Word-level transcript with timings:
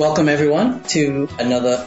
Welcome 0.00 0.30
everyone 0.30 0.82
to 0.84 1.28
another 1.38 1.86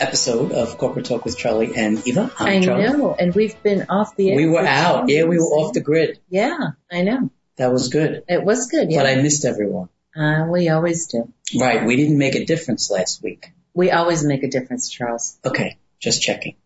episode 0.00 0.52
of 0.52 0.76
Corporate 0.76 1.06
Talk 1.06 1.24
with 1.24 1.38
Charlie 1.38 1.74
and 1.74 2.06
Eva. 2.06 2.30
I'm 2.38 2.46
I 2.46 2.60
Charlie. 2.60 2.82
know, 2.98 3.14
and 3.18 3.34
we've 3.34 3.60
been 3.62 3.86
off 3.88 4.14
the 4.16 4.30
air. 4.30 4.36
We 4.36 4.46
were 4.46 4.60
out. 4.66 5.08
Yeah, 5.08 5.24
we 5.24 5.38
were 5.38 5.44
off 5.44 5.72
the 5.72 5.80
grid. 5.80 6.20
Yeah, 6.28 6.58
I 6.92 7.02
know. 7.02 7.30
That 7.56 7.72
was 7.72 7.88
good. 7.88 8.22
It 8.28 8.44
was 8.44 8.66
good. 8.66 8.90
Yeah, 8.90 8.98
But 9.02 9.06
I 9.06 9.14
missed 9.22 9.46
everyone. 9.46 9.88
uh, 10.14 10.44
we 10.50 10.68
always 10.68 11.06
do. 11.06 11.32
Right. 11.58 11.86
We 11.86 11.96
didn't 11.96 12.18
make 12.18 12.34
a 12.34 12.44
difference 12.44 12.90
last 12.90 13.22
week. 13.22 13.50
We 13.72 13.90
always 13.92 14.22
make 14.22 14.42
a 14.42 14.48
difference, 14.50 14.90
Charles. 14.90 15.38
Okay. 15.44 15.78
Just 16.00 16.20
checking. 16.20 16.56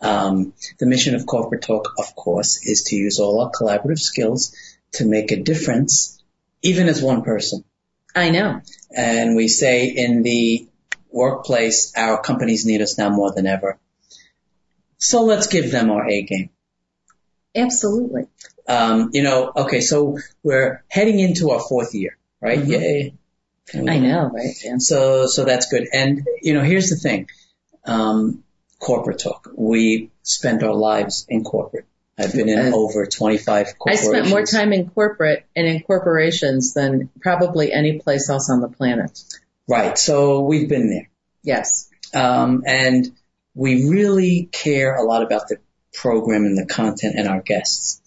Um, 0.00 0.54
the 0.80 0.86
mission 0.86 1.14
of 1.14 1.24
Corporate 1.24 1.62
Talk, 1.62 1.92
of 1.98 2.16
course, 2.16 2.58
is 2.66 2.82
to 2.88 2.96
use 2.96 3.20
all 3.20 3.40
our 3.42 3.50
collaborative 3.52 4.00
skills 4.00 4.54
to 4.94 5.06
make 5.06 5.30
a 5.30 5.36
difference, 5.36 6.20
even 6.62 6.88
as 6.88 7.00
one 7.00 7.22
person. 7.22 7.62
I 8.16 8.30
know. 8.30 8.62
And 8.96 9.36
we 9.36 9.46
say 9.46 9.86
in 9.88 10.22
the 10.22 10.68
workplace, 11.10 11.92
our 11.96 12.20
companies 12.20 12.64
need 12.64 12.80
us 12.80 12.96
now 12.98 13.10
more 13.10 13.32
than 13.32 13.46
ever. 13.46 13.78
So 14.98 15.24
let's 15.24 15.46
give 15.48 15.70
them 15.70 15.90
our 15.90 16.08
A 16.08 16.22
game. 16.22 16.50
Absolutely. 17.54 18.26
Um, 18.66 19.10
you 19.12 19.22
know, 19.22 19.52
okay, 19.54 19.80
so 19.80 20.18
we're 20.42 20.82
heading 20.88 21.20
into 21.20 21.50
our 21.50 21.60
fourth 21.60 21.94
year, 21.94 22.16
right? 22.40 22.58
Mhm. 22.58 22.68
Yay. 22.68 23.14
I 23.74 23.98
know, 23.98 24.30
right? 24.32 24.54
Yeah. 24.64 24.72
And 24.72 24.82
so, 24.82 25.26
so 25.26 25.44
that's 25.44 25.66
good. 25.68 25.86
And, 25.92 26.26
you 26.40 26.54
know, 26.54 26.62
here's 26.62 26.88
the 26.88 26.96
thing. 26.96 27.28
Um, 27.84 28.44
corporate 28.78 29.18
talk. 29.18 29.50
We 29.54 30.10
spend 30.22 30.62
our 30.62 30.74
lives 30.74 31.26
in 31.28 31.44
corporate. 31.44 31.86
I've 32.18 32.32
been 32.32 32.48
in 32.48 32.72
over 32.72 33.06
25 33.06 33.74
I 33.86 33.94
spent 33.94 34.28
more 34.28 34.44
time 34.44 34.72
in 34.72 34.88
corporate 34.88 35.44
and 35.54 35.66
in 35.66 35.82
corporations 35.82 36.72
than 36.72 37.10
probably 37.20 37.72
any 37.72 37.98
place 37.98 38.30
else 38.30 38.48
on 38.48 38.60
the 38.60 38.68
planet. 38.68 39.20
Right. 39.68 39.98
So 39.98 40.40
we've 40.40 40.68
been 40.68 40.88
there. 40.88 41.10
Yes. 41.42 41.90
Um, 42.14 42.62
and 42.66 43.12
we 43.54 43.88
really 43.88 44.48
care 44.50 44.94
a 44.94 45.02
lot 45.02 45.22
about 45.22 45.48
the 45.48 45.58
program 45.92 46.44
and 46.44 46.56
the 46.56 46.66
content 46.66 47.16
and 47.18 47.28
our 47.28 47.40
guests. 47.40 48.00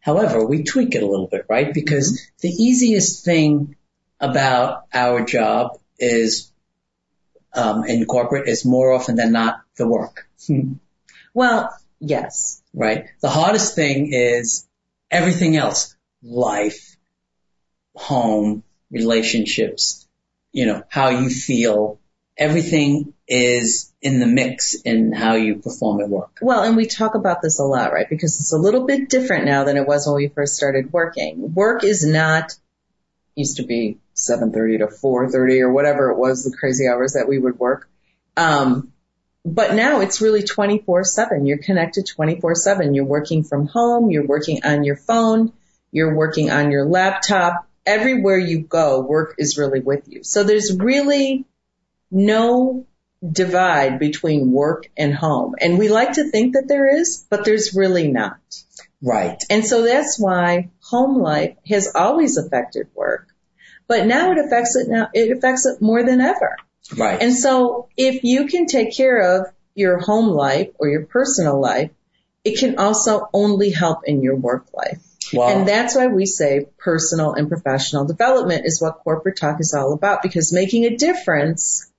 However, 0.00 0.44
we 0.46 0.62
tweak 0.62 0.94
it 0.94 1.02
a 1.02 1.06
little 1.06 1.26
bit, 1.26 1.46
right? 1.48 1.74
Because 1.74 2.30
the 2.40 2.48
easiest 2.48 3.24
thing 3.24 3.74
about 4.20 4.84
our 4.94 5.24
job 5.24 5.78
is 5.98 6.52
um, 7.52 7.84
in 7.84 8.04
corporate 8.04 8.48
is 8.48 8.64
more 8.64 8.92
often 8.92 9.16
than 9.16 9.32
not 9.32 9.62
the 9.76 9.88
work, 9.88 10.28
Well, 11.34 11.76
yes. 11.98 12.62
Right? 12.76 13.06
The 13.22 13.30
hardest 13.30 13.74
thing 13.74 14.12
is 14.12 14.68
everything 15.10 15.56
else, 15.56 15.96
life, 16.22 16.96
home, 17.96 18.62
relationships, 18.90 20.06
you 20.52 20.66
know, 20.66 20.84
how 20.88 21.08
you 21.08 21.30
feel, 21.30 21.98
everything 22.36 23.14
is 23.26 23.92
in 24.00 24.20
the 24.20 24.26
mix 24.26 24.74
in 24.74 25.12
how 25.12 25.34
you 25.34 25.56
perform 25.56 26.00
at 26.00 26.08
work. 26.08 26.38
Well, 26.40 26.62
and 26.62 26.76
we 26.76 26.86
talk 26.86 27.14
about 27.14 27.42
this 27.42 27.58
a 27.58 27.64
lot, 27.64 27.92
right? 27.92 28.08
Because 28.08 28.38
it's 28.38 28.52
a 28.52 28.58
little 28.58 28.86
bit 28.86 29.08
different 29.08 29.46
now 29.46 29.64
than 29.64 29.76
it 29.76 29.86
was 29.86 30.06
when 30.06 30.16
we 30.16 30.28
first 30.28 30.54
started 30.54 30.92
working. 30.92 31.54
Work 31.54 31.82
is 31.82 32.06
not 32.06 32.54
used 33.34 33.56
to 33.56 33.64
be 33.64 33.98
7:30 34.14 34.78
to 34.78 34.88
4:30 34.88 35.60
or 35.62 35.72
whatever 35.72 36.10
it 36.10 36.18
was, 36.18 36.44
the 36.44 36.56
crazy 36.56 36.86
hours 36.88 37.14
that 37.14 37.28
we 37.28 37.38
would 37.38 37.58
work. 37.58 37.88
Um, 38.36 38.92
but 39.46 39.74
now 39.74 40.00
it's 40.00 40.20
really 40.20 40.42
24/7. 40.42 41.46
You're 41.46 41.58
connected 41.58 42.06
24/7. 42.06 42.94
You're 42.94 43.04
working 43.04 43.44
from 43.44 43.66
home. 43.66 44.10
You're 44.10 44.26
working 44.26 44.60
on 44.64 44.82
your 44.82 44.96
phone. 44.96 45.52
You're 45.92 46.16
working 46.16 46.50
on 46.50 46.72
your 46.72 46.84
laptop. 46.84 47.66
Everywhere 47.86 48.38
you 48.38 48.58
go, 48.62 49.00
work 49.00 49.36
is 49.38 49.56
really 49.56 49.78
with 49.78 50.08
you. 50.08 50.24
So 50.24 50.42
there's 50.42 50.76
really 50.76 51.46
no 52.10 52.86
divide 53.26 54.00
between 54.00 54.50
work 54.50 54.90
and 54.96 55.14
home. 55.14 55.54
And 55.60 55.78
we 55.78 55.88
like 55.88 56.14
to 56.14 56.28
think 56.28 56.54
that 56.54 56.66
there 56.66 56.98
is, 56.98 57.24
but 57.30 57.44
there's 57.44 57.74
really 57.74 58.10
not. 58.10 58.38
Right. 59.00 59.40
And 59.48 59.64
so 59.64 59.82
that's 59.82 60.18
why 60.18 60.70
home 60.80 61.20
life 61.20 61.56
has 61.68 61.92
always 61.94 62.36
affected 62.36 62.88
work. 62.94 63.28
But 63.86 64.06
now 64.06 64.32
it 64.32 64.38
affects 64.38 64.74
it 64.74 64.88
now, 64.88 65.08
it 65.14 65.36
affects 65.36 65.66
it 65.66 65.80
more 65.80 66.02
than 66.02 66.20
ever. 66.20 66.56
Right. 66.94 67.20
And 67.22 67.34
so 67.34 67.88
if 67.96 68.22
you 68.24 68.46
can 68.46 68.66
take 68.66 68.94
care 68.96 69.36
of 69.38 69.46
your 69.74 69.98
home 69.98 70.28
life 70.28 70.70
or 70.78 70.88
your 70.88 71.06
personal 71.06 71.60
life, 71.60 71.90
it 72.44 72.58
can 72.58 72.78
also 72.78 73.28
only 73.32 73.70
help 73.70 74.00
in 74.04 74.22
your 74.22 74.36
work 74.36 74.66
life. 74.72 75.00
well, 75.32 75.48
And 75.48 75.66
that's 75.68 75.96
why 75.96 76.06
we 76.06 76.26
say 76.26 76.66
personal 76.78 77.32
and 77.34 77.48
professional 77.48 78.04
development 78.04 78.66
is 78.66 78.80
what 78.80 79.00
corporate 79.02 79.36
talk 79.36 79.60
is 79.60 79.74
all 79.74 79.92
about 79.92 80.22
because 80.22 80.52
making 80.52 80.84
a 80.84 80.96
difference 80.96 81.90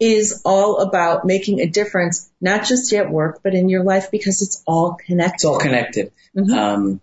is 0.00 0.42
all 0.44 0.78
about 0.80 1.24
making 1.24 1.60
a 1.60 1.66
difference, 1.66 2.30
not 2.40 2.64
just 2.64 2.92
at 2.92 3.10
work, 3.10 3.40
but 3.42 3.54
in 3.54 3.68
your 3.68 3.84
life 3.84 4.10
because 4.10 4.42
it's 4.42 4.62
all 4.66 4.94
connected. 4.94 5.34
it's 5.34 5.44
all 5.44 5.58
connected. 5.58 6.12
Mhm. 6.36 6.56
Um, 6.56 7.00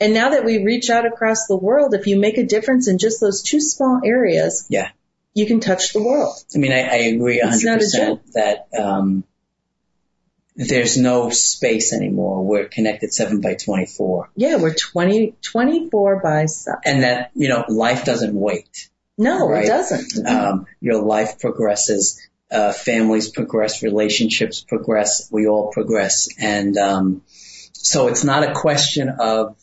And 0.00 0.14
now 0.14 0.30
that 0.30 0.44
we 0.44 0.64
reach 0.64 0.88
out 0.90 1.04
across 1.06 1.46
the 1.46 1.56
world, 1.56 1.94
if 1.94 2.06
you 2.06 2.18
make 2.18 2.38
a 2.38 2.44
difference 2.44 2.88
in 2.88 2.98
just 2.98 3.20
those 3.20 3.42
two 3.42 3.60
small 3.60 4.00
areas, 4.04 4.66
Yeah. 4.68 4.88
You 5.34 5.46
can 5.46 5.60
touch 5.60 5.92
the 5.92 6.02
world. 6.02 6.36
I 6.54 6.58
mean, 6.58 6.72
I, 6.72 6.80
I 6.82 6.96
agree 7.12 7.40
a 7.40 7.46
100% 7.48 8.32
that 8.32 8.68
um, 8.78 9.24
there's 10.56 10.96
no 10.96 11.30
space 11.30 11.92
anymore. 11.92 12.44
We're 12.44 12.66
connected 12.68 13.12
7 13.12 13.40
by 13.40 13.54
24. 13.54 14.30
Yeah, 14.36 14.56
we're 14.56 14.74
20, 14.74 15.34
24 15.42 16.20
by 16.22 16.46
7. 16.46 16.80
And 16.84 17.02
that, 17.02 17.32
you 17.34 17.48
know, 17.48 17.64
life 17.68 18.04
doesn't 18.04 18.34
wait. 18.34 18.88
No, 19.18 19.48
Right. 19.48 19.64
it 19.64 19.68
doesn't. 19.68 20.26
Um, 20.26 20.66
your 20.80 21.02
life 21.02 21.40
progresses, 21.40 22.20
uh, 22.50 22.72
families 22.72 23.28
progress, 23.28 23.82
relationships 23.82 24.60
progress, 24.60 25.28
we 25.32 25.46
all 25.48 25.70
progress. 25.72 26.28
And 26.38 26.76
um, 26.76 27.22
so 27.72 28.06
it's 28.08 28.24
not 28.24 28.48
a 28.48 28.52
question 28.54 29.08
of 29.08 29.56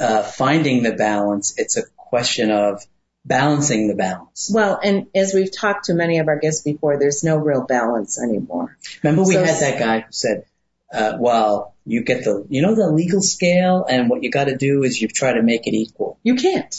uh, 0.00 0.22
finding 0.22 0.82
the 0.82 0.92
balance, 0.92 1.54
it's 1.58 1.76
a 1.76 1.82
question 1.96 2.50
of 2.50 2.82
balancing 3.28 3.88
the 3.88 3.94
balance. 3.94 4.50
Well, 4.52 4.80
and 4.82 5.06
as 5.14 5.34
we've 5.34 5.54
talked 5.54 5.84
to 5.86 5.94
many 5.94 6.18
of 6.18 6.28
our 6.28 6.38
guests 6.38 6.62
before, 6.62 6.98
there's 6.98 7.22
no 7.22 7.36
real 7.36 7.64
balance 7.64 8.20
anymore. 8.20 8.76
Remember 9.02 9.22
we 9.24 9.34
So- 9.34 9.44
had 9.44 9.60
that 9.60 9.78
guy 9.78 10.00
who 10.00 10.10
said, 10.12 10.44
uh, 10.92 11.18
well, 11.20 11.74
you 11.84 12.02
get 12.02 12.24
the, 12.24 12.46
you 12.48 12.62
know, 12.62 12.74
the 12.74 12.90
legal 12.90 13.20
scale 13.20 13.84
and 13.88 14.08
what 14.08 14.22
you 14.22 14.30
got 14.30 14.44
to 14.44 14.56
do 14.56 14.82
is 14.82 15.00
you 15.00 15.08
try 15.08 15.34
to 15.34 15.42
make 15.42 15.66
it 15.66 15.74
equal. 15.74 16.18
You 16.22 16.34
can't. 16.36 16.74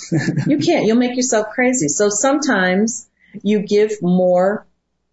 You 0.48 0.58
can't. 0.58 0.86
You'll 0.86 0.98
make 0.98 1.16
yourself 1.16 1.50
crazy. 1.54 1.88
So 1.88 2.10
sometimes 2.10 3.08
you 3.44 3.60
give 3.62 4.02
more 4.02 4.66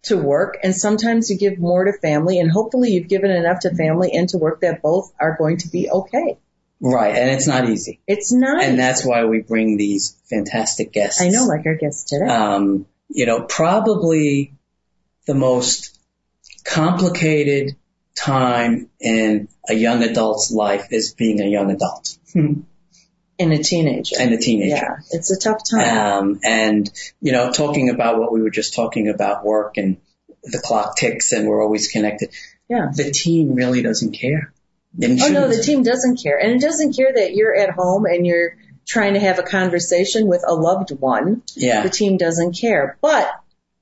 to 0.03 0.17
work 0.17 0.57
and 0.63 0.75
sometimes 0.75 1.29
you 1.29 1.37
give 1.37 1.59
more 1.59 1.85
to 1.85 1.93
family 1.93 2.39
and 2.39 2.49
hopefully 2.51 2.91
you've 2.91 3.07
given 3.07 3.29
enough 3.29 3.59
to 3.61 3.75
family 3.75 4.11
and 4.13 4.29
to 4.29 4.37
work 4.37 4.61
that 4.61 4.81
both 4.81 5.11
are 5.19 5.35
going 5.37 5.57
to 5.57 5.67
be 5.67 5.89
okay. 5.89 6.37
Right. 6.79 7.15
And 7.15 7.29
it's 7.31 7.47
not 7.47 7.69
easy. 7.69 8.01
It's 8.07 8.31
not. 8.31 8.61
And 8.63 8.77
that's 8.77 9.05
why 9.05 9.25
we 9.25 9.39
bring 9.41 9.77
these 9.77 10.15
fantastic 10.29 10.91
guests. 10.91 11.21
I 11.21 11.29
know, 11.29 11.45
like 11.45 11.65
our 11.65 11.75
guest 11.75 12.09
today. 12.09 12.25
um, 12.25 12.85
you 13.09 13.25
know, 13.25 13.41
probably 13.41 14.53
the 15.25 15.33
most 15.33 15.99
complicated 16.63 17.75
time 18.15 18.89
in 18.99 19.47
a 19.69 19.73
young 19.73 20.03
adult's 20.03 20.51
life 20.51 20.87
is 20.91 21.13
being 21.13 21.41
a 21.41 21.45
young 21.45 21.71
adult 21.71 22.17
and 22.35 22.65
a 23.39 23.57
teenager. 23.57 24.15
and 24.19 24.33
a 24.33 24.37
teenager. 24.37 24.75
yeah, 24.75 24.95
it's 25.11 25.31
a 25.31 25.39
tough 25.39 25.61
time. 25.69 25.97
Um, 25.97 26.39
and 26.43 26.89
you 27.21 27.31
know, 27.31 27.51
talking 27.51 27.89
about 27.89 28.19
what 28.19 28.31
we 28.31 28.41
were 28.41 28.49
just 28.49 28.75
talking 28.75 29.09
about 29.09 29.45
work 29.45 29.77
and 29.77 29.97
the 30.43 30.59
clock 30.59 30.97
ticks 30.97 31.31
and 31.31 31.47
we're 31.47 31.61
always 31.63 31.87
connected. 31.87 32.33
yeah. 32.69 32.87
The 32.93 33.11
team 33.11 33.53
really 33.53 33.81
doesn't 33.81 34.11
care. 34.11 34.53
And 35.01 35.21
Oh 35.21 35.27
no, 35.29 35.47
the 35.47 35.61
team 35.61 35.83
doesn't 35.83 36.21
care. 36.21 36.37
And 36.39 36.53
it 36.53 36.61
doesn't 36.61 36.95
care 36.95 37.11
that 37.13 37.33
you're 37.33 37.55
at 37.55 37.71
home 37.71 38.05
and 38.05 38.25
you're 38.25 38.57
trying 38.85 39.13
to 39.13 39.19
have 39.19 39.37
a 39.39 39.43
conversation 39.43 40.27
with 40.27 40.43
a 40.47 40.53
loved 40.53 40.91
one. 40.91 41.43
Yeah. 41.55 41.83
The 41.83 41.89
team 41.89 42.17
doesn't 42.17 42.53
care. 42.59 42.97
But 43.01 43.29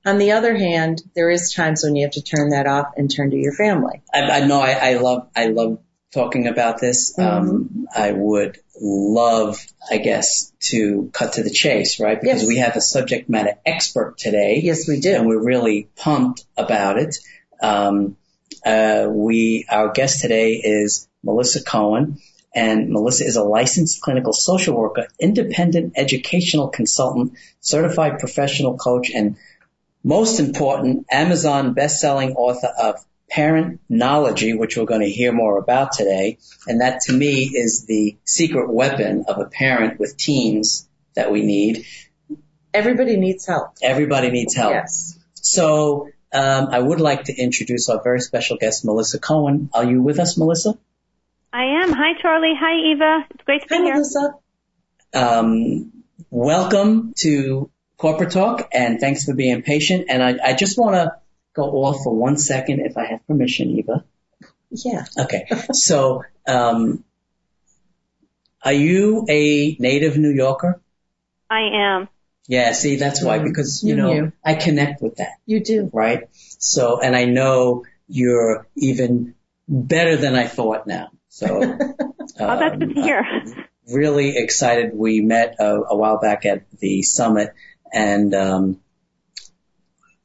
on 0.04 0.18
the 0.18 0.32
other 0.32 0.56
hand, 0.56 1.02
there 1.14 1.30
is 1.30 1.52
times 1.52 1.82
when 1.84 1.96
you 1.96 2.04
have 2.06 2.12
to 2.12 2.22
turn 2.22 2.50
that 2.50 2.66
off 2.66 2.92
and 2.96 3.10
turn 3.10 3.30
to 3.30 3.36
your 3.36 3.52
family. 3.54 4.02
I, 4.12 4.22
I 4.22 4.46
know 4.46 4.60
I, 4.60 4.72
I 4.72 4.94
love 4.94 5.28
I 5.34 5.46
love 5.46 5.78
talking 6.12 6.46
about 6.46 6.80
this. 6.80 7.18
Um, 7.18 7.86
I 7.94 8.12
would 8.12 8.58
love, 8.80 9.58
I 9.90 9.98
guess, 9.98 10.52
to 10.60 11.10
cut 11.12 11.34
to 11.34 11.42
the 11.42 11.50
chase, 11.50 11.98
right? 12.00 12.20
Because 12.20 12.42
Yes. 12.42 12.48
we 12.48 12.56
have 12.58 12.76
a 12.76 12.80
subject 12.80 13.28
matter 13.28 13.58
expert 13.66 14.16
today. 14.18 14.60
Yes, 14.62 14.88
we 14.88 15.00
do. 15.00 15.14
And 15.14 15.26
we're 15.26 15.42
really 15.44 15.88
pumped 15.96 16.44
about 16.56 16.98
it. 16.98 17.16
Um, 17.60 18.16
uh, 18.66 19.08
we, 19.08 19.64
our 19.70 19.92
guest 19.92 20.20
today 20.20 20.54
is 20.54 21.08
Melissa 21.22 21.62
Cohen. 21.62 22.18
And 22.54 22.88
Melissa 22.88 23.24
is 23.24 23.36
a 23.36 23.44
licensed 23.44 24.00
clinical 24.00 24.32
social 24.32 24.74
worker, 24.74 25.06
independent 25.20 25.92
educational 25.96 26.68
consultant, 26.68 27.34
certified 27.60 28.18
professional 28.18 28.78
coach, 28.78 29.10
and 29.10 29.36
most 30.02 30.40
important, 30.40 31.06
Amazon 31.10 31.74
best-selling 31.74 32.32
author 32.32 32.68
of 32.68 33.04
Parentnology, 33.30 34.58
which 34.58 34.76
we're 34.76 34.86
going 34.86 35.02
to 35.02 35.10
hear 35.10 35.32
more 35.32 35.58
about 35.58 35.92
today. 35.92 36.38
And 36.66 36.80
that 36.80 37.02
to 37.02 37.12
me 37.12 37.42
is 37.42 37.84
the 37.84 38.16
secret 38.24 38.72
weapon 38.72 39.26
of 39.28 39.38
a 39.38 39.46
parent 39.46 40.00
with 40.00 40.16
teens 40.16 40.88
that 41.14 41.30
we 41.30 41.42
need. 41.42 41.84
Everybody 42.72 43.16
needs 43.16 43.46
help. 43.46 43.72
Everybody 43.82 44.30
needs 44.30 44.54
help. 44.54 44.72
Yes. 44.72 45.18
So 45.34 46.08
um, 46.32 46.68
I 46.70 46.78
would 46.78 47.00
like 47.00 47.24
to 47.24 47.34
introduce 47.34 47.88
our 47.88 48.02
very 48.02 48.20
special 48.20 48.56
guest, 48.56 48.84
Melissa 48.84 49.18
Cohen. 49.18 49.70
Are 49.72 49.84
you 49.84 50.02
with 50.02 50.18
us, 50.18 50.36
Melissa? 50.36 50.78
I 51.52 51.82
am. 51.82 51.92
Hi, 51.92 52.20
Charlie. 52.20 52.54
Hi, 52.58 52.92
Eva. 52.92 53.26
It's 53.30 53.44
great 53.44 53.62
to 53.62 53.68
be 53.68 53.76
Hi, 53.76 53.82
here. 53.84 53.94
Melissa. 53.94 54.34
Um, 55.14 55.92
welcome 56.30 57.14
to 57.18 57.70
Corporate 57.96 58.32
Talk, 58.32 58.68
and 58.72 59.00
thanks 59.00 59.24
for 59.24 59.34
being 59.34 59.62
patient. 59.62 60.06
And 60.08 60.22
I, 60.22 60.36
I 60.44 60.52
just 60.54 60.78
want 60.78 60.96
to 60.96 61.12
go 61.54 61.84
off 61.84 62.02
for 62.04 62.14
one 62.14 62.36
second, 62.36 62.80
if 62.80 62.96
I 62.96 63.06
have 63.06 63.26
permission, 63.26 63.70
Eva. 63.70 64.04
Yeah. 64.70 65.06
Okay. 65.18 65.48
So, 65.72 66.24
um, 66.46 67.04
are 68.62 68.72
you 68.72 69.24
a 69.28 69.76
native 69.78 70.18
New 70.18 70.32
Yorker? 70.32 70.80
I 71.48 71.60
am. 71.72 72.08
Yeah. 72.48 72.72
See, 72.72 72.96
that's 72.96 73.22
why, 73.22 73.38
Mm, 73.38 73.44
because 73.44 73.82
you 73.82 73.90
you 73.90 73.96
know 73.96 74.12
knew. 74.12 74.32
I 74.44 74.54
connect 74.54 75.02
with 75.02 75.16
that, 75.16 75.38
You 75.46 75.60
do. 75.64 75.90
right? 75.92 76.28
So, 76.58 77.00
and 77.00 77.14
I 77.16 77.24
know 77.24 77.84
you're 78.08 78.66
even 78.76 79.34
better 79.68 80.16
than 80.16 80.34
I 80.34 80.46
thought 80.46 80.86
now. 80.86 81.10
So, 81.28 81.46
Oh, 82.38 82.58
that's 82.58 82.78
good 82.78 82.94
to 82.94 83.00
um, 83.00 83.02
hear. 83.04 83.44
really 83.92 84.36
excited. 84.36 84.92
We 84.94 85.20
met 85.20 85.56
a, 85.58 85.74
a 85.90 85.96
while 85.96 86.18
back 86.20 86.44
at 86.46 86.64
the 86.78 87.02
summit 87.02 87.52
and, 87.92 88.34
um, 88.34 88.80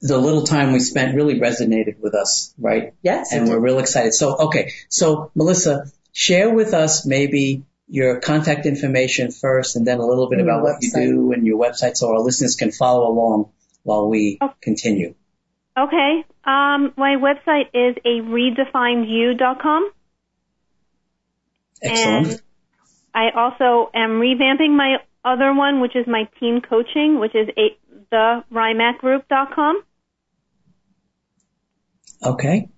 the 0.01 0.17
little 0.17 0.43
time 0.43 0.73
we 0.73 0.79
spent 0.79 1.15
really 1.15 1.39
resonated 1.39 1.99
with 1.99 2.15
us, 2.15 2.53
right? 2.57 2.93
Yes. 3.03 3.31
And 3.33 3.47
we're 3.47 3.59
real 3.59 3.77
excited. 3.79 4.13
So, 4.15 4.35
okay. 4.47 4.71
So, 4.89 5.31
Melissa, 5.35 5.85
share 6.11 6.49
with 6.49 6.73
us 6.73 7.05
maybe 7.05 7.63
your 7.93 8.21
contact 8.21 8.65
information 8.65 9.31
first 9.31 9.75
and 9.75 9.85
then 9.85 9.99
a 9.99 10.05
little 10.05 10.29
bit 10.29 10.39
And 10.39 10.47
about 10.47 10.63
what 10.63 10.81
you 10.81 10.91
do 10.91 11.33
and 11.33 11.45
your 11.45 11.59
website 11.59 11.97
so 11.97 12.09
our 12.09 12.21
listeners 12.21 12.55
can 12.55 12.71
follow 12.71 13.05
along 13.11 13.51
while 13.83 14.09
we 14.09 14.37
Oh. 14.39 14.53
continue. 14.61 15.13
Okay. 15.77 16.23
Um, 16.45 16.93
my 16.95 17.17
website 17.17 17.67
is 17.73 17.97
a 18.05 18.21
redefinedyou.com. 18.21 19.91
Excellent. 21.83 22.27
And 22.27 22.41
I 23.13 23.29
also 23.31 23.89
am 23.93 24.21
revamping 24.21 24.71
my 24.75 24.97
other 25.25 25.53
one, 25.53 25.81
which 25.81 25.95
is 25.97 26.07
my 26.07 26.29
teen 26.39 26.61
coaching, 26.61 27.19
which 27.19 27.35
is 27.35 27.49
a, 27.57 27.77
the 28.09 28.43
RIMACgroup.com. 28.53 29.83
okay. 32.23 32.69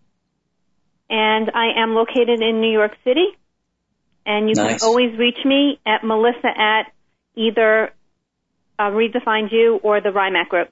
And 1.09 1.51
I 1.53 1.73
am 1.83 1.93
located 1.93 2.41
in 2.41 2.61
New 2.61 2.71
York 2.71 2.95
City. 3.03 3.27
And 4.25 4.49
you 4.49 4.55
Nice. 4.55 4.79
can 4.79 4.87
always 4.87 5.17
reach 5.17 5.43
me 5.45 5.79
at 5.85 6.03
Melissa 6.03 6.47
at 6.55 6.91
either 7.35 7.93
uh, 8.79 8.83
Redefined 8.83 9.51
You 9.51 9.79
or 9.83 10.01
the 10.01 10.09
RIMAC 10.09 10.49
Group. 10.49 10.69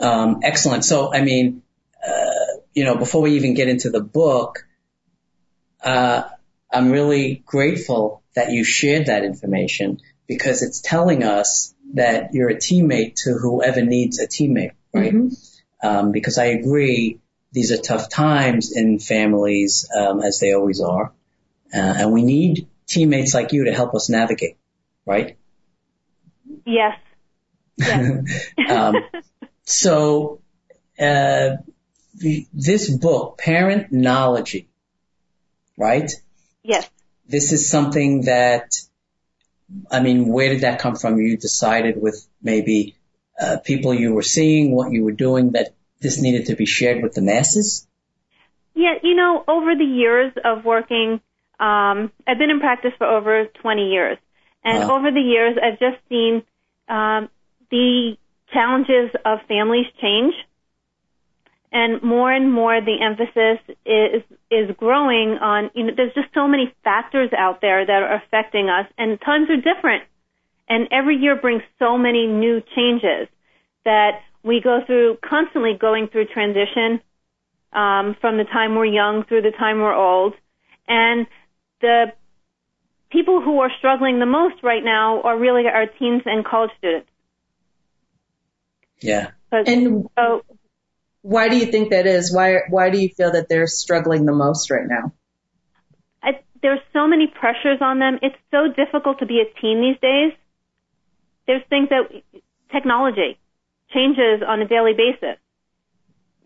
Um, 0.00 0.40
excellent. 0.42 0.84
So, 0.84 1.12
I 1.12 1.22
mean, 1.22 1.62
uh, 2.06 2.30
you 2.74 2.84
know, 2.84 2.96
before 2.96 3.22
we 3.22 3.36
even 3.36 3.54
get 3.54 3.68
into 3.68 3.90
the 3.90 4.00
book, 4.00 4.66
uh, 5.82 6.24
I'm 6.72 6.90
really 6.90 7.42
grateful 7.46 8.22
that 8.34 8.50
you 8.50 8.64
shared 8.64 9.06
that 9.06 9.24
information 9.24 10.00
because 10.26 10.62
it's 10.62 10.80
telling 10.80 11.22
us 11.22 11.74
that 11.94 12.30
you're 12.32 12.48
a 12.48 12.56
teammate 12.56 13.16
to 13.24 13.34
whoever 13.34 13.82
needs 13.82 14.18
a 14.18 14.26
teammate, 14.26 14.72
right? 14.92 15.12
Mhm. 15.12 15.58
Um, 15.82 16.12
because 16.12 16.38
I 16.38 16.46
agree, 16.46 17.20
these 17.52 17.70
are 17.72 17.76
tough 17.76 18.08
times 18.08 18.72
in 18.74 18.98
families, 18.98 19.88
um, 19.94 20.22
as 20.22 20.40
they 20.40 20.54
always 20.54 20.80
are, 20.80 21.12
uh, 21.74 21.94
and 21.98 22.12
we 22.12 22.22
need 22.22 22.68
teammates 22.86 23.34
like 23.34 23.52
you 23.52 23.64
to 23.64 23.72
help 23.72 23.94
us 23.94 24.08
navigate, 24.08 24.56
right? 25.06 25.36
Yes. 26.66 26.98
Yes. 27.76 28.24
um, 28.68 28.96
so, 29.64 30.40
uh, 30.98 31.56
the, 32.14 32.46
this 32.52 32.90
book, 32.90 33.40
Parentnology, 33.42 34.66
right? 35.76 36.10
yes. 36.62 36.88
This 37.26 37.52
is 37.52 37.70
something 37.70 38.22
that, 38.22 38.74
I 39.90 40.00
mean, 40.00 40.26
where 40.28 40.50
did 40.50 40.62
that 40.62 40.80
come 40.80 40.96
from? 40.96 41.18
You 41.18 41.36
decided 41.36 42.00
with 42.00 42.26
maybe 42.42 42.96
uh, 43.40 43.58
people 43.64 43.94
you 43.94 44.12
were 44.12 44.22
seeing, 44.22 44.74
what 44.74 44.92
you 44.92 45.04
were 45.04 45.12
doing, 45.12 45.52
that 45.52 45.74
this 46.00 46.20
needed 46.20 46.46
to 46.46 46.56
be 46.56 46.66
shared 46.66 47.02
with 47.02 47.14
the 47.14 47.22
masses. 47.22 47.86
Yeah, 48.74 48.94
you 49.02 49.14
know, 49.14 49.44
over 49.48 49.74
the 49.74 49.84
years 49.84 50.32
of 50.44 50.64
working, 50.64 51.20
um, 51.62 52.10
I've 52.26 52.38
been 52.38 52.50
in 52.50 52.60
practice 52.60 52.92
for 52.98 53.06
over 53.06 53.46
20 53.46 53.90
years. 53.90 54.18
And 54.64 54.88
Wow. 54.88 54.98
over 54.98 55.10
the 55.10 55.20
years, 55.20 55.56
I've 55.62 55.78
just 55.78 55.98
seen 56.08 56.42
um, 56.88 57.28
the 57.70 58.16
challenges 58.52 59.10
of 59.24 59.38
families 59.48 59.86
change. 60.00 60.34
And 61.74 62.02
more 62.02 62.30
and 62.30 62.52
more 62.52 62.82
the 62.82 63.00
emphasis 63.00 63.58
is 63.86 64.22
is 64.50 64.76
growing 64.76 65.38
on 65.40 65.70
you 65.74 65.84
know 65.84 65.92
there's 65.96 66.12
just 66.12 66.28
so 66.34 66.46
many 66.46 66.74
factors 66.84 67.30
out 67.32 67.62
there 67.62 67.86
that 67.86 68.02
are 68.02 68.14
affecting 68.16 68.68
us 68.68 68.86
and 68.98 69.18
times 69.22 69.48
are 69.48 69.56
different 69.56 70.04
and 70.68 70.86
every 70.90 71.16
year 71.16 71.34
brings 71.34 71.62
so 71.78 71.96
many 71.96 72.26
new 72.26 72.60
changes 72.76 73.26
that 73.86 74.20
we 74.42 74.60
go 74.60 74.80
through 74.86 75.16
constantly 75.24 75.72
going 75.78 76.08
through 76.08 76.26
transition 76.26 77.00
um, 77.72 78.16
from 78.20 78.36
the 78.36 78.44
time 78.44 78.74
we're 78.74 78.84
young 78.84 79.24
through 79.24 79.42
the 79.42 79.50
time 79.52 79.78
we're 79.80 79.94
old. 79.94 80.34
And 80.88 81.26
the 81.82 82.12
people 83.10 83.42
who 83.42 83.60
are 83.60 83.70
struggling 83.78 84.18
the 84.18 84.26
most 84.26 84.62
right 84.62 84.82
now 84.82 85.20
are 85.22 85.38
really 85.38 85.64
our 85.66 85.86
teens 85.86 86.22
and 86.24 86.44
college 86.44 86.70
students. 86.78 87.08
Yeah. 89.02 89.32
'Cause- 89.50 89.66
And 89.68 90.08
so 90.16 90.44
why 91.20 91.48
do 91.48 91.56
you 91.56 91.66
think 91.66 91.90
that 91.90 92.06
is? 92.06 92.34
Why 92.34 92.60
why 92.70 92.90
do 92.90 92.98
you 92.98 93.10
feel 93.10 93.32
that 93.32 93.48
they're 93.48 93.66
struggling 93.66 94.24
the 94.24 94.32
most 94.32 94.70
right 94.70 94.86
now? 94.86 95.12
I, 96.22 96.40
there's 96.62 96.80
so 96.92 97.06
many 97.06 97.26
pressures 97.26 97.78
on 97.80 97.98
them. 97.98 98.18
It's 98.22 98.36
so 98.50 98.68
difficult 98.68 99.18
to 99.18 99.26
be 99.26 99.40
a 99.40 99.60
teen 99.60 99.80
these 99.80 100.00
days. 100.00 100.32
There's 101.46 101.62
things 101.68 101.88
that 101.90 102.10
technology 102.70 103.38
changes 103.92 104.42
on 104.46 104.62
a 104.62 104.66
daily 104.66 104.94
basis. 104.94 105.36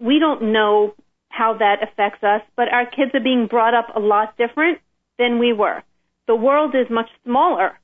We 0.00 0.18
don't 0.18 0.52
know 0.52 0.94
how 1.28 1.54
that 1.58 1.82
affects 1.82 2.25
us, 2.25 2.42
but 2.56 2.72
our 2.72 2.87
kids 2.87 3.14
are 3.14 3.20
being 3.20 3.46
brought 3.46 3.75
up 3.75 3.94
a 3.94 4.00
lot 4.00 4.37
different 4.37 4.80
than 5.18 5.38
we 5.38 5.52
were. 5.52 5.82
The 6.26 6.35
world 6.35 6.75
is 6.75 6.88
much 6.90 7.08
smaller. 7.25 7.78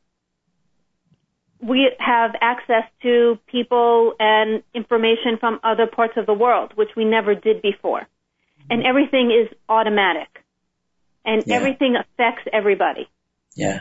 We 1.61 1.91
have 1.99 2.33
access 2.41 2.85
to 3.03 3.39
people 3.47 4.15
and 4.19 4.63
information 4.75 5.39
from 5.39 5.61
other 5.63 5.87
parts 5.87 6.15
of 6.17 6.27
the 6.27 6.35
world, 6.35 6.73
which 6.75 6.91
we 6.97 7.05
never 7.05 7.35
did 7.35 7.63
before. 7.63 8.03
And 8.69 8.81
mm-hmm. 8.81 8.89
everything 8.89 9.31
is 9.31 9.57
automatic. 9.69 10.29
And 11.25 11.45
Yeah. 11.47 11.57
everything 11.57 11.97
affects 11.97 12.43
everybody. 12.53 13.09
Yeah. 13.55 13.81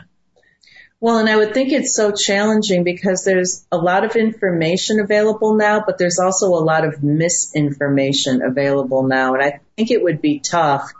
Well, 1.00 1.18
and 1.18 1.28
I 1.28 1.36
would 1.36 1.52
think 1.52 1.72
it's 1.72 1.96
so 1.96 2.12
challenging 2.12 2.84
because 2.84 3.24
there's 3.24 3.66
a 3.72 3.76
lot 3.76 4.04
of 4.04 4.14
information 4.14 5.00
available 5.00 5.56
now, 5.56 5.82
but 5.84 5.98
there's 5.98 6.20
also 6.20 6.46
a 6.50 6.62
lot 6.62 6.84
of 6.84 7.02
misinformation 7.02 8.40
available 8.40 9.02
now. 9.02 9.34
And 9.34 9.42
I 9.42 9.60
think 9.76 9.90
it 9.90 10.00
would 10.00 10.22
be 10.22 10.38
tough 10.38 10.92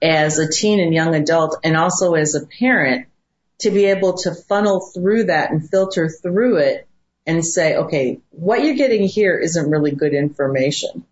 as 0.00 0.38
a 0.38 0.50
teen 0.50 0.80
and 0.80 0.94
young 0.94 1.14
adult 1.14 1.58
and 1.64 1.76
also 1.76 2.14
as 2.14 2.34
a 2.34 2.46
parent 2.46 3.06
to 3.60 3.70
be 3.70 3.86
able 3.86 4.16
to 4.18 4.34
funnel 4.34 4.80
through 4.80 5.24
that 5.24 5.50
and 5.50 5.68
filter 5.68 6.08
through 6.08 6.58
it 6.58 6.86
and 7.26 7.44
say, 7.44 7.76
okay, 7.76 8.20
what 8.30 8.62
you're 8.62 8.76
getting 8.76 9.06
here 9.06 9.38
isn't 9.38 9.70
really 9.70 9.90
good 9.90 10.14
information. 10.14 11.04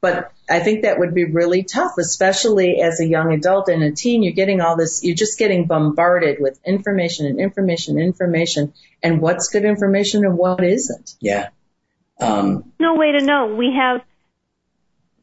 But 0.00 0.30
I 0.48 0.60
think 0.60 0.82
that 0.82 0.98
would 0.98 1.14
be 1.14 1.24
really 1.24 1.64
tough, 1.64 1.92
especially 1.98 2.80
as 2.80 3.00
a 3.00 3.06
young 3.06 3.32
adult 3.32 3.68
and 3.68 3.82
a 3.82 3.90
teen. 3.90 4.22
You're 4.22 4.34
getting 4.34 4.60
all 4.60 4.76
this, 4.76 5.02
you're 5.02 5.16
just 5.16 5.38
getting 5.38 5.66
bombarded 5.66 6.36
with 6.38 6.60
information 6.64 7.26
and 7.26 7.40
information 7.40 7.96
and 7.96 8.06
information 8.06 8.74
and 9.02 9.20
what's 9.20 9.48
good 9.48 9.64
information 9.64 10.24
and 10.24 10.36
what 10.36 10.62
isn't. 10.62 11.14
Yeah. 11.20 11.48
Um, 12.20 12.72
No 12.78 12.94
way 12.94 13.12
to 13.12 13.24
know. 13.24 13.54
We 13.56 13.74
have, 13.76 14.02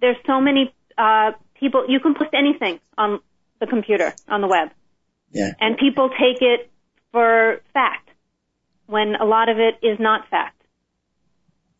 there's 0.01 0.17
so 0.25 0.41
many, 0.41 0.73
uh, 0.97 1.31
people, 1.63 1.85
you 1.87 1.99
can 1.99 2.13
post 2.13 2.31
anything 2.33 2.79
on 2.97 3.19
the 3.59 3.67
computer, 3.67 4.13
on 4.27 4.41
the 4.41 4.47
web. 4.47 4.69
yeah. 5.31 5.51
And 5.59 5.77
people 5.77 6.09
take 6.09 6.41
it 6.41 6.69
for 7.11 7.61
fact 7.73 8.09
when 8.87 9.15
a 9.15 9.25
lot 9.25 9.47
of 9.49 9.57
it 9.59 9.75
is 9.81 9.97
not 9.99 10.29
fact. 10.29 10.61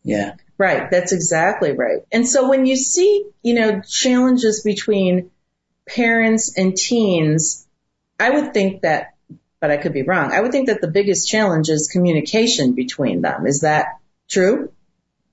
Yeah. 0.02 0.36
Right. 0.56 0.90
That's 0.90 1.12
exactly 1.12 1.72
right. 1.72 2.00
And 2.12 2.26
so 2.26 2.48
when 2.48 2.64
you 2.64 2.76
see, 2.76 3.26
you 3.42 3.54
know, 3.54 3.82
challenges 3.86 4.62
between 4.62 5.30
parents 5.86 6.56
and 6.56 6.76
teens, 6.76 7.66
I 8.18 8.30
would 8.30 8.54
think 8.54 8.82
that, 8.82 9.14
but 9.60 9.70
I 9.70 9.76
could 9.76 9.92
be 9.92 10.02
wrong. 10.02 10.32
I 10.32 10.40
would 10.40 10.52
think 10.52 10.68
that 10.68 10.80
the 10.80 10.88
biggest 10.88 11.28
challenge 11.28 11.68
is 11.68 11.90
communication 11.92 12.74
between 12.74 13.20
them. 13.22 13.46
Is 13.46 13.60
that 13.60 13.86
true? 14.28 14.72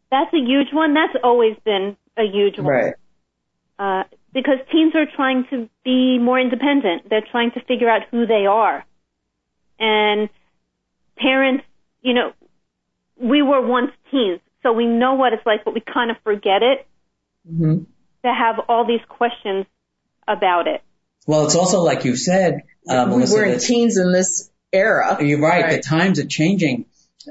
That's 0.10 0.34
a 0.34 0.38
huge 0.40 0.74
one. 0.74 0.94
That's 0.94 1.16
always 1.24 1.56
been 1.64 1.96
a 2.18 2.24
huge 2.24 2.58
one. 2.58 2.68
Right. 2.68 2.94
Uh, 3.78 4.04
because 4.34 4.58
teens 4.72 4.94
are 4.96 5.06
trying 5.16 5.46
to 5.50 5.70
be 5.84 6.18
more 6.20 6.40
independent. 6.40 7.10
They're 7.10 7.26
trying 7.32 7.52
to 7.52 7.62
figure 7.62 7.90
out 7.90 8.04
who 8.12 8.26
they 8.26 8.46
are. 8.46 8.86
And 9.80 10.30
parents, 11.18 11.64
you 12.02 12.14
know, 12.14 12.34
we 13.20 13.42
were 13.42 13.66
once 13.66 13.92
teens, 14.10 14.40
so 14.64 14.72
we 14.72 14.86
know 14.86 15.14
what 15.16 15.34
it's 15.34 15.46
like, 15.46 15.66
but 15.66 15.74
we 15.74 15.82
kind 15.82 16.12
of 16.12 16.18
forget 16.24 16.64
it 16.64 16.88
hmm 17.48 17.84
to 18.24 18.32
have 18.32 18.60
all 18.70 18.86
these 18.86 19.02
questions 19.10 19.66
about 20.28 20.68
it. 20.68 20.84
Well, 21.26 21.46
it's 21.46 21.56
also 21.56 21.82
like 21.82 22.06
you 22.06 22.16
said, 22.16 22.62
uh, 22.88 23.06
we 23.08 23.16
Melissa, 23.16 23.36
were 23.36 23.44
in 23.46 23.60
teens 23.60 23.98
in 23.98 24.12
this 24.12 24.52
era. 24.72 25.18
You're 25.24 25.40
right. 25.40 25.72
The 25.72 25.82
times 25.82 26.20
are 26.20 26.28
changing. 26.28 26.86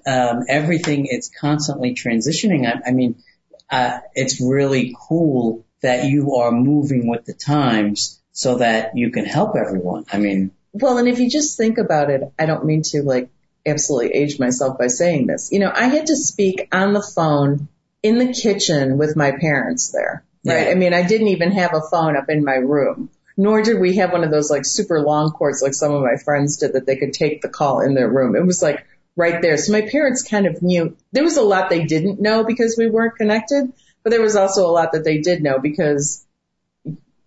Um, 0.05 0.45
everything 0.49 1.07
is 1.07 1.31
constantly 1.41 1.95
transitioning. 1.95 2.67
I, 2.67 2.89
I 2.89 2.93
mean, 2.93 3.23
uh, 3.71 4.01
it's 4.15 4.41
really 4.41 4.97
cool 5.09 5.65
that 5.83 6.05
you 6.05 6.37
are 6.37 6.53
moving 6.53 7.09
with 7.09 7.25
the 7.25 7.35
times 7.35 8.21
so 8.33 8.59
that 8.59 8.97
you 8.97 9.11
can 9.11 9.25
help 9.25 9.57
everyone. 9.57 10.07
I 10.13 10.19
mean, 10.19 10.53
Well, 10.73 10.99
and 10.99 11.09
if 11.09 11.19
you 11.19 11.29
just 11.29 11.57
think 11.57 11.79
about 11.79 12.11
it, 12.11 12.23
I 12.39 12.47
don't 12.47 12.65
mean 12.65 12.83
to 12.91 13.03
like 13.03 13.31
absolutely 13.67 14.13
age 14.13 14.39
myself 14.39 14.79
by 14.79 14.87
saying 14.87 15.27
this. 15.27 15.51
You 15.53 15.59
know, 15.59 15.73
I 15.75 15.85
had 15.85 16.07
to 16.07 16.17
speak 16.17 16.69
on 16.73 16.93
the 16.93 17.03
phone 17.03 17.69
in 18.03 18.19
the 18.19 18.33
kitchen 18.33 18.99
with 18.99 19.17
my 19.17 19.33
parents 19.33 19.91
there, 19.93 20.25
right? 20.45 20.67
Yeah. 20.67 20.73
I 20.73 20.75
mean, 20.75 20.95
I 20.95 21.07
didn't 21.07 21.29
even 21.29 21.53
have 21.53 21.75
a 21.75 21.83
phone 21.91 22.17
up 22.17 22.31
in 22.31 22.45
my 22.45 22.55
room, 22.55 23.11
nor 23.37 23.63
did 23.63 23.81
we 23.81 23.97
have 23.97 24.13
one 24.13 24.25
of 24.25 24.31
those 24.31 24.51
like 24.51 24.65
super 24.65 25.01
long 25.01 25.31
cords 25.33 25.63
like 25.63 25.75
some 25.75 25.93
of 25.93 26.03
my 26.03 26.17
friends 26.17 26.59
did 26.59 26.75
that 26.75 26.87
they 26.87 26.97
could 26.97 27.13
take 27.13 27.43
the 27.43 27.49
call 27.49 27.81
in 27.81 27.95
their 27.95 28.09
room. 28.09 28.37
It 28.37 28.47
was 28.47 28.63
like 28.63 28.87
right 29.17 29.43
there. 29.43 29.57
So 29.57 29.73
my 29.73 29.83
parents 29.83 30.23
kind 30.23 30.47
of 30.47 30.63
knew 30.63 30.97
there 31.13 31.25
was 31.25 31.37
a 31.37 31.43
lot 31.43 31.69
they 31.69 31.85
didn't 31.85 32.21
know 32.21 32.45
because 32.45 32.77
we 32.79 32.89
weren't 32.89 33.17
connected, 33.17 33.73
but 34.03 34.11
there 34.11 34.21
was 34.23 34.37
also 34.37 34.67
a 34.67 34.73
lot 34.73 34.93
that 34.93 35.05
they 35.05 35.19
did 35.19 35.43
know 35.43 35.59
because 35.59 36.27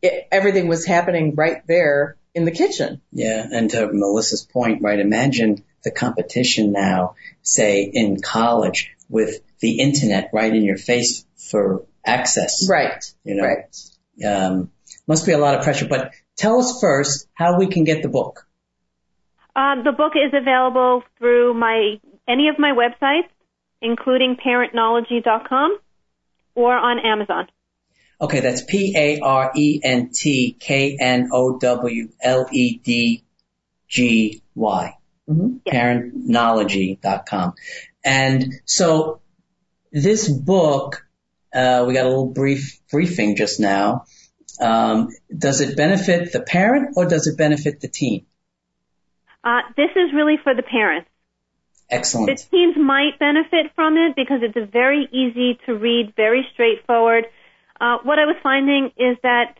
it, 0.01 0.27
everything 0.31 0.67
was 0.67 0.85
happening 0.85 1.35
right 1.35 1.65
there 1.67 2.17
in 2.33 2.45
the 2.45 2.51
kitchen. 2.51 3.01
yeah. 3.11 3.45
And 3.49 3.69
to 3.71 3.89
Melissa's 3.91 4.43
point, 4.43 4.81
right? 4.81 4.99
Imagine 4.99 5.63
the 5.83 5.91
competition 5.91 6.71
now, 6.71 7.15
say 7.43 7.83
in 7.83 8.19
college 8.21 8.91
with 9.09 9.41
the 9.59 9.79
internet 9.79 10.31
right 10.33 10.53
in 10.53 10.63
your 10.63 10.77
face 10.77 11.25
for 11.37 11.85
access. 12.05 12.67
Right. 12.67 13.03
You 13.23 13.35
know, 13.35 13.43
Right. 13.43 14.25
um, 14.25 14.71
must 15.07 15.25
be 15.25 15.33
a 15.33 15.37
lot 15.37 15.55
of 15.55 15.63
pressure, 15.63 15.87
but 15.87 16.11
tell 16.35 16.59
us 16.59 16.79
first 16.81 17.27
how 17.33 17.59
we 17.59 17.67
can 17.67 17.83
get 17.83 18.01
the 18.01 18.09
book. 18.09 18.47
Uh, 19.55 19.83
the 19.83 19.91
book 19.91 20.13
is 20.15 20.33
available 20.33 21.03
through 21.19 21.53
my 21.53 21.99
any 22.27 22.47
of 22.47 22.57
my 22.57 22.71
websites, 22.71 23.29
including 23.81 24.37
parentknowledgy.com 24.43 25.77
or 26.55 26.75
on 26.75 26.99
Amazon. 26.99 27.47
Okay, 28.21 28.39
that's 28.39 28.61
P 28.63 28.93
A 28.95 29.19
R 29.19 29.51
E 29.55 29.81
N 29.83 30.11
T 30.13 30.55
K 30.59 30.97
N 30.99 31.29
O 31.31 31.57
W 31.57 32.09
L 32.21 32.47
E 32.51 32.77
D 32.77 33.23
G 33.87 34.41
Y. 34.55 34.97
Mhm. 35.29 35.61
Parentknowledgy.com. 35.65 37.53
And 38.03 38.53
so 38.65 39.21
this 39.91 40.29
book, 40.29 41.05
uh, 41.53 41.85
we 41.87 41.93
got 41.93 42.05
a 42.05 42.09
little 42.09 42.31
brief 42.31 42.79
briefing 42.91 43.35
just 43.35 43.59
now. 43.59 44.05
Um, 44.59 45.09
does 45.35 45.61
it 45.61 45.75
benefit 45.75 46.31
the 46.31 46.41
parent 46.41 46.93
or 46.95 47.05
does 47.05 47.27
it 47.27 47.37
benefit 47.37 47.81
the 47.81 47.87
teen? 47.87 48.25
Uh, 49.43 49.61
this 49.75 49.89
is 49.95 50.13
really 50.13 50.37
for 50.41 50.53
the 50.55 50.63
parents. 52.01 52.43
The 52.43 52.49
teens 52.49 52.75
might 52.77 53.19
benefit 53.19 53.71
from 53.75 53.97
it 53.97 54.15
because 54.15 54.41
it's 54.41 54.71
very 54.71 55.07
easy 55.11 55.59
to 55.65 55.75
read, 55.75 56.13
very 56.15 56.47
straightforward. 56.53 57.25
Uh, 57.79 57.97
what 58.03 58.19
I 58.19 58.25
was 58.25 58.35
finding 58.41 58.91
is 58.97 59.17
that 59.23 59.57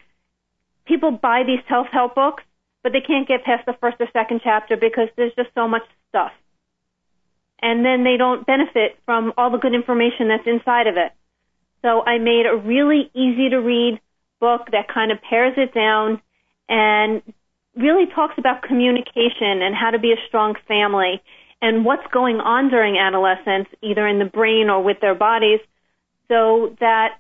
people 0.86 1.12
buy 1.12 1.44
these 1.46 1.60
self-help 1.68 2.16
books, 2.16 2.44
but 2.82 2.92
they 2.92 3.02
can't 3.02 3.28
get 3.28 3.44
past 3.44 3.66
the 3.66 3.74
first 3.80 3.98
or 4.00 4.08
second 4.14 4.42
chapter 4.44 4.78
because 4.78 5.10
there's 5.16 5.34
just 5.36 5.50
so 5.56 5.68
much 5.68 5.84
stuff. 6.10 6.32
And 7.62 7.86
then 7.86 8.04
they 8.04 8.18
don't 8.18 8.46
benefit 8.46 8.98
from 9.06 9.34
all 9.38 9.50
the 9.50 9.58
good 9.58 9.74
information 9.74 10.28
that's 10.28 10.46
inside 10.46 10.88
of 10.88 10.98
it. 10.98 11.12
So 11.82 12.02
I 12.04 12.18
made 12.18 12.46
a 12.46 12.56
really 12.56 13.10
easy 13.14 13.50
to 13.50 13.58
read 13.58 14.00
book 14.40 14.70
that 14.72 14.88
kind 14.88 15.12
of 15.12 15.22
pares 15.22 15.54
it 15.58 15.74
down 15.74 16.22
and 16.68 17.22
really 17.76 18.06
talks 18.14 18.36
about 18.38 18.62
communication 18.64 19.62
and 19.62 19.76
how 19.76 19.92
to 19.92 20.00
be 20.00 20.12
a 20.12 20.18
strong 20.28 20.56
family 20.68 21.22
and 21.64 21.86
what's 21.86 22.06
going 22.12 22.42
on 22.42 22.70
during 22.70 22.98
adolescence, 22.98 23.70
either 23.82 24.06
in 24.06 24.20
the 24.20 24.26
brain 24.26 24.70
or 24.70 24.84
with 24.84 25.00
their 25.00 25.16
bodies, 25.16 25.62
so 26.28 26.76
that 26.82 27.20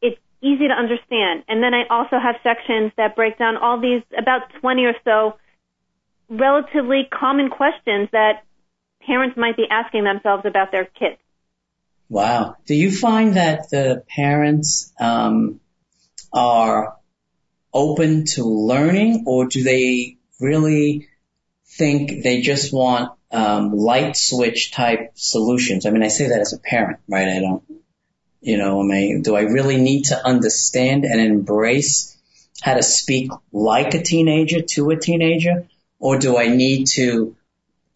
it's 0.00 0.20
easy 0.40 0.68
to 0.68 0.72
understand. 0.72 1.42
And 1.48 1.60
then 1.60 1.74
I 1.74 1.82
also 1.90 2.16
have 2.22 2.36
sections 2.44 2.92
that 2.96 3.16
break 3.16 3.38
down 3.38 3.56
all 3.56 3.80
these, 3.80 4.02
about 4.16 4.42
20 4.60 4.84
or 4.84 4.94
so, 5.04 5.34
relatively 6.28 7.08
common 7.12 7.50
questions 7.50 8.08
that 8.12 8.44
parents 9.04 9.36
might 9.36 9.56
be 9.56 9.66
asking 9.68 10.04
themselves 10.04 10.44
about 10.46 10.70
their 10.70 10.84
kids. 10.84 11.18
Wow. 12.08 12.54
Do 12.66 12.74
you 12.74 12.92
find 12.92 13.34
that 13.36 13.68
the 13.70 14.04
parents 14.06 14.92
um, 15.00 15.58
are 16.32 16.96
open 17.74 18.26
to 18.26 18.44
learning, 18.44 19.24
or 19.26 19.46
do 19.46 19.64
they 19.64 20.18
really 20.40 21.08
think 21.66 22.22
they 22.22 22.42
just 22.42 22.72
want 22.72 23.12
um, 23.32 23.76
light 23.76 24.16
switch 24.16 24.72
type 24.72 25.12
solutions? 25.14 25.86
I 25.86 25.90
mean, 25.90 26.02
I 26.02 26.08
say 26.08 26.28
that 26.28 26.40
as 26.40 26.52
a 26.52 26.58
parent, 26.58 27.00
right? 27.08 27.28
I 27.28 27.40
don't, 27.40 27.62
you 28.40 28.58
know, 28.58 28.80
I 28.80 28.84
mean, 28.84 29.22
do 29.22 29.34
I 29.34 29.42
really 29.42 29.80
need 29.80 30.04
to 30.06 30.26
understand 30.26 31.04
and 31.04 31.20
embrace 31.20 32.16
how 32.62 32.74
to 32.74 32.82
speak 32.82 33.30
like 33.52 33.94
a 33.94 34.02
teenager 34.02 34.62
to 34.62 34.90
a 34.90 34.96
teenager, 34.96 35.66
or 35.98 36.18
do 36.18 36.36
I 36.36 36.48
need 36.48 36.86
to 36.88 37.36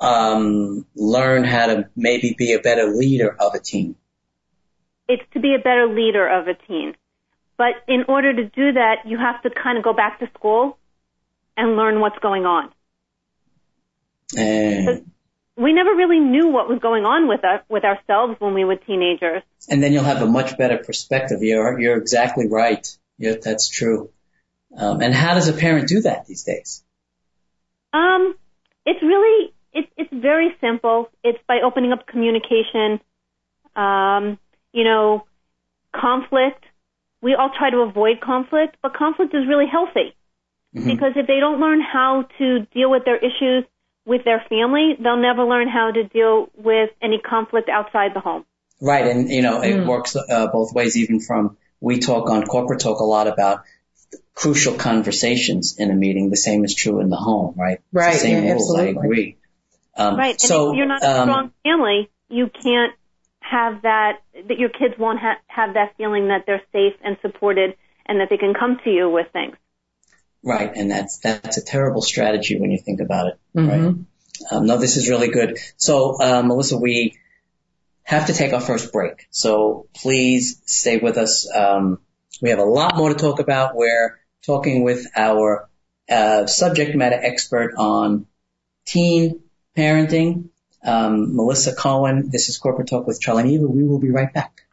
um, 0.01 0.87
learn 0.95 1.45
how 1.45 1.67
to 1.67 1.89
maybe 1.95 2.35
be 2.37 2.53
a 2.53 2.61
better 2.61 2.89
leader 2.89 3.35
of 3.39 3.55
a 3.55 3.61
teen? 3.61 3.97
It's 5.09 5.23
to 5.35 5.41
be 5.41 5.55
a 5.55 5.63
better 5.63 5.87
leader 5.87 6.27
of 6.27 6.49
a 6.49 6.55
teen. 6.55 6.97
But 7.57 7.75
in 7.89 8.05
order 8.09 8.35
to 8.35 8.45
do 8.45 8.73
that, 8.73 9.07
you 9.07 9.19
have 9.19 9.43
to 9.43 9.51
kind 9.51 9.79
of 9.79 9.85
go 9.85 9.93
back 9.93 10.19
to 10.19 10.29
school 10.35 10.79
and 11.57 11.77
learn 11.77 12.01
what's 12.01 12.19
going 12.19 12.45
on. 12.45 12.71
And, 14.37 15.11
We 15.57 15.73
never 15.73 15.95
really 15.95 16.21
knew 16.21 16.49
what 16.49 16.69
was 16.69 16.79
going 16.81 17.05
on 17.05 17.29
with 17.29 17.43
us, 17.45 17.63
with 17.69 17.85
ourselves 17.85 18.37
when 18.41 18.53
we 18.55 18.65
were 18.65 18.77
teenagers. 18.77 19.43
and 19.69 19.83
then 19.83 19.93
you'll 19.93 20.05
have 20.05 20.23
a 20.23 20.27
much 20.27 20.57
better 20.59 20.77
perspective. 20.79 21.43
You're, 21.43 21.79
you're 21.81 21.97
exactly 21.97 22.47
right. 22.49 22.87
Yeah, 23.19 23.37
that's 23.43 23.69
true. 23.69 24.11
Um, 24.77 25.01
and 25.01 25.15
how 25.15 25.35
does 25.35 25.49
a 25.49 25.55
parent 25.55 25.89
do 25.89 26.03
that 26.03 26.27
these 26.27 26.43
days? 26.45 26.85
Um, 27.93 28.37
it's 28.85 29.03
really 29.03 29.53
it's 29.73 29.89
it's 29.97 30.13
very 30.13 30.55
simple. 30.61 31.09
It's 31.25 31.39
by 31.49 31.61
opening 31.65 31.93
up 31.93 32.07
communication. 32.07 33.01
Um, 33.75 34.39
you 34.73 34.85
know, 34.85 35.25
conflict. 35.95 36.65
We 37.23 37.35
all 37.35 37.51
try 37.57 37.71
to 37.71 37.79
avoid 37.79 38.21
conflict, 38.21 38.77
but 38.83 38.95
conflict 38.95 39.35
is 39.35 39.47
really 39.49 39.67
healthy 39.67 40.15
Mhm. 40.75 40.87
because 40.87 41.13
if 41.17 41.27
they 41.27 41.41
don't 41.41 41.59
learn 41.61 41.81
how 41.81 42.27
to 42.39 42.61
deal 42.75 42.91
with 42.91 43.05
their 43.07 43.17
issues 43.17 43.65
with 44.07 44.25
their 44.25 44.43
family, 44.49 44.97
they'll 45.03 45.17
never 45.17 45.45
learn 45.45 45.69
how 45.69 45.91
to 45.91 46.05
deal 46.05 46.49
with 46.57 46.91
any 47.03 47.19
conflict 47.19 47.69
outside 47.69 48.13
the 48.15 48.21
home. 48.21 48.45
Right, 48.81 49.07
and 49.07 49.29
you 49.29 49.43
know, 49.43 49.63
it 49.63 49.75
Mm. 49.75 49.87
works 49.87 50.17
uh, 50.17 50.47
both 50.49 50.73
ways. 50.73 50.97
Even 50.97 51.21
from 51.21 51.57
we 51.81 51.99
talk 51.99 52.31
on 52.31 52.45
corporate 52.45 52.81
talk 52.81 53.01
a 53.01 53.05
lot 53.05 53.27
about 53.27 53.63
crucial 54.35 54.75
conversations 54.75 55.77
in 55.79 55.91
a 55.91 55.95
meeting. 55.95 56.31
The 56.31 56.37
same 56.37 56.65
is 56.65 56.75
true 56.75 57.01
in 57.01 57.11
the 57.11 57.17
home, 57.17 57.55
right? 57.57 57.79
It's 57.79 57.85
Right, 57.93 58.13
The 58.13 58.19
same 58.19 58.45
yeah, 58.45 58.53
rules. 58.53 58.79
I 58.79 58.83
agree. 58.85 59.37
Um, 59.97 60.17
Right. 60.17 60.33
And 60.33 60.41
so, 60.41 60.71
if 60.71 60.77
you're 60.77 60.87
not 60.87 61.03
a 61.03 61.21
um, 61.23 61.29
strong 61.29 61.53
family, 61.65 62.11
you 62.29 62.49
can't 62.49 62.93
have 63.41 63.83
that, 63.83 64.21
that 64.49 64.59
your 64.59 64.69
kids 64.69 64.95
won't 64.99 65.19
ha- 65.21 65.41
have 65.47 65.75
that 65.75 65.95
feeling 65.97 66.29
that 66.29 66.45
they're 66.47 66.63
safe 66.73 66.95
and 67.03 67.17
supported 67.23 67.77
and 68.05 68.21
that 68.21 68.29
they 68.29 68.37
can 68.37 68.55
come 68.55 68.79
to 68.85 68.91
you 68.91 69.09
with 69.09 69.29
things. 69.33 69.57
Right, 70.47 70.73
and 70.75 70.91
that's 70.91 71.19
that's 71.19 71.59
a 71.59 71.65
terrible 71.65 72.01
strategy 72.01 72.59
when 72.59 72.71
you 72.71 72.79
think 72.79 73.01
about 73.01 73.27
it. 73.27 73.39
Mhm. 73.55 73.69
Right. 73.69 73.95
Um, 74.51 74.67
no, 74.67 74.79
this 74.79 74.97
is 74.97 75.09
really 75.09 75.29
good. 75.29 75.59
So, 75.77 76.21
uh, 76.21 76.43
Melissa, 76.43 76.77
we 76.79 77.19
have 78.03 78.27
to 78.27 78.33
take 78.33 78.53
our 78.53 78.61
first 78.61 78.93
break. 78.93 79.27
So 79.31 79.89
please 79.95 80.61
stay 80.67 80.99
with 80.99 81.17
us. 81.17 81.51
Um, 81.53 81.99
we 82.41 82.51
have 82.51 82.59
a 82.59 82.65
lot 82.65 82.97
more 82.97 83.09
to 83.09 83.15
talk 83.15 83.41
about. 83.41 83.75
We're 83.75 84.19
talking 84.45 84.85
with 84.85 85.07
our 85.17 85.69
uh, 86.09 86.47
subject 86.47 86.95
matter 86.95 87.19
expert 87.21 87.75
on 87.77 88.27
teen 88.85 89.41
parenting. 89.77 90.51
Um, 90.85 91.35
Melissa 91.35 91.75
Cohen. 91.75 92.29
This 92.31 92.49
is 92.49 92.59
Corporate 92.59 92.87
Talk 92.89 93.07
with 93.07 93.21
Charlie 93.21 93.43
and 93.43 93.51
Eva. 93.53 93.67
We 93.67 93.83
will 93.85 93.99
be 93.99 94.11
right 94.11 94.33
back. 94.33 94.66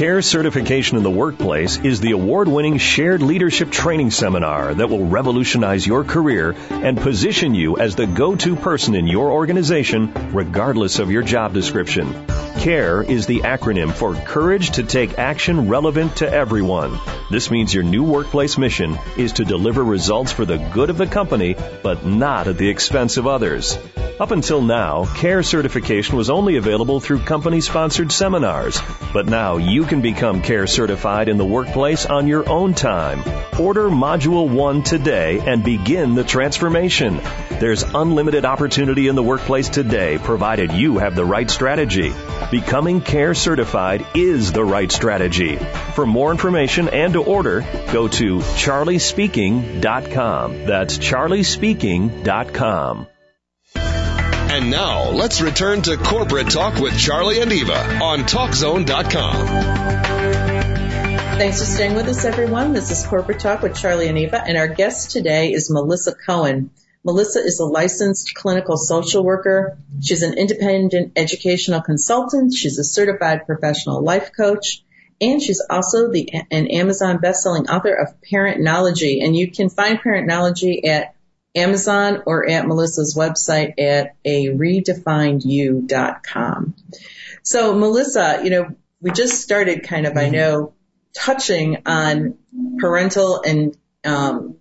CARE 0.00 0.22
certification 0.22 0.96
in 0.96 1.02
the 1.02 1.10
workplace 1.10 1.76
is 1.76 2.00
the 2.00 2.12
award-winning 2.12 2.78
shared 2.78 3.20
leadership 3.20 3.70
training 3.70 4.10
seminar 4.10 4.72
that 4.72 4.88
will 4.88 5.04
revolutionize 5.04 5.86
your 5.86 6.04
career 6.04 6.56
and 6.70 6.96
position 6.96 7.54
you 7.54 7.76
as 7.76 7.96
the 7.96 8.06
go-to 8.06 8.56
person 8.56 8.94
in 8.94 9.06
your 9.06 9.30
organization 9.30 10.10
regardless 10.32 11.00
of 11.00 11.10
your 11.10 11.22
job 11.22 11.52
description. 11.52 12.14
CARE 12.60 13.02
is 13.02 13.26
the 13.26 13.40
acronym 13.40 13.92
for 13.92 14.14
Courage 14.14 14.70
to 14.70 14.84
Take 14.84 15.18
Action 15.18 15.68
Relevant 15.68 16.16
to 16.16 16.32
Everyone. 16.32 16.98
This 17.30 17.50
means 17.50 17.74
your 17.74 17.84
new 17.84 18.02
workplace 18.02 18.56
mission 18.56 18.96
is 19.18 19.32
to 19.32 19.44
deliver 19.44 19.84
results 19.84 20.32
for 20.32 20.46
the 20.46 20.56
good 20.72 20.88
of 20.88 20.96
the 20.96 21.08
company, 21.08 21.56
but 21.82 22.06
not 22.06 22.48
at 22.48 22.56
the 22.56 22.70
expense 22.70 23.18
of 23.18 23.26
others. 23.26 23.76
Up 24.20 24.30
until 24.32 24.60
now, 24.60 25.06
CARE 25.06 25.42
certification 25.42 26.14
was 26.14 26.28
only 26.28 26.56
available 26.56 27.00
through 27.00 27.20
company 27.20 27.62
sponsored 27.62 28.12
seminars, 28.12 28.78
but 29.14 29.24
now 29.24 29.56
you 29.56 29.84
can 29.84 30.02
become 30.02 30.42
CARE 30.42 30.66
certified 30.66 31.30
in 31.30 31.38
the 31.38 31.46
workplace 31.46 32.04
on 32.04 32.28
your 32.28 32.46
own 32.46 32.74
time. 32.74 33.22
Order 33.58 33.88
Module 33.88 34.46
1 34.46 34.82
today 34.82 35.40
and 35.40 35.64
begin 35.64 36.14
the 36.14 36.24
transformation. 36.24 37.22
There's 37.60 37.82
unlimited 37.82 38.44
opportunity 38.44 39.08
in 39.08 39.14
the 39.14 39.22
workplace 39.22 39.70
today 39.70 40.18
provided 40.18 40.72
you 40.72 40.98
have 40.98 41.14
the 41.14 41.24
right 41.24 41.50
strategy. 41.50 42.12
Becoming 42.50 43.00
CARE 43.00 43.34
certified 43.34 44.04
is 44.14 44.52
the 44.52 44.66
right 44.66 44.92
strategy. 44.92 45.56
For 45.94 46.04
more 46.04 46.30
information 46.30 46.90
and 46.90 47.14
to 47.14 47.22
order, 47.22 47.62
go 47.90 48.06
to 48.06 48.40
charliespeaking.com. 48.40 50.66
That's 50.66 50.98
charliespeaking.com. 50.98 53.06
And 54.52 54.68
now, 54.68 55.10
let's 55.10 55.40
return 55.40 55.80
to 55.82 55.96
Corporate 55.96 56.50
Talk 56.50 56.80
with 56.80 56.98
Charlie 56.98 57.40
and 57.40 57.52
Eva 57.52 57.98
on 58.02 58.22
TalkZone.com. 58.22 59.46
Thanks 61.38 61.60
for 61.60 61.66
staying 61.66 61.94
with 61.94 62.08
us, 62.08 62.24
everyone. 62.24 62.72
This 62.72 62.90
is 62.90 63.06
Corporate 63.06 63.38
Talk 63.38 63.62
with 63.62 63.76
Charlie 63.76 64.08
and 64.08 64.18
Eva, 64.18 64.42
and 64.44 64.58
our 64.58 64.66
guest 64.66 65.12
today 65.12 65.52
is 65.52 65.70
Melissa 65.70 66.16
Cohen. 66.16 66.70
Melissa 67.04 67.38
is 67.38 67.60
a 67.60 67.64
licensed 67.64 68.34
clinical 68.34 68.76
social 68.76 69.22
worker. 69.22 69.78
She's 70.02 70.24
an 70.24 70.36
independent 70.36 71.12
educational 71.14 71.80
consultant. 71.80 72.52
She's 72.52 72.76
a 72.80 72.84
certified 72.84 73.46
professional 73.46 74.02
life 74.02 74.32
coach. 74.36 74.82
And 75.20 75.40
she's 75.40 75.64
also 75.70 76.10
the, 76.10 76.28
an 76.50 76.66
Amazon 76.66 77.18
bestselling 77.18 77.68
author 77.68 77.94
of 77.94 78.20
Parentnology. 78.20 79.22
And 79.22 79.36
you 79.36 79.52
can 79.52 79.68
find 79.68 80.00
Parentnology 80.00 80.84
at 80.88 81.14
Amazon 81.54 82.22
or 82.26 82.48
at 82.48 82.66
Melissa's 82.66 83.14
website 83.16 83.74
at 83.78 84.16
a 84.24 84.48
redefinedyou.com. 84.48 86.74
So 87.42 87.74
Melissa, 87.74 88.40
you 88.44 88.50
know, 88.50 88.76
we 89.00 89.10
just 89.10 89.40
started 89.40 89.82
kind 89.82 90.06
of, 90.06 90.16
I 90.16 90.24
mm-hmm. 90.24 90.34
know, 90.34 90.74
touching 91.12 91.82
on 91.86 92.38
parental 92.78 93.42
and 93.42 93.76
um, 94.04 94.56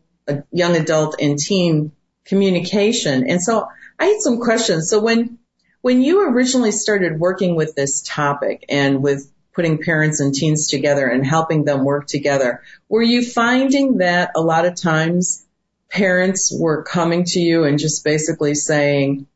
young 0.51 0.75
adult 0.75 1.17
and 1.19 1.38
teen 1.38 1.91
communication. 2.25 3.29
And 3.29 3.41
so 3.41 3.67
I 4.00 4.05
had 4.05 4.22
some 4.22 4.39
questions. 4.39 4.89
So 4.89 5.00
when 5.00 5.38
when 5.81 6.01
you 6.01 6.27
originally 6.27 6.72
started 6.72 7.19
working 7.19 7.55
with 7.55 7.74
this 7.74 8.01
topic 8.01 8.65
and 8.67 9.01
with 9.01 9.31
putting 9.53 9.81
parents 9.81 10.19
and 10.19 10.34
teens 10.34 10.67
together 10.67 11.08
and 11.08 11.25
helping 11.25 11.63
them 11.63 11.86
work 11.86 12.08
together, 12.08 12.63
were 12.89 13.01
you 13.01 13.25
finding 13.25 13.98
that 13.98 14.31
a 14.36 14.41
lot 14.41 14.65
of 14.65 14.75
times 14.75 15.46
parents 15.89 16.55
were 16.55 16.84
coming 16.84 17.24
to 17.25 17.39
you 17.39 17.63
and 17.63 17.79
just 17.79 18.04
basically 18.04 18.56
saying, 18.56 19.28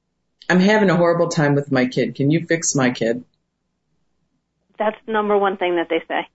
I'm 0.50 0.60
having 0.60 0.89
a 0.89 0.96
horrible 0.96 1.30
time 1.30 1.56
with 1.56 1.72
my 1.72 1.88
kid. 1.88 2.16
Can 2.16 2.32
you 2.32 2.46
fix 2.46 2.76
my 2.76 2.92
kid? 2.92 3.24
That's 4.78 4.98
the 5.06 5.13
number 5.13 5.38
one 5.38 5.58
thing 5.58 5.78
that 5.78 5.89
they 5.89 6.04
say. 6.08 6.28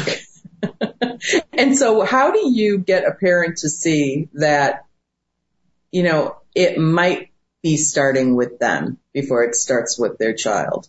Okay. 0.00 1.18
and 1.52 1.76
so 1.76 2.04
how 2.04 2.32
do 2.32 2.40
you 2.50 2.78
get 2.78 3.06
a 3.06 3.12
parent 3.12 3.58
to 3.58 3.68
see 3.68 4.28
that, 4.34 4.86
you 5.92 6.02
know, 6.02 6.36
it 6.54 6.78
might 6.78 7.30
be 7.62 7.76
starting 7.76 8.34
with 8.34 8.58
them 8.58 8.98
before 9.12 9.44
it 9.44 9.54
starts 9.54 9.98
with 9.98 10.18
their 10.18 10.34
child? 10.34 10.88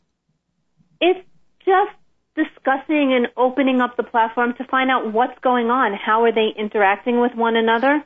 It's 1.00 1.26
just 1.60 1.96
discussing 2.36 3.14
and 3.14 3.28
opening 3.38 3.80
up 3.82 3.96
the 3.96 4.04
platform 4.04 4.54
to 4.58 4.66
find 4.66 4.90
out 4.92 5.14
what's 5.14 5.40
going 5.42 5.68
on. 5.68 5.94
How 5.94 6.24
are 6.24 6.34
they 6.34 6.50
interacting 6.58 7.22
with 7.22 7.34
one 7.36 7.56
another? 7.56 8.04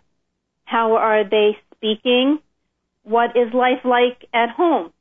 How 0.70 0.98
are 0.98 1.24
they 1.24 1.58
speaking? 1.76 2.38
What 3.02 3.36
is 3.36 3.52
life 3.56 3.84
like 3.84 4.24
at 4.32 4.52
home? 4.52 4.94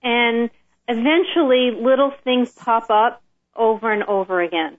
And 0.00 0.48
eventually 0.86 1.72
little 1.72 2.12
things 2.22 2.52
pop 2.52 2.88
up 2.88 3.20
over 3.56 3.90
and 3.90 4.04
over 4.04 4.40
again 4.40 4.78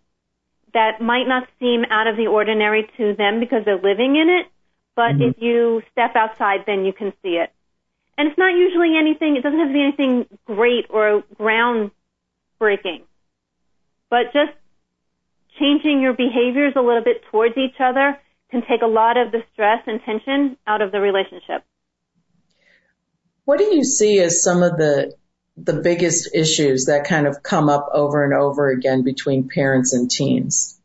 that 0.73 1.01
might 1.01 1.27
not 1.27 1.45
seem 1.60 1.84
out 1.89 2.08
of 2.08 2.15
the 2.15 2.27
ordinary 2.27 2.89
to 2.95 3.13
them 3.17 3.41
because 3.41 3.65
they're 3.65 3.75
living 3.75 4.15
in 4.15 4.30
it, 4.30 4.47
but 4.95 5.15
mm-hmm. 5.15 5.23
if 5.23 5.36
you 5.39 5.82
step 5.91 6.15
outside, 6.15 6.62
then 6.65 6.86
you 6.86 6.93
can 6.93 7.12
see 7.21 7.36
it. 7.36 7.51
And 8.17 8.30
it's 8.30 8.38
not 8.38 8.56
usually 8.56 8.95
anything, 8.97 9.36
it 9.36 9.43
doesn't 9.43 9.60
have 9.60 9.67
to 9.67 9.73
be 9.73 9.82
anything 9.82 10.25
great 10.45 10.86
or 10.89 11.25
groundbreaking, 11.38 13.01
but 14.10 14.32
just 14.32 14.54
changing 15.60 15.99
your 15.99 16.13
behaviors 16.13 16.71
a 16.77 16.82
little 16.82 17.04
bit 17.04 17.25
towards 17.30 17.58
each 17.58 17.75
other 17.82 18.17
can 18.51 18.61
take 18.61 18.81
a 18.81 18.87
lot 18.87 19.17
of 19.17 19.31
the 19.31 19.43
stress 19.53 19.81
and 19.87 20.01
tension 20.03 20.57
out 20.67 20.81
of 20.81 20.91
the 20.91 20.99
relationship. 20.99 21.63
What 23.45 23.57
do 23.57 23.73
you 23.73 23.83
see 23.83 24.19
as 24.19 24.43
some 24.43 24.61
of 24.61 24.77
the 24.77 25.15
the 25.57 25.73
biggest 25.73 26.33
issues 26.33 26.85
that 26.85 27.05
kind 27.05 27.27
of 27.27 27.43
come 27.43 27.69
up 27.69 27.89
over 27.93 28.23
and 28.23 28.33
over 28.33 28.69
again 28.69 29.03
between 29.03 29.49
parents 29.49 29.93
and 29.93 30.09
teens? 30.09 30.79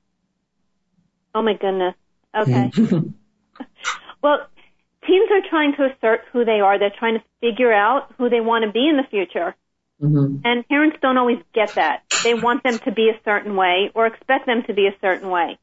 Oh 1.34 1.42
my 1.42 1.54
goodness. 1.54 1.94
Okay. 2.36 2.70
well, 4.22 4.46
teens 5.06 5.28
are 5.30 5.48
trying 5.48 5.74
to 5.76 5.84
assert 5.84 6.22
who 6.32 6.44
they 6.44 6.60
are. 6.60 6.78
They're 6.78 6.92
trying 6.98 7.18
to 7.18 7.24
figure 7.40 7.72
out 7.72 8.12
who 8.18 8.28
they 8.28 8.40
want 8.40 8.64
to 8.64 8.72
be 8.72 8.88
in 8.88 8.96
the 8.96 9.04
future. 9.08 9.54
Mm-hmm. 10.02 10.40
And 10.44 10.68
parents 10.68 10.98
don't 11.00 11.16
always 11.16 11.38
get 11.54 11.74
that. 11.76 12.02
They 12.22 12.34
want 12.34 12.62
them 12.62 12.78
to 12.80 12.92
be 12.92 13.08
a 13.08 13.20
certain 13.24 13.56
way 13.56 13.90
or 13.94 14.06
expect 14.06 14.46
them 14.46 14.62
to 14.66 14.74
be 14.74 14.86
a 14.86 14.94
certain 15.00 15.30
way. 15.30 15.58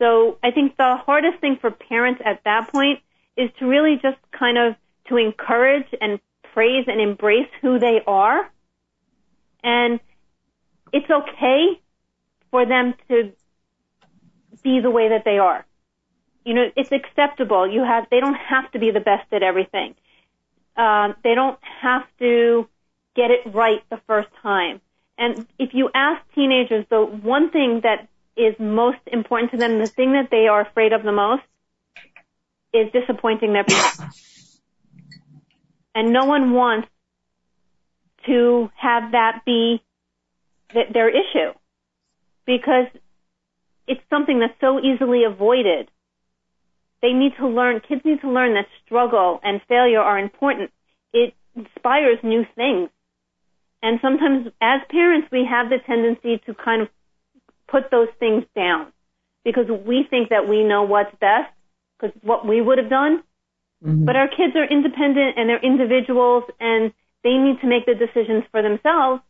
So 0.00 0.38
I 0.42 0.50
think 0.50 0.76
the 0.76 0.96
hardest 0.96 1.40
thing 1.40 1.58
for 1.60 1.70
parents 1.70 2.22
at 2.24 2.42
that 2.44 2.72
point 2.72 3.00
is 3.36 3.50
to 3.58 3.66
really 3.66 3.96
just 4.02 4.18
kind 4.32 4.58
of 4.58 4.74
to 5.08 5.16
encourage 5.16 5.86
and 6.00 6.18
praise 6.54 6.86
and 6.88 7.00
embrace 7.00 7.48
who 7.60 7.78
they 7.78 8.00
are. 8.06 8.50
And 9.62 10.00
it's 10.92 11.10
okay 11.10 11.80
for 12.50 12.64
them 12.66 12.94
to 13.08 13.32
be 14.62 14.80
the 14.80 14.90
way 14.90 15.10
that 15.10 15.24
they 15.24 15.38
are. 15.38 15.64
You 16.44 16.54
know, 16.54 16.70
it's 16.74 16.90
acceptable. 16.90 17.70
You 17.70 17.84
have, 17.84 18.06
they 18.10 18.20
don't 18.20 18.34
have 18.34 18.72
to 18.72 18.78
be 18.78 18.90
the 18.90 19.00
best 19.00 19.32
at 19.32 19.42
everything. 19.42 19.94
Um, 20.76 21.14
they 21.22 21.34
don't 21.34 21.58
have 21.82 22.04
to 22.20 22.66
get 23.14 23.30
it 23.30 23.52
right 23.52 23.82
the 23.90 24.00
first 24.06 24.28
time. 24.42 24.80
And 25.18 25.46
if 25.58 25.74
you 25.74 25.90
ask 25.94 26.22
teenagers, 26.34 26.86
the 26.88 27.02
one 27.02 27.50
thing 27.50 27.80
that 27.82 28.08
is 28.46 28.54
most 28.58 28.98
important 29.06 29.50
to 29.52 29.56
them, 29.56 29.78
the 29.78 29.86
thing 29.86 30.12
that 30.12 30.28
they 30.30 30.46
are 30.48 30.60
afraid 30.60 30.92
of 30.92 31.02
the 31.02 31.12
most 31.12 31.42
is 32.72 32.90
disappointing 32.92 33.52
their 33.52 33.64
parents. 33.64 34.60
And 35.94 36.12
no 36.12 36.24
one 36.24 36.52
wants 36.52 36.88
to 38.26 38.70
have 38.76 39.12
that 39.12 39.42
be 39.44 39.82
their 40.72 41.08
issue 41.08 41.52
because 42.46 42.86
it's 43.86 44.00
something 44.08 44.38
that's 44.38 44.58
so 44.60 44.78
easily 44.80 45.24
avoided. 45.24 45.90
They 47.02 47.12
need 47.12 47.32
to 47.38 47.48
learn, 47.48 47.80
kids 47.80 48.02
need 48.04 48.20
to 48.20 48.30
learn 48.30 48.54
that 48.54 48.66
struggle 48.84 49.40
and 49.42 49.60
failure 49.68 50.00
are 50.00 50.18
important. 50.18 50.70
It 51.12 51.34
inspires 51.56 52.18
new 52.22 52.44
things. 52.54 52.90
And 53.82 53.98
sometimes 54.02 54.48
as 54.60 54.80
parents, 54.90 55.28
we 55.32 55.46
have 55.48 55.70
the 55.70 55.78
tendency 55.78 56.40
to 56.46 56.54
kind 56.54 56.82
of 56.82 56.88
put 57.70 57.90
those 57.90 58.08
things 58.18 58.44
down 58.54 58.92
because 59.44 59.66
we 59.86 60.06
think 60.08 60.28
that 60.30 60.48
we 60.48 60.64
know 60.64 60.82
what's 60.82 61.14
best 61.20 61.52
because 61.98 62.14
what 62.22 62.46
we 62.46 62.60
would 62.60 62.78
have 62.78 62.90
done. 62.90 63.22
Mm-hmm. 63.84 64.04
But 64.04 64.16
our 64.16 64.28
kids 64.28 64.54
are 64.56 64.64
independent 64.64 65.38
and 65.38 65.48
they're 65.48 65.62
individuals 65.62 66.44
and 66.58 66.92
they 67.24 67.36
need 67.36 67.60
to 67.60 67.66
make 67.66 67.86
the 67.86 67.94
decisions 67.94 68.44
for 68.50 68.62
themselves. 68.62 69.22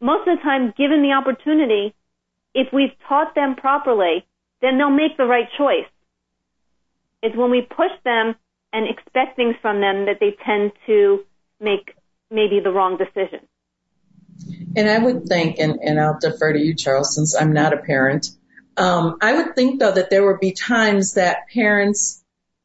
Most 0.00 0.28
of 0.28 0.38
the 0.38 0.42
time, 0.42 0.72
given 0.76 1.02
the 1.02 1.12
opportunity, 1.12 1.94
if 2.54 2.68
we've 2.72 2.96
taught 3.08 3.34
them 3.34 3.54
properly, 3.56 4.26
then 4.62 4.78
they'll 4.78 4.90
make 4.90 5.16
the 5.16 5.24
right 5.24 5.48
choice. 5.58 5.88
It's 7.22 7.36
when 7.36 7.50
we 7.50 7.62
push 7.62 7.92
them 8.04 8.34
and 8.72 8.88
expect 8.88 9.36
things 9.36 9.54
from 9.60 9.80
them 9.80 10.06
that 10.06 10.18
they 10.20 10.36
tend 10.44 10.72
to 10.86 11.24
make 11.60 11.94
maybe 12.30 12.60
the 12.60 12.70
wrong 12.70 12.96
decision. 12.96 13.40
And 14.76 14.88
I 14.88 14.98
would 14.98 15.26
think, 15.26 15.58
and, 15.58 15.78
and 15.82 15.98
I'll 15.98 16.18
defer 16.18 16.52
to 16.52 16.58
you, 16.58 16.74
Charles, 16.74 17.14
since 17.14 17.34
I'm 17.34 17.52
not 17.52 17.72
a 17.72 17.78
parent. 17.78 18.30
Um, 18.76 19.16
I 19.22 19.34
would 19.36 19.56
think 19.56 19.80
though 19.80 19.92
that 19.92 20.10
there 20.10 20.26
would 20.26 20.40
be 20.40 20.52
times 20.52 21.14
that 21.14 21.48
parents 21.52 22.22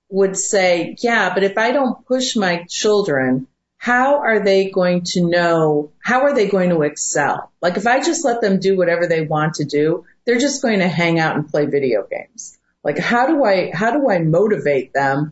would 0.10 0.36
say, 0.36 0.98
yeah, 1.00 1.34
but 1.34 1.44
if 1.44 1.58
I 1.58 1.72
don't 1.72 2.06
push 2.06 2.36
my 2.36 2.66
children, 2.70 3.48
how 3.78 4.20
are 4.20 4.44
they 4.44 4.70
going 4.70 5.04
to 5.06 5.28
know, 5.28 5.92
how 6.04 6.22
are 6.22 6.36
they 6.36 6.50
going 6.50 6.70
to 6.70 6.82
excel? 6.82 7.52
Like 7.62 7.78
if 7.78 7.88
I 7.88 8.02
just 8.02 8.26
let 8.26 8.42
them 8.42 8.60
do 8.60 8.78
whatever 8.78 9.08
they 9.08 9.22
want 9.26 9.56
to 9.56 9.66
do, 9.66 10.06
they're 10.26 10.38
just 10.40 10.62
going 10.62 10.80
to 10.80 10.88
hang 10.88 11.18
out 11.18 11.36
and 11.36 11.50
play 11.50 11.66
video 11.66 12.06
games. 12.06 12.60
Like 12.84 13.00
how 13.00 13.28
do 13.28 13.44
I, 13.46 13.72
how 13.74 13.92
do 13.92 14.10
I 14.10 14.20
motivate 14.20 14.94
them, 14.94 15.32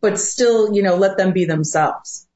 but 0.00 0.18
still, 0.18 0.74
you 0.74 0.82
know, 0.82 0.96
let 0.96 1.18
them 1.18 1.32
be 1.32 1.44
themselves? 1.44 2.26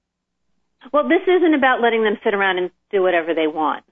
Well, 0.93 1.09
this 1.09 1.23
isn't 1.27 1.55
about 1.55 1.81
letting 1.81 2.05
them 2.05 2.19
sit 2.23 2.35
around 2.35 2.59
and 2.59 2.71
do 2.91 3.03
whatever 3.03 3.35
they 3.35 3.47
want. 3.47 3.85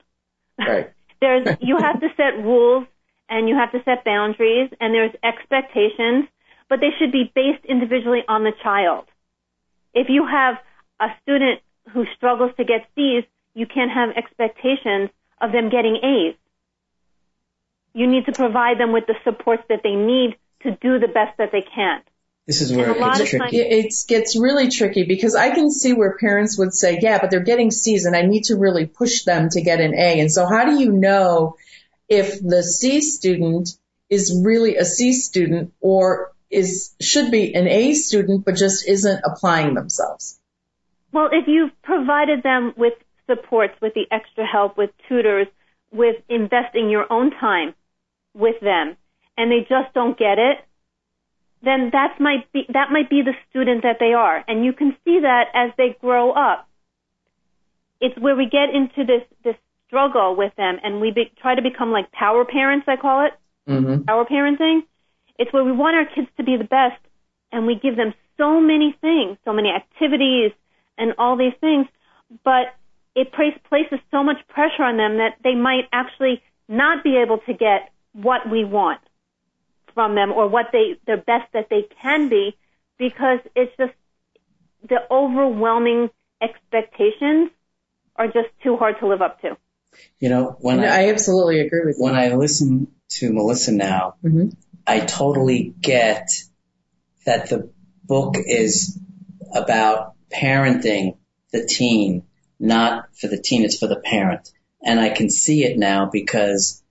Right. 0.59 0.93
there's, 1.21 1.47
you 1.61 1.77
have 1.79 2.01
to 2.01 2.09
set 2.17 2.43
rules 2.43 2.87
and 3.29 3.49
you 3.49 3.57
have 3.57 3.73
to 3.73 3.83
set 3.85 4.05
boundaries 4.05 4.71
and 4.81 4.95
there's 4.95 5.13
expectations, 5.23 6.27
but 6.69 6.81
they 6.81 6.91
should 6.99 7.13
be 7.13 7.31
based 7.35 7.65
individually 7.65 8.23
on 8.29 8.45
the 8.45 8.53
child. 8.63 9.07
If 9.95 10.09
you 10.09 10.27
have 10.27 10.57
a 11.01 11.09
student 11.23 11.61
who 11.93 12.05
struggles 12.17 12.53
to 12.57 12.65
get 12.65 12.87
C's, 12.95 13.25
you 13.55 13.67
can't 13.67 13.91
have 13.91 14.11
expectations 14.17 15.11
of 15.41 15.53
them 15.53 15.71
getting 15.71 15.97
A's. 15.97 16.37
You 17.95 18.07
need 18.07 18.27
to 18.27 18.33
provide 18.33 18.79
them 18.79 18.93
with 18.93 19.07
the 19.07 19.15
supports 19.25 19.63
that 19.69 19.81
they 19.83 19.95
need 19.95 20.37
to 20.63 20.73
do 20.73 20.99
the 20.99 21.09
best 21.09 21.37
that 21.39 21.51
they 21.53 21.63
can. 21.63 22.03
This 22.47 22.61
is 22.61 22.73
where 22.73 22.91
it 22.91 22.99
gets 22.99 23.21
of 23.21 23.29
tricky. 23.29 23.59
It 23.59 23.93
gets 24.07 24.39
really 24.39 24.69
tricky 24.69 25.05
because 25.05 25.35
I 25.35 25.51
can 25.51 25.71
see 25.71 25.93
where 25.93 26.17
parents 26.17 26.57
would 26.57 26.73
say, 26.73 26.99
yeah, 27.03 27.19
but 27.21 27.31
they're 27.31 27.41
getting 27.41 27.73
C's 27.73 28.05
and 28.05 28.15
I 28.15 28.23
need 28.23 28.45
to 28.45 28.57
really 28.57 28.87
push 28.87 29.25
them 29.25 29.49
to 29.51 29.61
get 29.63 29.81
an 29.81 29.95
A. 29.95 30.21
And 30.21 30.31
so 30.31 30.47
how 30.47 30.65
do 30.65 30.79
you 30.79 30.93
know 30.93 31.57
if 32.09 32.41
the 32.41 32.63
C 32.63 33.01
student 33.01 33.71
is 34.09 34.43
really 34.45 34.77
a 34.77 34.85
C 34.85 35.13
student 35.13 35.73
or 35.81 36.33
is, 36.49 36.95
should 37.01 37.33
be 37.33 37.53
an 37.55 37.67
A 37.67 37.95
student 37.95 38.45
but 38.45 38.55
just 38.55 38.89
isn't 38.89 39.21
applying 39.25 39.75
themselves? 39.75 40.39
Well, 41.11 41.31
if 41.33 41.49
you've 41.49 41.73
provided 41.83 42.45
them 42.45 42.75
with 42.77 42.93
supports, 43.27 43.75
with 43.83 43.95
the 43.95 44.07
extra 44.13 44.47
help, 44.47 44.77
with 44.77 44.91
tutors, 45.09 45.49
with 45.91 46.17
investing 46.29 46.91
your 46.91 47.13
own 47.13 47.33
time 47.33 47.75
with 48.35 48.61
them, 48.61 48.97
and 49.37 49.51
they 49.51 49.61
just 49.69 49.93
don't 49.95 50.17
get 50.17 50.39
it, 50.39 50.59
then 51.63 51.91
that 51.93 52.21
might 52.21 52.51
be 52.53 52.67
that 52.73 52.91
might 52.93 53.09
be 53.09 53.23
the 53.23 53.35
student 53.51 53.83
that 53.83 53.97
they 53.99 54.13
are, 54.13 54.45
and 54.47 54.65
you 54.65 54.73
can 54.73 54.97
see 55.05 55.21
that 55.21 55.47
as 55.55 55.71
they 55.77 55.97
grow 56.01 56.33
up. 56.33 56.69
It's 58.01 58.19
where 58.19 58.37
we 58.37 58.47
get 58.47 58.75
into 58.75 59.05
this 59.05 59.23
this 59.43 59.57
struggle 59.87 60.37
with 60.37 60.55
them, 60.57 60.79
and 60.83 61.01
we 61.01 61.11
be, 61.11 61.33
try 61.41 61.55
to 61.55 61.63
become 61.63 61.93
like 61.93 62.11
power 62.13 62.45
parents, 62.45 62.87
I 62.89 62.97
call 62.97 63.27
it, 63.27 63.33
Mm-hmm. 63.69 64.03
power 64.05 64.25
parenting. 64.25 64.83
It's 65.39 65.53
where 65.53 65.65
we 65.65 65.73
want 65.73 65.97
our 65.97 66.07
kids 66.07 66.29
to 66.37 66.45
be 66.45 66.57
the 66.57 66.65
best, 66.65 67.01
and 67.51 67.67
we 67.67 67.75
give 67.75 67.97
them 67.97 68.15
so 68.37 68.61
many 68.61 68.97
things, 69.01 69.39
so 69.45 69.53
many 69.53 69.71
activities, 69.71 70.53
and 70.99 71.15
all 71.19 71.37
these 71.37 71.55
things, 71.61 71.87
but 72.45 72.75
it 73.15 73.33
place- 73.33 73.59
places 73.69 73.99
so 74.11 74.23
much 74.23 74.37
pressure 74.49 74.85
on 74.85 74.97
them 74.97 75.19
that 75.19 75.37
they 75.43 75.55
might 75.55 75.89
actually 75.93 76.43
not 76.69 77.03
be 77.03 77.17
able 77.17 77.39
to 77.39 77.55
get 77.55 77.93
what 78.13 78.49
we 78.51 78.65
want 78.65 79.01
from 79.97 80.15
them 80.15 80.31
or 80.31 80.47
what 80.47 80.67
they 80.73 81.01
the 81.07 81.17
best 81.17 81.51
that 81.55 81.69
they 81.71 81.89
can 82.03 82.29
be 82.29 82.55
because 82.99 83.41
it's 83.57 83.73
just 83.79 83.95
the 84.89 84.99
overwhelming 85.11 86.11
expectations 86.41 87.51
are 88.15 88.27
just 88.27 88.49
too 88.63 88.77
hard 88.77 89.01
to 89.01 89.09
live 89.09 89.23
up 89.23 89.41
to. 89.41 89.57
You 90.21 90.29
know, 90.29 90.57
when 90.61 90.83
No, 90.83 90.87
I, 90.87 91.05
I 91.05 91.09
absolutely 91.09 91.61
agree 91.61 91.81
with 91.87 91.97
you. 91.99 92.05
when 92.05 92.15
I 92.15 92.35
listen 92.35 92.89
to 93.19 93.33
Melissa 93.33 93.73
now, 93.73 94.17
Mhm. 94.23 94.55
I 94.87 95.01
totally 95.01 95.75
get 95.81 96.29
that 97.25 97.49
the 97.49 97.71
book 98.05 98.37
is 98.37 99.01
about 99.55 100.13
parenting 100.31 101.17
the 101.53 101.65
teen, 101.65 102.25
not 102.61 103.17
for 103.17 103.29
the 103.29 103.41
teen, 103.41 103.65
it's 103.65 103.79
for 103.79 103.87
the 103.87 103.97
parent. 104.01 104.53
And 104.85 105.01
I 105.01 105.09
can 105.09 105.31
see 105.31 105.65
it 105.65 105.79
now 105.79 106.11
because 106.13 106.83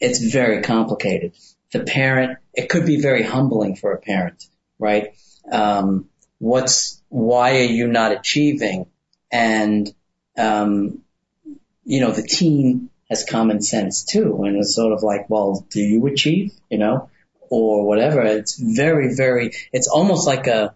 it's 0.00 0.18
very 0.18 0.62
complicated. 0.62 1.32
The 1.72 1.80
parent, 1.80 2.38
it 2.54 2.68
could 2.68 2.86
be 2.86 3.00
very 3.00 3.22
humbling 3.22 3.76
for 3.76 3.92
a 3.92 4.00
parent, 4.00 4.44
right? 4.78 5.14
Um, 5.50 6.08
what's, 6.38 7.00
why 7.08 7.58
are 7.58 7.64
you 7.64 7.86
not 7.86 8.12
achieving? 8.12 8.86
And, 9.30 9.92
um, 10.36 11.02
you 11.84 12.00
know, 12.00 12.10
the 12.12 12.22
teen 12.22 12.90
has 13.08 13.24
common 13.24 13.60
sense 13.62 14.04
too. 14.04 14.42
And 14.44 14.56
it's 14.56 14.74
sort 14.74 14.92
of 14.92 15.02
like, 15.02 15.28
well, 15.28 15.66
do 15.70 15.80
you 15.80 16.06
achieve? 16.06 16.52
You 16.70 16.78
know, 16.78 17.10
or 17.50 17.86
whatever. 17.86 18.22
It's 18.22 18.58
very, 18.58 19.14
very, 19.14 19.52
it's 19.72 19.88
almost 19.88 20.26
like 20.26 20.46
a, 20.46 20.74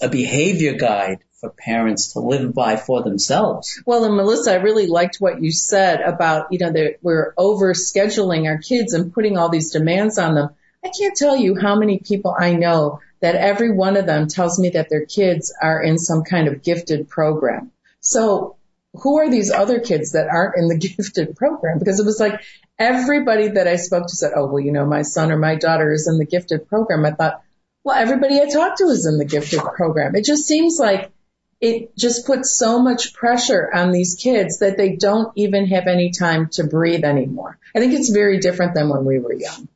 a 0.00 0.08
behavior 0.08 0.74
guide 0.74 1.18
for 1.44 1.50
parents 1.50 2.14
to 2.14 2.20
live 2.20 2.54
by 2.54 2.76
for 2.76 3.02
themselves. 3.02 3.82
Well, 3.84 4.04
and 4.04 4.16
Melissa, 4.16 4.52
I 4.52 4.56
really 4.56 4.86
liked 4.86 5.16
what 5.18 5.42
you 5.42 5.52
said 5.52 6.00
about, 6.00 6.52
you 6.52 6.58
know, 6.58 6.72
that 6.72 6.96
we're 7.02 7.34
over 7.36 7.74
scheduling 7.74 8.46
our 8.46 8.56
kids 8.58 8.94
and 8.94 9.12
putting 9.12 9.36
all 9.36 9.50
these 9.50 9.70
demands 9.70 10.16
on 10.16 10.34
them. 10.34 10.50
I 10.82 10.90
can't 10.98 11.16
tell 11.16 11.36
you 11.36 11.54
how 11.54 11.76
many 11.76 11.98
people 11.98 12.34
I 12.38 12.54
know 12.54 13.00
that 13.20 13.34
every 13.34 13.72
one 13.72 13.98
of 13.98 14.06
them 14.06 14.26
tells 14.26 14.58
me 14.58 14.70
that 14.70 14.88
their 14.88 15.04
kids 15.04 15.54
are 15.60 15.82
in 15.82 15.98
some 15.98 16.24
kind 16.24 16.48
of 16.48 16.62
gifted 16.62 17.10
program. 17.10 17.72
So 18.00 18.56
who 18.94 19.18
are 19.18 19.28
these 19.28 19.50
other 19.50 19.80
kids 19.80 20.12
that 20.12 20.28
aren't 20.28 20.56
in 20.56 20.68
the 20.68 20.78
gifted 20.96 21.36
program? 21.36 21.78
Because 21.78 22.00
it 22.00 22.06
was 22.06 22.20
like 22.20 22.40
everybody 22.78 23.48
that 23.48 23.68
I 23.68 23.76
spoke 23.76 24.06
to 24.06 24.16
said, 24.16 24.32
oh, 24.34 24.46
well, 24.46 24.60
you 24.60 24.72
know, 24.72 24.86
my 24.86 25.02
son 25.02 25.30
or 25.30 25.36
my 25.36 25.56
daughter 25.56 25.92
is 25.92 26.08
in 26.08 26.16
the 26.16 26.26
gifted 26.26 26.68
program. 26.68 27.04
I 27.04 27.12
thought, 27.12 27.42
well, 27.82 27.96
everybody 27.96 28.40
I 28.40 28.48
talked 28.48 28.78
to 28.78 28.84
is 28.84 29.06
in 29.06 29.18
the 29.18 29.26
gifted 29.26 29.60
program. 29.60 30.16
It 30.16 30.24
just 30.24 30.46
seems 30.46 30.78
like 30.78 31.10
it 31.60 31.96
just 31.96 32.26
puts 32.26 32.56
so 32.56 32.82
much 32.82 33.14
pressure 33.14 33.70
on 33.72 33.92
these 33.92 34.16
kids 34.20 34.58
that 34.58 34.76
they 34.76 34.96
don't 34.96 35.32
even 35.36 35.66
have 35.66 35.86
any 35.86 36.10
time 36.10 36.48
to 36.52 36.64
breathe 36.64 37.04
anymore. 37.04 37.58
I 37.74 37.78
think 37.78 37.94
it's 37.94 38.10
very 38.10 38.38
different 38.38 38.74
than 38.74 38.88
when 38.88 39.04
we 39.04 39.18
were 39.18 39.32
young. 39.32 39.68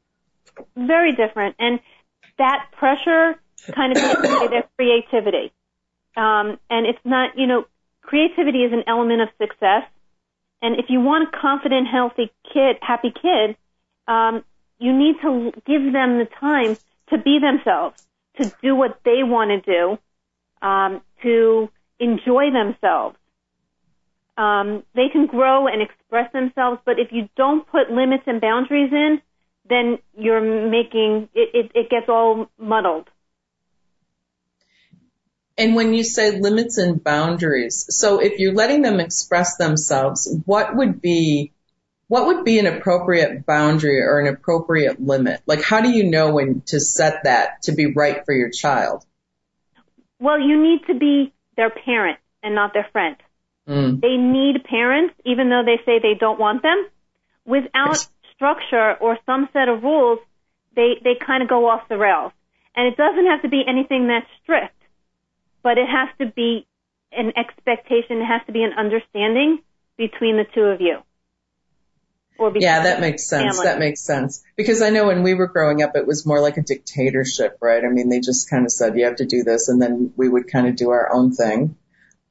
Very 0.76 1.14
different. 1.14 1.56
And 1.58 1.80
that 2.38 2.66
pressure 2.72 3.38
kind 3.72 3.96
of 3.96 4.02
takes 4.02 4.28
away 4.28 4.48
their 4.48 4.64
creativity. 4.76 5.52
Um, 6.16 6.58
and 6.68 6.86
it's 6.86 6.98
not, 7.04 7.38
you 7.38 7.46
know, 7.46 7.64
creativity 8.02 8.64
is 8.64 8.72
an 8.72 8.84
element 8.86 9.22
of 9.22 9.28
success. 9.40 9.84
And 10.60 10.78
if 10.78 10.86
you 10.88 11.00
want 11.00 11.28
a 11.28 11.38
confident, 11.38 11.86
healthy 11.86 12.32
kid, 12.52 12.76
happy 12.80 13.12
kid, 13.12 13.56
um, 14.08 14.44
you 14.78 14.96
need 14.96 15.16
to 15.22 15.52
give 15.66 15.92
them 15.92 16.18
the 16.18 16.28
time 16.40 16.76
to 17.10 17.18
be 17.18 17.38
themselves, 17.38 18.02
to 18.40 18.52
do 18.62 18.74
what 18.74 19.00
they 19.04 19.22
want 19.22 19.50
to 19.50 19.60
do, 19.60 20.66
um, 20.66 21.00
to 21.22 21.68
enjoy 21.98 22.50
themselves. 22.50 23.16
Um, 24.37 24.85
they 24.94 25.09
can 25.11 25.26
grow 25.26 25.66
and 25.66 25.83
express 25.83 26.33
themselves, 26.33 26.81
but 26.85 26.98
if 26.98 27.09
you 27.11 27.28
don't 27.37 27.66
put 27.66 27.90
limits 27.90 28.22
and 28.26 28.40
boundaries 28.40 28.92
in, 28.92 29.20
then 29.68 29.98
you're 30.16 30.40
making 30.40 31.28
it, 31.35 31.50
it, 31.54 31.72
it 31.74 31.90
gets 31.90 32.09
all 32.09 32.48
muddled. 32.59 33.09
And 35.57 35.74
when 35.74 35.92
you 35.92 36.04
say 36.04 36.38
limits 36.38 36.78
and 36.78 37.02
boundaries, 37.02 37.85
so 37.90 38.20
if 38.20 38.38
you're 38.38 38.54
letting 38.54 38.83
them 38.83 39.00
express 39.00 39.57
themselves, 39.57 40.33
what 40.46 40.76
would 40.76 41.02
be 41.02 41.52
what 42.07 42.26
would 42.28 42.44
be 42.44 42.59
an 42.59 42.66
appropriate 42.66 43.44
boundary 43.44 44.00
or 44.00 44.20
an 44.20 44.33
appropriate 44.33 45.00
limit? 45.00 45.42
Like 45.46 45.62
how 45.62 45.81
do 45.81 45.90
you 45.90 46.04
know 46.04 46.33
when 46.33 46.62
to 46.66 46.78
set 46.81 47.24
that 47.24 47.62
to 47.62 47.72
be 47.72 47.92
right 47.92 48.24
for 48.24 48.33
your 48.33 48.50
child? 48.50 49.04
Well, 50.20 50.40
you 50.40 50.61
need 50.61 50.87
to 50.87 50.94
be 50.94 51.33
their 51.57 51.70
parent 51.70 52.18
and 52.42 52.54
not 52.54 52.72
their 52.72 52.88
friend. 52.92 53.16
Mm. 53.68 54.00
They 54.00 54.16
need 54.16 54.64
parents, 54.64 55.14
even 55.24 55.50
though 55.50 55.62
they 55.64 55.81
say 55.85 55.98
they 55.98 56.14
don't 56.18 56.38
want 56.38 56.62
them. 56.62 56.88
Without 57.44 58.07
structure 58.35 58.94
or 59.00 59.18
some 59.26 59.48
set 59.52 59.68
of 59.68 59.83
rules, 59.83 60.18
they, 60.74 60.94
they 61.02 61.14
kind 61.14 61.42
of 61.42 61.48
go 61.48 61.68
off 61.68 61.88
the 61.88 61.98
rails. 61.98 62.33
And 62.74 62.87
it 62.87 62.96
doesn't 62.96 63.26
have 63.26 63.42
to 63.42 63.48
be 63.48 63.62
anything 63.66 64.07
that's 64.07 64.26
strict, 64.42 64.76
but 65.62 65.78
it 65.78 65.88
has 65.88 66.09
to 66.18 66.33
be 66.33 66.66
an 67.11 67.33
expectation, 67.37 68.18
it 68.18 68.26
has 68.26 68.42
to 68.46 68.52
be 68.52 68.62
an 68.62 68.72
understanding 68.78 69.59
between 69.96 70.37
the 70.37 70.44
two 70.54 70.62
of 70.62 70.81
you. 70.81 70.98
Yeah, 72.62 72.85
that 72.85 73.01
makes 73.01 73.27
sense. 73.27 73.57
family. 73.57 73.70
That 73.70 73.79
makes 73.79 74.01
sense. 74.01 74.42
Because 74.57 74.83
I 74.83 74.90
know 74.90 75.07
when 75.07 75.22
we 75.22 75.35
were 75.35 75.48
growing 75.48 75.83
up, 75.83 75.96
it 75.96 76.07
was 76.07 76.24
more 76.24 76.40
like 76.40 76.57
a 76.57 76.62
dictatorship, 76.62 77.59
right? 77.61 77.85
I 77.85 77.88
mean, 77.88 78.09
they 78.09 78.20
just 78.20 78.48
kind 78.48 78.64
of 78.64 78.72
said, 78.72 78.96
you 78.96 79.05
have 79.07 79.16
to 79.16 79.27
do 79.27 79.42
this, 79.42 79.68
and 79.68 79.81
then 79.81 80.12
we 80.16 80.29
would 80.29 80.51
kind 80.51 80.68
of 80.68 80.77
do 80.77 80.90
our 80.90 81.12
own 81.12 81.33
thing. 81.33 81.77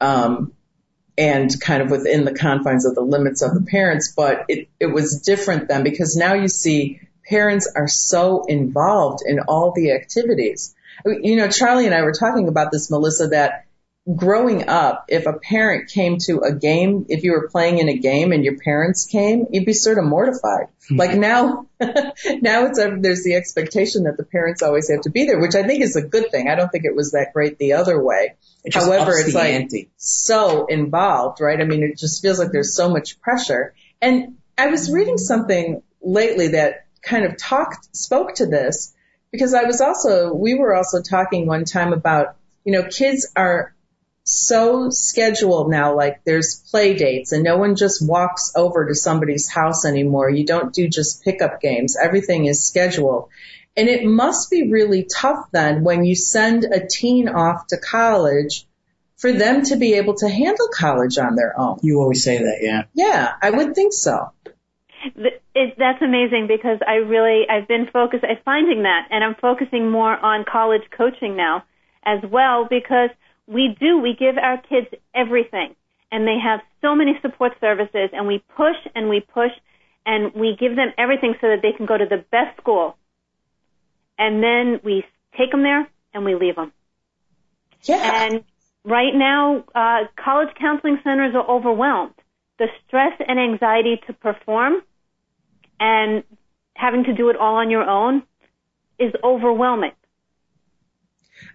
Um, 0.00 0.52
and 1.18 1.60
kind 1.60 1.82
of 1.82 1.90
within 1.90 2.24
the 2.24 2.32
confines 2.32 2.86
of 2.86 2.94
the 2.94 3.00
limits 3.02 3.42
of 3.42 3.52
the 3.52 3.62
parents, 3.62 4.14
but 4.16 4.44
it, 4.48 4.68
it 4.78 4.86
was 4.86 5.20
different 5.22 5.66
then 5.66 5.82
because 5.82 6.16
now 6.16 6.34
you 6.34 6.46
see 6.46 7.00
parents 7.28 7.70
are 7.74 7.88
so 7.88 8.44
involved 8.44 9.22
in 9.26 9.40
all 9.40 9.72
the 9.72 9.92
activities. 9.92 10.76
You 11.04 11.36
know, 11.36 11.48
Charlie 11.48 11.86
and 11.86 11.94
I 11.94 12.02
were 12.02 12.12
talking 12.12 12.48
about 12.48 12.70
this, 12.70 12.90
Melissa, 12.90 13.28
that 13.28 13.66
growing 14.16 14.68
up, 14.68 15.06
if 15.08 15.26
a 15.26 15.34
parent 15.34 15.90
came 15.90 16.16
to 16.18 16.40
a 16.40 16.52
game, 16.52 17.06
if 17.08 17.24
you 17.24 17.32
were 17.32 17.48
playing 17.48 17.78
in 17.78 17.88
a 17.88 17.98
game 17.98 18.32
and 18.32 18.42
your 18.42 18.56
parents 18.58 19.06
came, 19.06 19.46
you'd 19.50 19.66
be 19.66 19.74
sort 19.74 19.98
of 19.98 20.04
mortified. 20.04 20.68
Mm-hmm. 20.84 20.96
Like 20.96 21.16
now, 21.16 21.66
now 21.80 22.66
it's 22.66 22.78
a, 22.78 22.96
there's 22.98 23.22
the 23.22 23.34
expectation 23.34 24.04
that 24.04 24.16
the 24.16 24.24
parents 24.24 24.62
always 24.62 24.90
have 24.90 25.02
to 25.02 25.10
be 25.10 25.26
there, 25.26 25.38
which 25.38 25.54
I 25.54 25.66
think 25.66 25.82
is 25.82 25.96
a 25.96 26.02
good 26.02 26.30
thing. 26.30 26.48
I 26.48 26.54
don't 26.54 26.70
think 26.70 26.84
it 26.84 26.94
was 26.94 27.12
that 27.12 27.32
great 27.34 27.58
the 27.58 27.74
other 27.74 28.02
way. 28.02 28.36
It 28.64 28.74
However, 28.74 29.12
it's 29.16 29.34
like 29.34 29.52
ante. 29.52 29.90
so 29.96 30.66
involved, 30.66 31.40
right? 31.40 31.60
I 31.60 31.64
mean, 31.64 31.82
it 31.82 31.98
just 31.98 32.22
feels 32.22 32.38
like 32.38 32.50
there's 32.50 32.74
so 32.74 32.88
much 32.88 33.20
pressure. 33.20 33.74
And 34.00 34.38
I 34.56 34.68
was 34.68 34.90
reading 34.90 35.18
something 35.18 35.82
lately 36.00 36.48
that 36.48 36.86
kind 37.02 37.24
of 37.24 37.36
talked, 37.36 37.94
spoke 37.94 38.34
to 38.36 38.46
this 38.46 38.94
because 39.30 39.52
I 39.52 39.64
was 39.64 39.80
also, 39.80 40.32
we 40.32 40.54
were 40.54 40.74
also 40.74 41.02
talking 41.02 41.46
one 41.46 41.64
time 41.64 41.92
about, 41.92 42.36
you 42.64 42.72
know, 42.72 42.84
kids 42.84 43.30
are 43.36 43.74
so 44.28 44.90
scheduled 44.90 45.70
now, 45.70 45.96
like 45.96 46.22
there's 46.24 46.56
play 46.70 46.94
dates 46.94 47.32
and 47.32 47.42
no 47.42 47.56
one 47.56 47.76
just 47.76 48.06
walks 48.06 48.52
over 48.54 48.86
to 48.86 48.94
somebody's 48.94 49.48
house 49.48 49.86
anymore. 49.86 50.28
You 50.28 50.44
don't 50.44 50.72
do 50.72 50.86
just 50.88 51.24
pickup 51.24 51.60
games. 51.60 51.96
Everything 51.96 52.44
is 52.44 52.62
scheduled. 52.62 53.28
And 53.76 53.88
it 53.88 54.04
must 54.04 54.50
be 54.50 54.70
really 54.70 55.04
tough 55.04 55.48
then 55.52 55.82
when 55.82 56.04
you 56.04 56.14
send 56.14 56.64
a 56.64 56.86
teen 56.86 57.28
off 57.28 57.68
to 57.68 57.78
college 57.78 58.66
for 59.16 59.32
them 59.32 59.62
to 59.64 59.76
be 59.76 59.94
able 59.94 60.14
to 60.16 60.28
handle 60.28 60.68
college 60.72 61.16
on 61.16 61.34
their 61.34 61.58
own. 61.58 61.78
You 61.82 62.00
always 62.00 62.22
say 62.22 62.38
that, 62.38 62.58
yeah. 62.60 62.82
Yeah, 62.92 63.32
I 63.40 63.50
would 63.50 63.74
think 63.74 63.92
so. 63.92 64.32
It, 65.14 65.74
that's 65.78 66.02
amazing 66.02 66.48
because 66.48 66.80
I 66.86 66.96
really 66.96 67.48
I've 67.48 67.68
been 67.68 67.88
focused 67.92 68.24
I'm 68.24 68.36
finding 68.44 68.82
that 68.82 69.08
and 69.10 69.24
I'm 69.24 69.36
focusing 69.36 69.90
more 69.90 70.16
on 70.16 70.44
college 70.44 70.82
coaching 70.96 71.36
now 71.36 71.64
as 72.04 72.18
well 72.30 72.66
because 72.68 73.10
we 73.48 73.76
do. 73.80 73.98
We 73.98 74.14
give 74.14 74.36
our 74.36 74.58
kids 74.58 74.88
everything, 75.14 75.74
and 76.12 76.26
they 76.26 76.38
have 76.38 76.60
so 76.82 76.94
many 76.94 77.18
support 77.22 77.52
services, 77.60 78.10
and 78.12 78.26
we 78.26 78.42
push 78.56 78.76
and 78.94 79.08
we 79.08 79.20
push, 79.20 79.52
and 80.06 80.32
we 80.34 80.56
give 80.58 80.76
them 80.76 80.92
everything 80.98 81.34
so 81.40 81.48
that 81.48 81.62
they 81.62 81.72
can 81.72 81.86
go 81.86 81.96
to 81.96 82.06
the 82.06 82.24
best 82.30 82.56
school. 82.58 82.96
And 84.18 84.42
then 84.42 84.80
we 84.84 85.04
take 85.36 85.50
them 85.50 85.62
there 85.62 85.88
and 86.12 86.24
we 86.24 86.34
leave 86.34 86.56
them. 86.56 86.72
Yeah. 87.84 88.24
And 88.24 88.44
right 88.84 89.14
now, 89.14 89.64
uh, 89.74 90.06
college 90.16 90.48
counseling 90.58 90.98
centers 91.04 91.34
are 91.34 91.48
overwhelmed. 91.48 92.14
The 92.58 92.66
stress 92.86 93.12
and 93.26 93.38
anxiety 93.38 94.00
to 94.08 94.12
perform 94.12 94.82
and 95.78 96.24
having 96.74 97.04
to 97.04 97.12
do 97.12 97.28
it 97.30 97.36
all 97.36 97.56
on 97.56 97.70
your 97.70 97.84
own 97.84 98.24
is 98.98 99.12
overwhelming. 99.22 99.92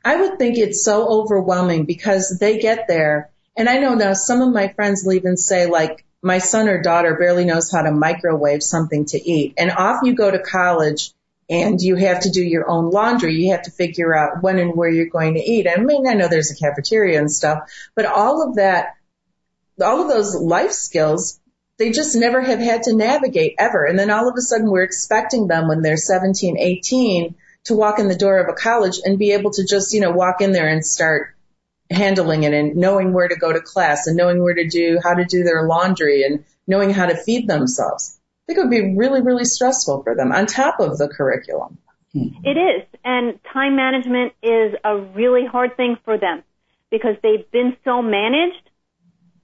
I 0.03 0.17
would 0.17 0.37
think 0.37 0.57
it's 0.57 0.83
so 0.83 1.07
overwhelming 1.07 1.85
because 1.85 2.37
they 2.39 2.59
get 2.59 2.87
there. 2.87 3.31
And 3.55 3.69
I 3.69 3.77
know 3.77 3.93
now 3.93 4.13
some 4.13 4.41
of 4.41 4.53
my 4.53 4.67
friends 4.69 5.03
will 5.05 5.13
even 5.13 5.37
say 5.37 5.67
like, 5.67 6.05
my 6.21 6.37
son 6.37 6.69
or 6.69 6.81
daughter 6.81 7.17
barely 7.19 7.43
knows 7.43 7.69
how 7.69 7.81
to 7.81 7.91
microwave 7.91 8.63
something 8.63 9.05
to 9.05 9.17
eat. 9.29 9.55
And 9.57 9.71
off 9.71 9.99
you 10.03 10.15
go 10.15 10.31
to 10.31 10.39
college 10.39 11.11
and 11.49 11.79
you 11.81 11.97
have 11.97 12.21
to 12.21 12.31
do 12.31 12.41
your 12.41 12.69
own 12.69 12.89
laundry. 12.89 13.35
You 13.35 13.51
have 13.51 13.63
to 13.63 13.71
figure 13.71 14.15
out 14.15 14.41
when 14.41 14.57
and 14.57 14.75
where 14.75 14.89
you're 14.89 15.07
going 15.07 15.33
to 15.33 15.41
eat. 15.41 15.67
I 15.67 15.81
mean, 15.81 16.07
I 16.07 16.13
know 16.13 16.29
there's 16.29 16.51
a 16.51 16.55
cafeteria 16.55 17.19
and 17.19 17.29
stuff, 17.29 17.69
but 17.93 18.05
all 18.05 18.47
of 18.47 18.55
that, 18.55 18.95
all 19.81 20.01
of 20.01 20.07
those 20.07 20.33
life 20.33 20.71
skills, 20.71 21.41
they 21.77 21.91
just 21.91 22.15
never 22.15 22.41
have 22.41 22.59
had 22.59 22.83
to 22.83 22.95
navigate 22.95 23.55
ever. 23.59 23.85
And 23.85 23.99
then 23.99 24.09
all 24.09 24.29
of 24.29 24.35
a 24.37 24.41
sudden 24.41 24.71
we're 24.71 24.83
expecting 24.83 25.47
them 25.47 25.67
when 25.67 25.81
they're 25.81 25.97
17, 25.97 26.57
18 26.57 27.35
to 27.65 27.75
walk 27.75 27.99
in 27.99 28.07
the 28.07 28.15
door 28.15 28.39
of 28.39 28.49
a 28.49 28.53
college 28.53 28.99
and 29.03 29.17
be 29.17 29.31
able 29.31 29.51
to 29.51 29.65
just, 29.65 29.93
you 29.93 30.01
know, 30.01 30.11
walk 30.11 30.41
in 30.41 30.51
there 30.51 30.67
and 30.67 30.85
start 30.85 31.35
handling 31.89 32.43
it 32.43 32.53
and 32.53 32.75
knowing 32.75 33.13
where 33.13 33.27
to 33.27 33.35
go 33.35 33.53
to 33.53 33.61
class 33.61 34.07
and 34.07 34.17
knowing 34.17 34.41
where 34.41 34.53
to 34.53 34.67
do, 34.67 34.99
how 35.01 35.13
to 35.13 35.25
do 35.25 35.43
their 35.43 35.67
laundry 35.67 36.23
and 36.23 36.43
knowing 36.67 36.89
how 36.89 37.05
to 37.05 37.15
feed 37.15 37.47
themselves. 37.47 38.19
I 38.19 38.45
think 38.47 38.59
it 38.59 38.61
would 38.63 38.71
be 38.71 38.95
really, 38.95 39.21
really 39.21 39.45
stressful 39.45 40.03
for 40.03 40.15
them 40.15 40.31
on 40.31 40.45
top 40.45 40.79
of 40.79 40.97
the 40.97 41.07
curriculum. 41.07 41.77
It 42.13 42.57
is. 42.57 42.87
And 43.03 43.39
time 43.51 43.75
management 43.75 44.33
is 44.43 44.75
a 44.83 44.97
really 44.97 45.45
hard 45.45 45.75
thing 45.77 45.97
for 46.05 46.17
them 46.17 46.43
because 46.91 47.15
they've 47.23 47.49
been 47.51 47.75
so 47.83 48.01
managed 48.01 48.69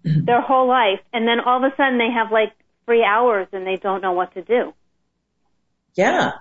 mm-hmm. 0.05 0.25
their 0.25 0.41
whole 0.41 0.67
life. 0.67 0.99
And 1.12 1.27
then 1.27 1.39
all 1.39 1.63
of 1.63 1.71
a 1.71 1.75
sudden 1.75 1.97
they 1.97 2.12
have 2.12 2.32
like 2.32 2.53
three 2.86 3.03
hours 3.03 3.47
and 3.53 3.65
they 3.65 3.77
don't 3.77 4.01
know 4.01 4.12
what 4.12 4.34
to 4.36 4.43
do. 4.43 4.73
Yeah. 5.95 6.34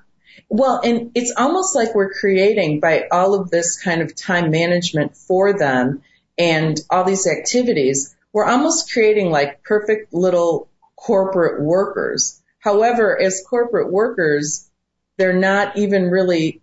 Well, 0.48 0.80
and 0.82 1.12
it's 1.14 1.32
almost 1.36 1.74
like 1.74 1.94
we're 1.94 2.12
creating 2.12 2.80
by 2.80 3.08
all 3.10 3.34
of 3.34 3.50
this 3.50 3.80
kind 3.80 4.02
of 4.02 4.14
time 4.14 4.50
management 4.50 5.16
for 5.16 5.58
them 5.58 6.02
and 6.38 6.78
all 6.90 7.04
these 7.04 7.26
activities, 7.26 8.14
we're 8.32 8.46
almost 8.46 8.92
creating 8.92 9.30
like 9.30 9.62
perfect 9.62 10.14
little 10.14 10.68
corporate 10.96 11.62
workers. 11.62 12.40
However, 12.60 13.20
as 13.20 13.42
corporate 13.48 13.90
workers, 13.90 14.68
they're 15.16 15.38
not 15.38 15.76
even 15.76 16.10
really, 16.10 16.62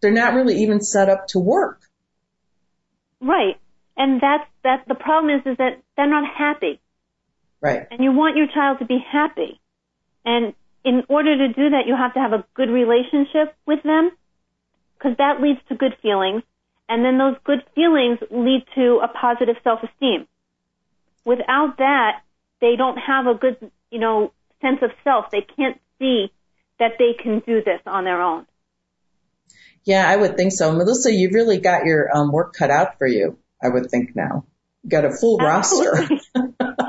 they're 0.00 0.10
not 0.10 0.34
really 0.34 0.62
even 0.62 0.80
set 0.80 1.08
up 1.08 1.28
to 1.28 1.38
work. 1.38 1.80
Right. 3.20 3.58
And 3.96 4.20
that's, 4.20 4.48
that 4.64 4.84
the 4.88 4.94
problem 4.94 5.34
is, 5.34 5.46
is 5.46 5.58
that 5.58 5.82
they're 5.96 6.08
not 6.08 6.24
happy. 6.36 6.80
Right. 7.60 7.86
And 7.90 8.02
you 8.02 8.12
want 8.12 8.36
your 8.36 8.46
child 8.48 8.78
to 8.80 8.84
be 8.84 8.98
happy. 8.98 9.60
And 10.24 10.54
in 10.84 11.04
order 11.08 11.36
to 11.36 11.48
do 11.48 11.70
that, 11.70 11.86
you 11.86 11.96
have 11.96 12.14
to 12.14 12.20
have 12.20 12.32
a 12.32 12.44
good 12.54 12.68
relationship 12.68 13.54
with 13.66 13.82
them 13.82 14.10
because 14.94 15.16
that 15.18 15.40
leads 15.40 15.60
to 15.68 15.74
good 15.74 15.96
feelings. 16.02 16.42
And 16.88 17.04
then 17.04 17.18
those 17.18 17.36
good 17.44 17.62
feelings 17.74 18.18
lead 18.30 18.64
to 18.74 19.00
a 19.02 19.08
positive 19.08 19.56
self-esteem. 19.64 20.26
Without 21.24 21.78
that, 21.78 22.22
they 22.60 22.76
don't 22.76 22.96
have 22.98 23.26
a 23.26 23.34
good, 23.34 23.70
you 23.90 23.98
know, 23.98 24.32
sense 24.60 24.78
of 24.82 24.90
self. 25.04 25.30
They 25.30 25.42
can't 25.42 25.80
see 25.98 26.32
that 26.78 26.92
they 26.98 27.12
can 27.20 27.40
do 27.40 27.62
this 27.62 27.80
on 27.86 28.04
their 28.04 28.20
own. 28.20 28.46
Yeah, 29.84 30.08
I 30.08 30.16
would 30.16 30.36
think 30.36 30.52
so. 30.52 30.72
Melissa, 30.72 31.12
you've 31.12 31.34
really 31.34 31.58
got 31.58 31.84
your 31.84 32.14
um, 32.14 32.30
work 32.30 32.54
cut 32.54 32.70
out 32.70 32.98
for 32.98 33.06
you, 33.06 33.38
I 33.62 33.68
would 33.68 33.90
think 33.90 34.14
now. 34.14 34.44
You've 34.82 34.90
got 34.90 35.04
a 35.04 35.12
full 35.12 35.40
Absolutely. 35.40 36.20
roster. 36.34 36.74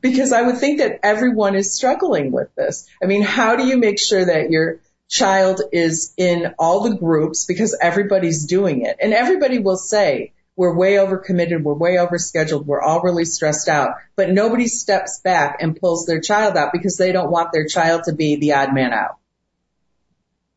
because 0.00 0.32
I 0.32 0.42
would 0.42 0.58
think 0.58 0.78
that 0.78 1.00
everyone 1.02 1.54
is 1.54 1.74
struggling 1.74 2.32
with 2.32 2.54
this. 2.54 2.88
I 3.02 3.06
mean, 3.06 3.22
how 3.22 3.56
do 3.56 3.66
you 3.66 3.76
make 3.76 3.98
sure 3.98 4.24
that 4.24 4.50
your 4.50 4.80
child 5.08 5.60
is 5.72 6.14
in 6.16 6.54
all 6.58 6.88
the 6.88 6.96
groups 6.96 7.44
because 7.44 7.76
everybody's 7.80 8.46
doing 8.46 8.82
it? 8.84 8.96
And 9.00 9.12
everybody 9.12 9.58
will 9.58 9.76
say, 9.76 10.32
we're 10.56 10.74
way 10.74 10.94
overcommitted, 10.94 11.62
we're 11.62 11.74
way 11.74 11.96
overscheduled, 11.96 12.66
we're 12.66 12.82
all 12.82 13.00
really 13.00 13.24
stressed 13.24 13.68
out, 13.68 13.92
but 14.14 14.30
nobody 14.30 14.66
steps 14.66 15.20
back 15.20 15.58
and 15.62 15.74
pulls 15.74 16.04
their 16.04 16.20
child 16.20 16.56
out 16.56 16.70
because 16.72 16.96
they 16.98 17.12
don't 17.12 17.30
want 17.30 17.52
their 17.52 17.66
child 17.66 18.02
to 18.04 18.12
be 18.12 18.36
the 18.36 18.52
odd 18.52 18.74
man 18.74 18.92
out. 18.92 19.16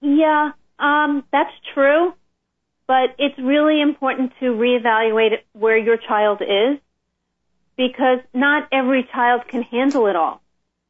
Yeah, 0.01 0.51
um, 0.77 1.23
that's 1.31 1.53
true, 1.73 2.13
but 2.85 3.15
it's 3.17 3.39
really 3.39 3.81
important 3.81 4.33
to 4.41 4.47
reevaluate 4.47 5.37
where 5.53 5.77
your 5.77 5.95
child 5.95 6.41
is 6.41 6.79
because 7.77 8.19
not 8.33 8.67
every 8.71 9.07
child 9.11 9.47
can 9.47 9.63
handle 9.63 10.07
it 10.07 10.15
all. 10.15 10.41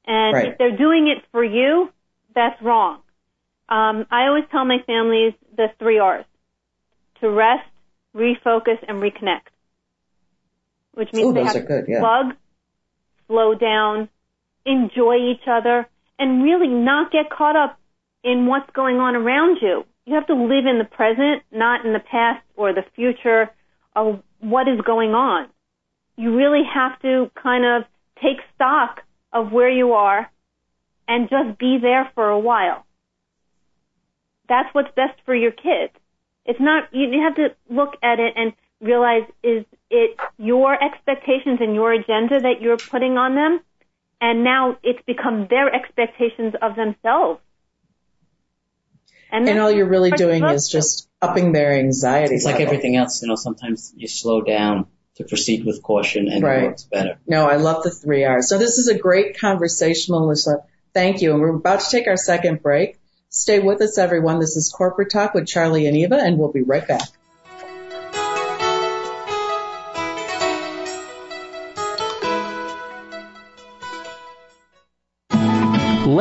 And 0.06 0.34
right. 0.34 0.48
if 0.50 0.58
they're 0.58 0.78
doing 0.78 1.08
it 1.08 1.24
for 1.32 1.44
you, 1.44 1.92
that's 2.36 2.62
wrong. 2.62 3.00
Um, 3.70 4.06
I 4.12 4.28
always 4.28 4.44
tell 4.52 4.66
my 4.66 4.80
families 4.86 5.34
the 5.56 5.68
three 5.80 6.00
R's: 6.00 6.26
to 7.22 7.30
rest, 7.30 7.68
refocus, 8.16 8.78
and 8.88 9.02
reconnect. 9.02 9.48
Which 10.94 11.12
means 11.14 11.30
Ooh, 11.30 11.34
they 11.34 11.44
have 11.44 11.66
good, 11.66 11.86
yeah. 11.88 11.96
to 11.96 12.02
plug, 12.02 12.36
slow 13.28 13.56
down, 13.56 14.10
enjoy 14.66 15.32
each 15.32 15.48
other, 15.48 15.88
and 16.20 16.44
really 16.44 16.68
not 16.68 17.12
get 17.12 17.30
caught 17.30 17.56
up 17.56 17.80
in 18.24 18.46
what's 18.46 18.70
going 18.72 18.98
on 18.98 19.16
around 19.16 19.58
you. 19.62 19.86
You 20.06 20.16
have 20.16 20.28
to 20.28 20.36
live 20.36 20.66
in 20.66 20.78
the 20.78 20.86
present, 20.86 21.44
not 21.52 21.86
in 21.86 21.94
the 21.94 22.00
past 22.00 22.44
or 22.56 22.74
the 22.74 22.84
future 22.96 23.50
of 23.96 24.22
what 24.40 24.68
is 24.68 24.82
going 24.82 25.12
on 25.12 25.48
you 26.16 26.36
really 26.36 26.64
have 26.74 27.00
to 27.02 27.32
kind 27.42 27.66
of 27.66 27.84
take 28.22 28.38
stock 28.56 29.02
of 29.32 29.52
where 29.52 29.70
you 29.70 29.94
are 29.94 30.30
and 31.08 31.30
just 31.30 31.58
be 31.58 31.80
there 31.82 32.10
for 32.16 32.30
a 32.30 32.40
while. 32.40 32.86
That's 34.48 34.74
what's 34.74 34.94
best 34.96 35.20
for 35.26 35.36
your 35.36 35.52
kids. 35.52 35.94
It's 36.46 36.60
not, 36.60 36.94
you 36.94 37.22
have 37.22 37.36
to 37.36 37.56
look 37.70 37.96
at 38.04 38.20
it 38.20 38.34
and 38.36 38.54
realize 38.82 39.24
is 39.42 39.66
it 39.90 40.18
your 40.38 40.82
expectations 40.82 41.60
and 41.62 41.74
your 41.74 41.94
agenda 41.94 42.42
that 42.42 42.62
you're 42.62 42.78
putting 42.78 43.18
on 43.18 43.36
them? 43.36 43.62
And 44.22 44.44
now 44.44 44.78
it's 44.84 45.02
become 45.06 45.48
their 45.50 45.74
expectations 45.74 46.54
of 46.62 46.76
themselves. 46.76 47.42
And, 49.32 49.50
and 49.50 49.60
all 49.60 49.72
you're 49.72 49.90
really 49.90 50.12
doing 50.12 50.44
is 50.44 50.70
just 50.70 51.10
upping 51.22 51.54
their 51.54 51.74
anxiety. 51.74 52.36
It's 52.36 52.46
like 52.46 52.60
everything 52.60 52.96
else, 52.96 53.22
you 53.22 53.28
know, 53.28 53.36
sometimes 53.36 53.92
you 53.98 54.08
slow 54.08 54.42
down 54.42 54.88
to 55.16 55.24
proceed 55.24 55.66
with 55.66 55.84
caution 55.84 56.28
and 56.28 56.44
right. 56.44 56.64
it 56.64 56.68
works 56.68 56.84
better. 56.84 57.20
No, 57.28 57.48
I 57.48 57.58
love 57.58 57.84
the 57.84 57.92
three 57.92 58.24
R's. 58.24 58.50
So 58.50 58.58
this 58.58 58.78
is 58.78 58.88
a 58.88 58.98
great 58.98 59.40
conversation, 59.40 60.14
Melissa. 60.14 60.64
Thank 60.94 61.22
you. 61.22 61.32
And 61.32 61.42
we're 61.42 61.56
about 61.56 61.82
to 61.82 61.90
take 61.90 62.08
our 62.08 62.18
second 62.18 62.62
break. 62.62 63.00
Stay 63.30 63.60
with 63.60 63.82
us, 63.82 63.98
everyone. 63.98 64.40
This 64.40 64.56
is 64.56 64.74
Corporate 64.76 65.12
Talk 65.12 65.34
with 65.34 65.48
Charlie 65.48 65.88
and 65.88 65.98
Eva, 65.98 66.18
and 66.18 66.38
we'll 66.38 66.52
be 66.52 66.62
right 66.62 66.88
back. 66.88 67.10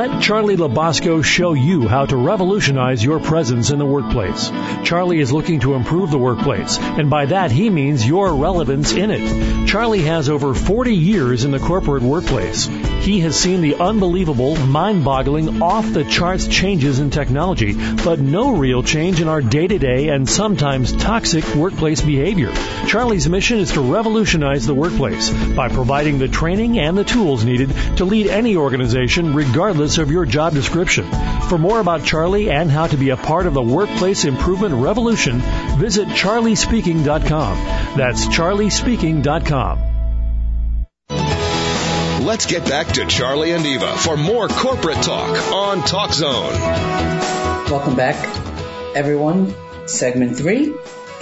Let 0.02 0.20
Charlie 0.20 0.56
Labasco 0.56 1.22
show 1.22 1.52
you 1.52 1.86
how 1.86 2.06
to 2.06 2.16
revolutionize 2.16 3.04
your 3.04 3.20
presence 3.20 3.70
in 3.70 3.78
the 3.78 3.86
workplace. 3.86 4.50
Charlie 4.82 5.20
is 5.20 5.32
looking 5.32 5.60
to 5.60 5.74
improve 5.74 6.10
the 6.10 6.18
workplace, 6.18 6.76
and 6.80 7.08
by 7.08 7.26
that 7.26 7.52
he 7.52 7.70
means 7.70 8.04
your 8.04 8.34
relevance 8.34 8.92
in 8.94 9.12
it. 9.12 9.68
Charlie 9.68 10.02
has 10.02 10.28
over 10.28 10.54
40 10.54 10.92
years 10.92 11.44
in 11.44 11.52
the 11.52 11.60
corporate 11.60 12.02
workplace. 12.02 12.66
He 12.66 13.20
has 13.20 13.38
seen 13.38 13.60
the 13.60 13.76
unbelievable, 13.76 14.56
mind-boggling, 14.56 15.62
off-the-charts 15.62 16.48
changes 16.48 16.98
in 16.98 17.10
technology, 17.10 17.72
but 18.04 18.18
no 18.18 18.56
real 18.56 18.82
change 18.82 19.20
in 19.20 19.28
our 19.28 19.40
day-to-day 19.40 20.08
and 20.08 20.28
sometimes 20.28 20.92
toxic 20.92 21.44
workplace 21.54 22.00
behavior. 22.00 22.52
Charlie's 22.88 23.28
mission 23.28 23.58
is 23.58 23.72
to 23.72 23.80
revolutionize 23.80 24.66
the 24.66 24.74
workplace 24.74 25.30
by 25.54 25.68
providing 25.68 26.18
the 26.18 26.26
training 26.26 26.80
and 26.80 26.98
the 26.98 27.04
tools 27.04 27.44
needed 27.44 27.72
to 27.98 28.04
lead 28.04 28.26
any 28.26 28.56
organization 28.56 29.34
regardless 29.34 29.91
of 29.98 30.10
your 30.10 30.26
job 30.26 30.54
description. 30.54 31.10
For 31.48 31.58
more 31.58 31.80
about 31.80 32.04
Charlie 32.04 32.50
and 32.50 32.70
how 32.70 32.86
to 32.86 32.96
be 32.96 33.10
a 33.10 33.16
part 33.16 33.46
of 33.46 33.54
the 33.54 33.62
workplace 33.62 34.24
improvement 34.24 34.74
revolution, 34.74 35.40
visit 35.78 36.08
charliespeaking.com. 36.08 37.56
That's 37.96 38.26
charliespeaking.com. 38.26 39.88
Let's 42.24 42.46
get 42.46 42.64
back 42.68 42.86
to 42.94 43.06
Charlie 43.06 43.50
and 43.50 43.66
Eva 43.66 43.96
for 43.96 44.16
more 44.16 44.46
corporate 44.48 45.02
talk 45.02 45.52
on 45.52 45.82
Talk 45.82 46.12
Zone. 46.12 46.52
Welcome 47.68 47.96
back, 47.96 48.16
everyone. 48.94 49.54
Segment 49.88 50.36
three, 50.36 50.72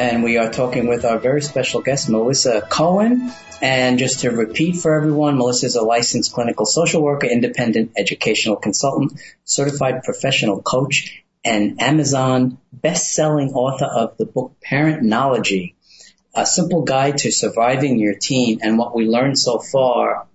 and 0.01 0.23
we 0.23 0.39
are 0.39 0.51
talking 0.51 0.87
with 0.87 1.05
our 1.05 1.19
very 1.19 1.43
special 1.43 1.83
guest, 1.83 2.09
Melissa 2.09 2.63
Cohen. 2.63 3.31
And 3.61 3.99
just 3.99 4.21
to 4.21 4.31
repeat 4.31 4.77
for 4.77 4.95
everyone, 4.95 5.37
Melissa 5.37 5.67
is 5.67 5.77
a 5.77 5.83
licensed 5.83 6.33
clinical 6.33 6.65
social 6.65 7.03
worker, 7.03 7.27
independent 7.27 7.93
educational 7.99 8.57
consultant, 8.57 9.21
certified 9.45 10.03
professional 10.03 10.63
coach, 10.63 11.23
and 11.45 11.83
Amazon 11.83 12.57
best-selling 12.73 13.51
author 13.53 13.85
of 13.85 14.17
the 14.17 14.25
book 14.25 14.57
Parentknowledgy, 14.67 15.75
a 16.35 16.47
simple 16.47 16.81
guide 16.81 17.19
to 17.19 17.31
surviving 17.31 17.99
your 17.99 18.15
teen. 18.15 18.61
And 18.63 18.79
what 18.79 18.97
we 18.97 19.07
learned 19.07 19.39
so 19.39 19.59
far 19.59 20.29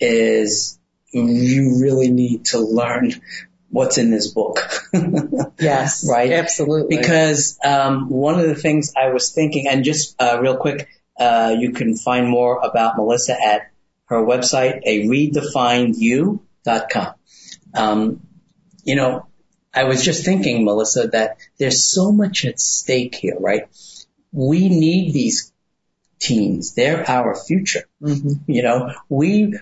is 0.00 0.76
you 1.12 1.78
really 1.80 2.10
need 2.10 2.46
to 2.46 2.58
learn 2.58 3.12
what's 3.74 3.98
in 3.98 4.10
this 4.12 4.28
book. 4.28 4.60
yes. 5.58 6.06
right? 6.08 6.30
Absolutely. 6.30 6.96
Because 6.96 7.58
um, 7.64 8.08
one 8.08 8.38
of 8.38 8.46
the 8.46 8.54
things 8.54 8.92
I 8.96 9.08
was 9.08 9.32
thinking, 9.32 9.66
and 9.68 9.82
just 9.82 10.14
uh, 10.22 10.38
real 10.40 10.56
quick, 10.56 10.88
uh, 11.18 11.56
you 11.58 11.72
can 11.72 11.96
find 11.96 12.28
more 12.28 12.60
about 12.60 12.96
Melissa 12.96 13.32
at 13.32 13.72
her 14.06 14.24
website, 14.24 14.82
a 14.84 15.08
redefinedyou.com. 15.08 17.14
Um, 17.74 18.20
you 18.84 18.94
know, 18.94 19.26
I 19.74 19.82
was 19.84 20.04
just 20.04 20.24
thinking, 20.24 20.64
Melissa, 20.64 21.08
that 21.08 21.38
there's 21.58 21.84
so 21.84 22.12
much 22.12 22.44
at 22.44 22.60
stake 22.60 23.16
here, 23.16 23.36
right? 23.40 23.64
We 24.30 24.68
need 24.68 25.12
these 25.12 25.52
teens. 26.20 26.74
They're 26.74 27.10
our 27.10 27.34
future. 27.34 27.82
Mm-hmm. 28.00 28.52
You 28.52 28.62
know, 28.62 28.92
we 29.08 29.58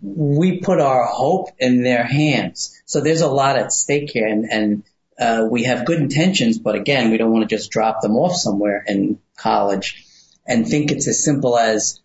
we 0.00 0.60
put 0.60 0.80
our 0.80 1.04
hope 1.04 1.50
in 1.58 1.82
their 1.82 2.04
hands. 2.04 2.80
So 2.86 3.00
there's 3.00 3.20
a 3.20 3.30
lot 3.30 3.56
at 3.56 3.72
stake 3.72 4.10
here, 4.10 4.26
and, 4.26 4.44
and 4.50 4.84
uh, 5.18 5.46
we 5.50 5.64
have 5.64 5.84
good 5.84 6.00
intentions, 6.00 6.58
but 6.58 6.74
again, 6.74 7.10
we 7.10 7.18
don't 7.18 7.32
want 7.32 7.48
to 7.48 7.54
just 7.54 7.70
drop 7.70 8.00
them 8.00 8.16
off 8.16 8.34
somewhere 8.34 8.84
in 8.86 9.18
college 9.36 10.06
and 10.46 10.66
think 10.66 10.90
it's 10.90 11.08
as 11.08 11.22
simple 11.22 11.58
as 11.58 12.00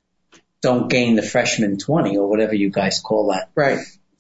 don't 0.62 0.90
gain 0.90 1.16
the 1.16 1.22
freshman 1.22 1.78
20 1.78 2.18
or 2.18 2.28
whatever 2.28 2.56
you 2.56 2.70
guys 2.70 3.00
call 3.00 3.32
that. 3.32 3.50
Right. 3.56 3.80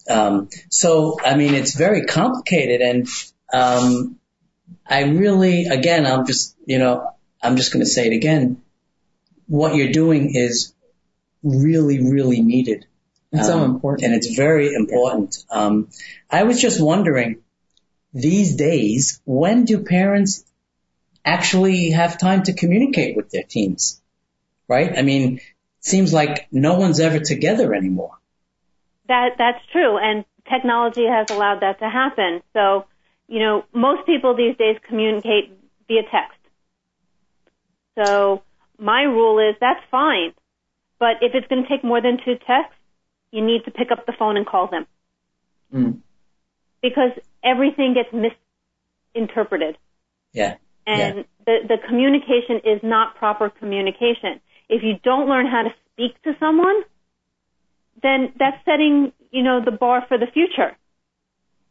Um, 0.09 0.49
so, 0.69 1.19
I 1.23 1.35
mean, 1.35 1.53
it's 1.53 1.75
very 1.75 2.05
complicated 2.05 2.81
and, 2.81 3.07
um, 3.53 4.19
I 4.85 5.03
really, 5.03 5.65
again, 5.65 6.05
I'm 6.05 6.25
just, 6.25 6.55
you 6.65 6.79
know, 6.79 7.11
I'm 7.41 7.57
just 7.57 7.71
going 7.73 7.83
to 7.83 7.89
say 7.89 8.07
it 8.07 8.13
again. 8.13 8.61
What 9.47 9.75
you're 9.75 9.91
doing 9.91 10.33
is 10.33 10.73
really, 11.43 11.99
really 11.99 12.41
needed. 12.41 12.85
It's 13.37 13.47
so 13.47 13.59
Um, 13.59 13.71
important. 13.71 14.05
And 14.05 14.15
it's 14.15 14.35
very 14.35 14.73
important. 14.73 15.37
Um, 15.49 15.89
I 16.29 16.43
was 16.43 16.61
just 16.61 16.81
wondering, 16.81 17.37
these 18.13 18.55
days, 18.55 19.21
when 19.25 19.65
do 19.65 19.83
parents 19.83 20.43
actually 21.23 21.91
have 21.91 22.17
time 22.17 22.43
to 22.43 22.53
communicate 22.53 23.15
with 23.15 23.29
their 23.29 23.43
teens? 23.43 24.01
Right? 24.67 24.97
I 24.97 25.01
mean, 25.01 25.37
it 25.37 25.41
seems 25.79 26.13
like 26.13 26.47
no 26.51 26.77
one's 26.79 26.99
ever 26.99 27.19
together 27.19 27.73
anymore. 27.73 28.17
That 29.07 29.35
that's 29.37 29.63
true, 29.71 29.97
and 29.97 30.25
technology 30.49 31.05
has 31.05 31.27
allowed 31.29 31.61
that 31.61 31.79
to 31.79 31.89
happen. 31.89 32.41
So, 32.53 32.85
you 33.27 33.39
know, 33.39 33.63
most 33.73 34.05
people 34.05 34.35
these 34.35 34.57
days 34.57 34.77
communicate 34.87 35.51
via 35.87 36.03
text. 36.03 36.39
So, 37.95 38.43
my 38.77 39.03
rule 39.03 39.39
is 39.39 39.55
that's 39.59 39.83
fine, 39.89 40.33
but 40.99 41.17
if 41.21 41.33
it's 41.33 41.47
going 41.47 41.63
to 41.63 41.69
take 41.69 41.83
more 41.83 42.01
than 42.01 42.17
two 42.23 42.35
texts, 42.45 42.76
you 43.31 43.43
need 43.45 43.65
to 43.65 43.71
pick 43.71 43.91
up 43.91 44.05
the 44.05 44.13
phone 44.13 44.37
and 44.37 44.45
call 44.45 44.67
them 44.67 44.85
Mm. 45.73 45.99
because 46.81 47.11
everything 47.43 47.93
gets 47.93 48.09
misinterpreted. 48.13 49.77
Yeah. 50.31 50.55
and 50.85 51.25
the, 51.45 51.57
the 51.67 51.77
communication 51.85 52.61
is 52.63 52.79
not 52.83 53.15
proper 53.15 53.49
communication. 53.49 54.39
If 54.69 54.83
you 54.83 54.93
don't 55.03 55.27
learn 55.27 55.45
how 55.45 55.63
to 55.63 55.73
speak 55.91 56.21
to 56.23 56.35
someone, 56.39 56.83
then 58.01 58.31
that's 58.39 58.63
setting, 58.63 59.11
you 59.31 59.43
know, 59.43 59.59
the 59.63 59.71
bar 59.71 60.05
for 60.07 60.17
the 60.17 60.27
future. 60.27 60.77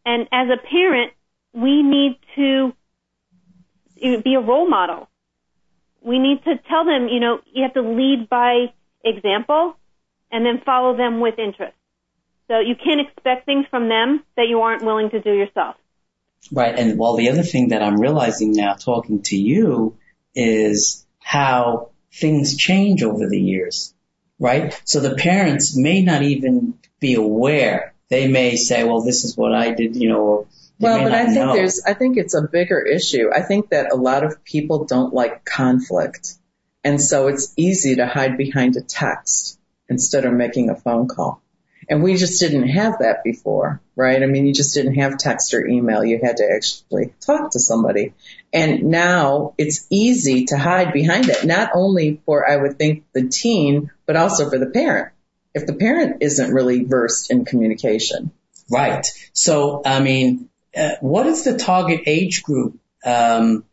And 0.05 0.29
as 0.33 0.49
a 0.51 0.59
parent, 0.59 1.13
we 1.55 1.83
need 1.83 2.19
to 2.35 2.75
be 4.23 4.35
a 4.35 4.41
role 4.41 4.69
model. 4.69 5.09
We 6.03 6.19
need 6.19 6.45
to 6.45 6.59
tell 6.69 6.85
them, 6.85 7.09
you 7.09 7.21
know, 7.21 7.41
you 7.51 7.63
have 7.63 7.75
to 7.75 7.83
lead 7.83 8.29
by 8.29 8.73
example 9.05 9.77
and 10.31 10.45
then 10.45 10.61
follow 10.65 10.97
them 10.97 11.21
with 11.21 11.39
interest. 11.39 11.77
So 12.49 12.61
you 12.61 12.75
can't 12.77 13.01
expect 13.01 13.47
things 13.47 13.67
from 13.71 13.89
them 13.89 14.25
that 14.37 14.47
you 14.49 14.61
aren't 14.61 14.85
willing 14.85 15.11
to 15.11 15.21
do 15.21 15.33
yourself. 15.33 15.77
Right. 16.53 16.79
And 16.79 16.99
well, 16.99 17.17
the 17.17 17.31
other 17.31 17.43
thing 17.43 17.69
that 17.69 17.83
I'm 17.83 18.01
realizing 18.01 18.53
now 18.53 18.75
talking 18.75 19.23
to 19.23 19.37
you 19.37 19.97
is 20.35 21.05
how 21.19 21.91
things 22.13 22.57
change 22.57 23.03
over 23.03 23.27
the 23.29 23.41
years. 23.41 23.95
Right. 24.39 24.81
So 24.85 25.01
the 25.01 25.17
parents 25.17 25.77
may 25.77 26.03
not 26.03 26.23
even 26.23 26.79
be 27.01 27.15
aware. 27.15 27.95
They 28.11 28.29
may 28.29 28.57
say, 28.57 28.85
well, 28.85 29.03
this 29.03 29.25
is 29.25 29.37
what 29.37 29.53
I 29.53 29.73
did, 29.73 29.97
you 29.97 30.11
know, 30.11 30.47
Well, 30.79 31.03
but 31.03 31.13
I 31.13 31.25
think 31.25 31.37
know. 31.37 31.55
there's, 31.55 31.83
I 31.85 31.95
think 31.95 32.17
it's 32.17 32.35
a 32.35 32.43
bigger 32.43 32.81
issue. 32.81 33.31
I 33.35 33.43
think 33.43 33.71
that 33.71 33.93
a 33.93 33.97
lot 33.97 34.23
of 34.23 34.45
people 34.45 34.85
don't 34.85 35.13
like 35.13 35.45
conflict. 35.45 36.35
And 36.85 37.01
so 37.01 37.27
it's 37.27 37.53
easy 37.57 37.97
to 37.97 38.07
hide 38.07 38.37
behind 38.37 38.77
a 38.77 38.83
text 38.83 39.59
instead 39.89 40.25
of 40.25 40.33
making 40.33 40.71
a 40.71 40.77
phone 40.77 41.09
call. 41.09 41.43
And 41.89 42.03
we 42.03 42.17
just 42.17 42.41
didn't 42.41 42.69
have 42.69 42.99
that 42.99 43.23
before, 43.23 43.81
right? 43.95 44.21
I 44.21 44.27
mean, 44.27 44.47
you 44.47 44.53
just 44.53 44.75
didn't 44.75 44.97
have 44.97 45.19
text 45.19 45.55
or 45.55 45.65
email. 45.65 46.05
You 46.05 46.19
had 46.23 46.39
to 46.39 46.51
actually 46.53 47.15
talk 47.21 47.53
to 47.53 47.61
somebody. 47.61 48.13
And 48.53 48.85
now 48.85 49.55
it's 49.57 49.87
easy 49.89 50.47
to 50.47 50.59
hide 50.59 50.93
behind 50.93 51.29
it, 51.29 51.45
not 51.45 51.71
only 51.75 52.21
for, 52.27 52.49
I 52.49 52.57
would 52.57 52.77
think, 52.77 53.05
the 53.13 53.29
teen, 53.29 53.91
but 54.05 54.17
also 54.17 54.51
for 54.51 54.59
the 54.59 54.67
parent. 54.67 55.13
If 55.55 55.67
the 55.67 55.75
parent 55.75 56.23
isn't 56.23 56.53
really 56.53 56.85
versed 56.85 57.31
in 57.31 57.45
communication. 57.45 58.33
Right. 58.69 59.07
So, 59.33 59.83
I 59.87 60.01
mean, 60.01 60.49
uh, 60.77 60.97
what 61.01 61.27
is 61.27 61.45
the 61.45 61.57
target 61.57 62.03
age 62.07 62.43
group 62.43 62.79
um, 63.05 63.65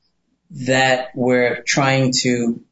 that 0.51 1.09
we're 1.15 1.63
trying 1.63 2.11
to 2.21 2.63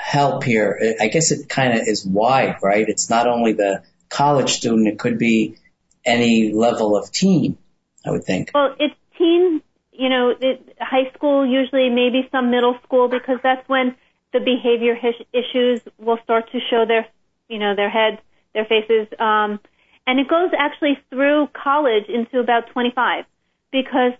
help 0.00 0.44
here? 0.44 0.96
I 1.00 1.08
guess 1.08 1.30
it 1.30 1.48
kind 1.48 1.78
of 1.78 1.86
is 1.86 2.04
wide, 2.04 2.56
right? 2.62 2.88
It's 2.88 3.10
not 3.10 3.26
only 3.26 3.52
the 3.52 3.82
college 4.08 4.50
student; 4.50 4.88
it 4.88 4.98
could 4.98 5.18
be 5.18 5.56
any 6.04 6.52
level 6.52 6.96
of 6.96 7.12
teen. 7.12 7.58
I 8.04 8.10
would 8.10 8.24
think. 8.24 8.50
Well, 8.54 8.74
it's 8.78 8.94
teen, 9.18 9.62
you 9.92 10.08
know, 10.08 10.34
it, 10.40 10.76
high 10.80 11.10
school, 11.14 11.46
usually 11.46 11.90
maybe 11.90 12.26
some 12.32 12.50
middle 12.50 12.78
school, 12.82 13.08
because 13.08 13.38
that's 13.42 13.68
when 13.68 13.94
the 14.32 14.40
behavior 14.40 14.94
his- 14.94 15.26
issues 15.32 15.80
will 15.98 16.18
start 16.24 16.50
to 16.52 16.60
show 16.70 16.86
their, 16.86 17.06
you 17.48 17.58
know, 17.58 17.74
their 17.74 17.90
heads, 17.90 18.18
their 18.54 18.64
faces. 18.64 19.06
Um, 19.18 19.60
and 20.06 20.18
it 20.18 20.28
goes 20.28 20.50
actually 20.56 20.98
through 21.10 21.48
college 21.52 22.08
into 22.08 22.40
about 22.40 22.68
25 22.68 23.26
because 23.70 24.12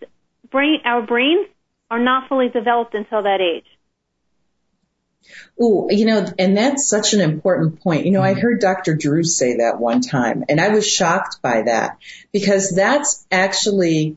brain, 0.50 0.80
our 0.84 1.02
brains 1.02 1.46
are 1.90 1.98
not 1.98 2.28
fully 2.28 2.48
developed 2.48 2.94
until 2.94 3.22
that 3.22 3.40
age. 3.40 3.66
Ooh, 5.62 5.88
you 5.90 6.06
know, 6.06 6.26
and 6.38 6.56
that's 6.56 6.88
such 6.88 7.12
an 7.12 7.20
important 7.20 7.80
point. 7.80 8.06
You 8.06 8.12
know, 8.12 8.22
I 8.22 8.32
mm-hmm. 8.32 8.40
heard 8.40 8.60
Dr. 8.60 8.96
Drew 8.96 9.22
say 9.22 9.58
that 9.58 9.78
one 9.78 10.00
time 10.00 10.44
and 10.48 10.60
I 10.60 10.70
was 10.70 10.88
shocked 10.88 11.42
by 11.42 11.62
that 11.62 11.98
because 12.32 12.70
that's 12.70 13.26
actually 13.30 14.16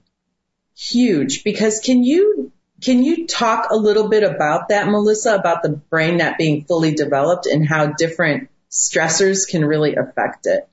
huge 0.76 1.44
because 1.44 1.80
can 1.80 2.04
you 2.04 2.52
can 2.82 3.04
you 3.04 3.28
talk 3.28 3.70
a 3.70 3.76
little 3.76 4.10
bit 4.10 4.24
about 4.24 4.70
that, 4.70 4.88
Melissa, 4.88 5.36
about 5.36 5.64
the 5.64 5.70
brain 5.70 6.18
not 6.18 6.38
being 6.38 6.66
fully 6.66 6.94
developed 6.94 7.46
and 7.46 7.66
how 7.66 7.88
different 7.88 8.50
stressors 8.70 9.48
can 9.48 9.64
really 9.64 9.96
affect 9.96 10.48
it? 10.48 10.68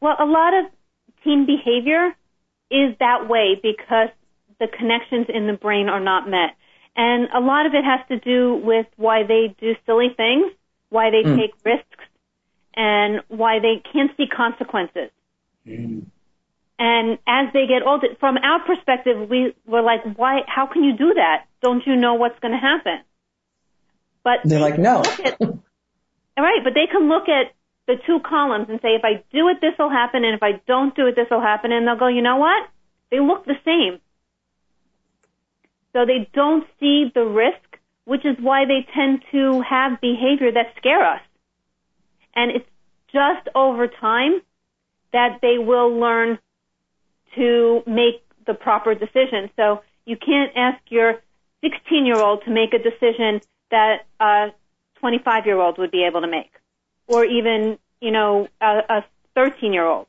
Well, 0.00 0.16
a 0.18 0.24
lot 0.24 0.54
of 0.54 0.70
teen 1.24 1.44
behavior 1.44 2.14
is 2.70 2.96
that 3.00 3.28
way 3.28 3.60
because 3.60 4.08
the 4.58 4.68
connections 4.68 5.26
in 5.28 5.46
the 5.46 5.52
brain 5.52 5.88
are 5.88 6.00
not 6.00 6.28
met. 6.28 6.56
And 6.98 7.28
a 7.32 7.38
lot 7.38 7.64
of 7.66 7.74
it 7.74 7.84
has 7.84 8.00
to 8.08 8.18
do 8.18 8.56
with 8.56 8.86
why 8.96 9.22
they 9.22 9.54
do 9.60 9.76
silly 9.86 10.08
things, 10.16 10.50
why 10.90 11.10
they 11.10 11.22
Mm. 11.22 11.36
take 11.36 11.54
risks, 11.64 12.04
and 12.74 13.22
why 13.28 13.60
they 13.60 13.76
can't 13.92 14.14
see 14.16 14.26
consequences. 14.26 15.10
Mm. 15.64 16.06
And 16.80 17.18
as 17.26 17.52
they 17.52 17.66
get 17.68 17.82
older, 17.86 18.08
from 18.18 18.36
our 18.38 18.60
perspective, 18.60 19.30
we 19.30 19.54
were 19.64 19.80
like, 19.82 20.02
why, 20.16 20.42
how 20.48 20.66
can 20.66 20.82
you 20.82 20.92
do 20.92 21.14
that? 21.14 21.46
Don't 21.62 21.86
you 21.86 21.94
know 21.94 22.14
what's 22.14 22.38
going 22.40 22.52
to 22.52 22.58
happen? 22.58 23.00
But 24.24 24.40
They're 24.44 24.60
like, 24.60 24.78
no. 24.78 25.02
at, 25.24 25.38
right, 26.36 26.62
but 26.64 26.74
they 26.74 26.86
can 26.90 27.08
look 27.08 27.28
at 27.28 27.52
the 27.86 27.96
two 28.06 28.18
columns 28.20 28.68
and 28.68 28.80
say, 28.80 28.94
if 28.94 29.04
I 29.04 29.22
do 29.32 29.48
it, 29.48 29.60
this 29.60 29.74
will 29.78 29.88
happen, 29.90 30.24
and 30.24 30.34
if 30.34 30.42
I 30.42 30.60
don't 30.66 30.94
do 30.94 31.06
it, 31.06 31.14
this 31.14 31.30
will 31.30 31.40
happen, 31.40 31.70
and 31.72 31.86
they'll 31.86 31.96
go, 31.96 32.08
you 32.08 32.22
know 32.22 32.36
what? 32.36 32.68
They 33.10 33.20
look 33.20 33.44
the 33.44 33.58
same. 33.64 34.00
So 35.92 36.04
they 36.04 36.28
don't 36.32 36.64
see 36.78 37.10
the 37.14 37.24
risk, 37.24 37.78
which 38.04 38.24
is 38.24 38.36
why 38.40 38.64
they 38.64 38.86
tend 38.94 39.22
to 39.32 39.62
have 39.62 40.00
behavior 40.00 40.52
that 40.52 40.74
scare 40.76 41.04
us. 41.04 41.20
And 42.34 42.50
it's 42.52 42.68
just 43.12 43.48
over 43.54 43.88
time 43.88 44.40
that 45.12 45.38
they 45.40 45.58
will 45.58 45.98
learn 45.98 46.38
to 47.34 47.82
make 47.86 48.22
the 48.46 48.54
proper 48.54 48.94
decision. 48.94 49.50
So 49.56 49.82
you 50.04 50.16
can't 50.16 50.52
ask 50.56 50.80
your 50.88 51.20
16 51.62 52.06
year 52.06 52.20
old 52.20 52.44
to 52.44 52.50
make 52.50 52.72
a 52.72 52.78
decision 52.78 53.40
that 53.70 54.06
a 54.20 54.48
25 55.00 55.46
year 55.46 55.60
old 55.60 55.78
would 55.78 55.90
be 55.90 56.04
able 56.04 56.20
to 56.22 56.26
make, 56.26 56.52
or 57.06 57.24
even, 57.24 57.78
you 58.00 58.10
know, 58.10 58.48
a 58.60 59.04
13 59.34 59.72
year 59.72 59.86
old. 59.86 60.06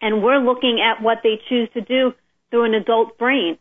And 0.00 0.22
we're 0.22 0.38
looking 0.38 0.80
at 0.80 1.02
what 1.02 1.18
they 1.22 1.40
choose 1.48 1.68
to 1.74 1.80
do 1.80 2.14
through 2.50 2.64
an 2.64 2.74
adult 2.74 3.18
brain. 3.18 3.58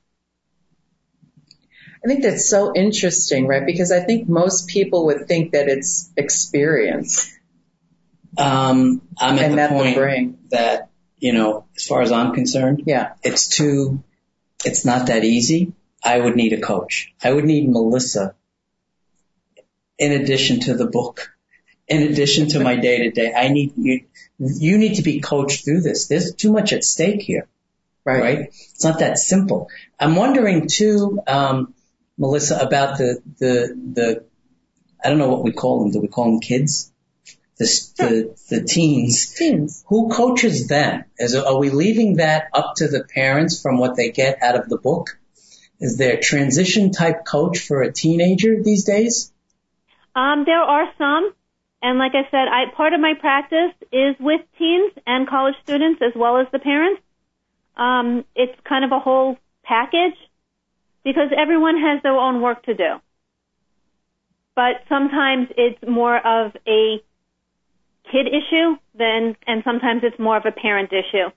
I 2.04 2.08
think 2.08 2.24
that's 2.24 2.50
so 2.50 2.74
interesting, 2.74 3.46
right? 3.48 3.66
Because 3.66 3.92
I 3.92 4.00
think 4.00 4.28
most 4.28 4.68
people 4.68 5.06
would 5.08 5.28
think 5.28 5.52
that 5.52 5.68
it's 5.68 6.12
experience. 6.18 7.32
Um, 8.38 9.02
I'm 9.20 9.38
at 9.38 9.46
And 9.46 9.54
the 9.58 9.62
the 9.64 9.68
point 9.68 9.96
brain. 9.98 10.38
that, 10.50 10.90
you 11.20 11.34
know, 11.34 11.66
as 11.76 11.86
far 11.86 12.02
as 12.02 12.12
I'm 12.12 12.34
concerned, 12.34 12.84
Yeah. 12.88 13.14
it's 13.24 13.48
too, 13.48 14.04
it's 14.66 14.84
not 14.86 15.08
that 15.08 15.24
easy. 15.24 15.74
I 16.04 16.20
would 16.20 16.36
need 16.36 16.54
a 16.54 16.62
coach. 16.62 17.14
I 17.24 17.32
would 17.32 17.46
need 17.46 17.70
Melissa 17.70 18.34
in 20.00 20.12
addition 20.14 20.62
to 20.62 20.74
the 20.74 20.88
book, 20.88 21.36
in 21.88 22.02
addition 22.04 22.48
to 22.50 22.60
my 22.60 22.76
day 22.78 23.04
to 23.04 23.12
day. 23.12 23.32
I 23.36 23.50
need 23.50 23.74
you, 23.78 24.02
you 24.40 24.80
need 24.80 24.96
to 24.96 25.04
be 25.04 25.20
coached 25.20 25.64
through 25.66 25.82
this. 25.82 26.08
There's 26.08 26.34
too 26.34 26.52
much 26.52 26.74
at 26.74 26.84
stake 26.84 27.22
here, 27.22 27.48
Right. 28.04 28.22
right? 28.22 28.40
It's 28.48 28.84
not 28.84 29.00
that 29.00 29.20
simple. 29.20 29.70
I'm 30.00 30.16
wondering 30.16 30.68
too, 30.68 31.20
um, 31.28 31.76
Melissa, 32.22 32.60
about 32.60 33.00
the, 33.00 33.20
the, 33.40 33.76
the, 33.94 34.26
I 35.04 35.10
don't 35.10 35.18
know 35.18 35.30
what 35.30 35.44
we 35.44 35.52
call 35.52 35.82
them. 35.82 35.92
Do 35.92 36.00
we 36.00 36.08
call 36.08 36.26
them 36.26 36.40
kids? 36.40 36.94
The, 37.58 37.66
the, 37.98 38.58
the 38.58 38.64
teens. 38.64 39.34
Teens. 39.34 39.84
Who 39.88 40.10
coaches 40.10 40.68
them? 40.68 41.06
Is 41.18 41.36
are 41.36 41.58
we 41.58 41.72
leaving 41.72 42.18
that 42.18 42.50
up 42.54 42.76
to 42.76 42.88
the 42.88 43.04
parents 43.04 43.60
from 43.60 43.80
what 43.80 43.96
they 43.96 44.12
get 44.12 44.44
out 44.44 44.56
of 44.56 44.70
the 44.70 44.78
book? 44.78 45.18
Is 45.80 45.98
there 45.98 46.18
a 46.18 46.22
transition 46.22 46.92
type 46.92 47.26
coach 47.26 47.58
for 47.58 47.82
a 47.82 47.92
teenager 47.92 48.62
these 48.62 48.84
days? 48.84 49.34
Um, 50.16 50.44
there 50.46 50.62
are 50.62 50.94
some, 51.00 51.34
and 51.82 51.98
like 51.98 52.14
I 52.14 52.30
said, 52.30 52.48
I 52.48 52.66
part 52.78 52.94
of 52.94 53.00
my 53.00 53.16
practice 53.20 53.74
is 53.92 54.16
with 54.20 54.42
teens 54.60 54.94
and 55.08 55.28
college 55.28 55.56
students 55.64 56.04
as 56.04 56.14
well 56.16 56.38
as 56.38 56.46
the 56.52 56.60
parents. 56.60 57.02
Um, 57.76 58.26
it's 58.36 58.56
kind 58.64 58.86
of 58.86 58.92
a 58.92 59.00
whole 59.00 59.40
package 59.64 60.18
because 61.04 61.30
everyone 61.36 61.78
has 61.78 62.02
their 62.04 62.16
own 62.16 62.42
work 62.42 62.64
to 62.64 62.74
do. 62.74 63.02
But 64.56 64.84
sometimes 64.90 65.48
it's 65.58 65.82
more 65.88 66.18
of 66.18 66.52
a 66.68 67.02
kid 68.12 68.28
issue 68.28 68.76
than, 68.94 69.36
and 69.48 69.64
sometimes 69.64 70.02
it's 70.04 70.20
more 70.20 70.38
of 70.38 70.46
a 70.46 70.52
parent 70.52 70.92
issue. 70.92 71.32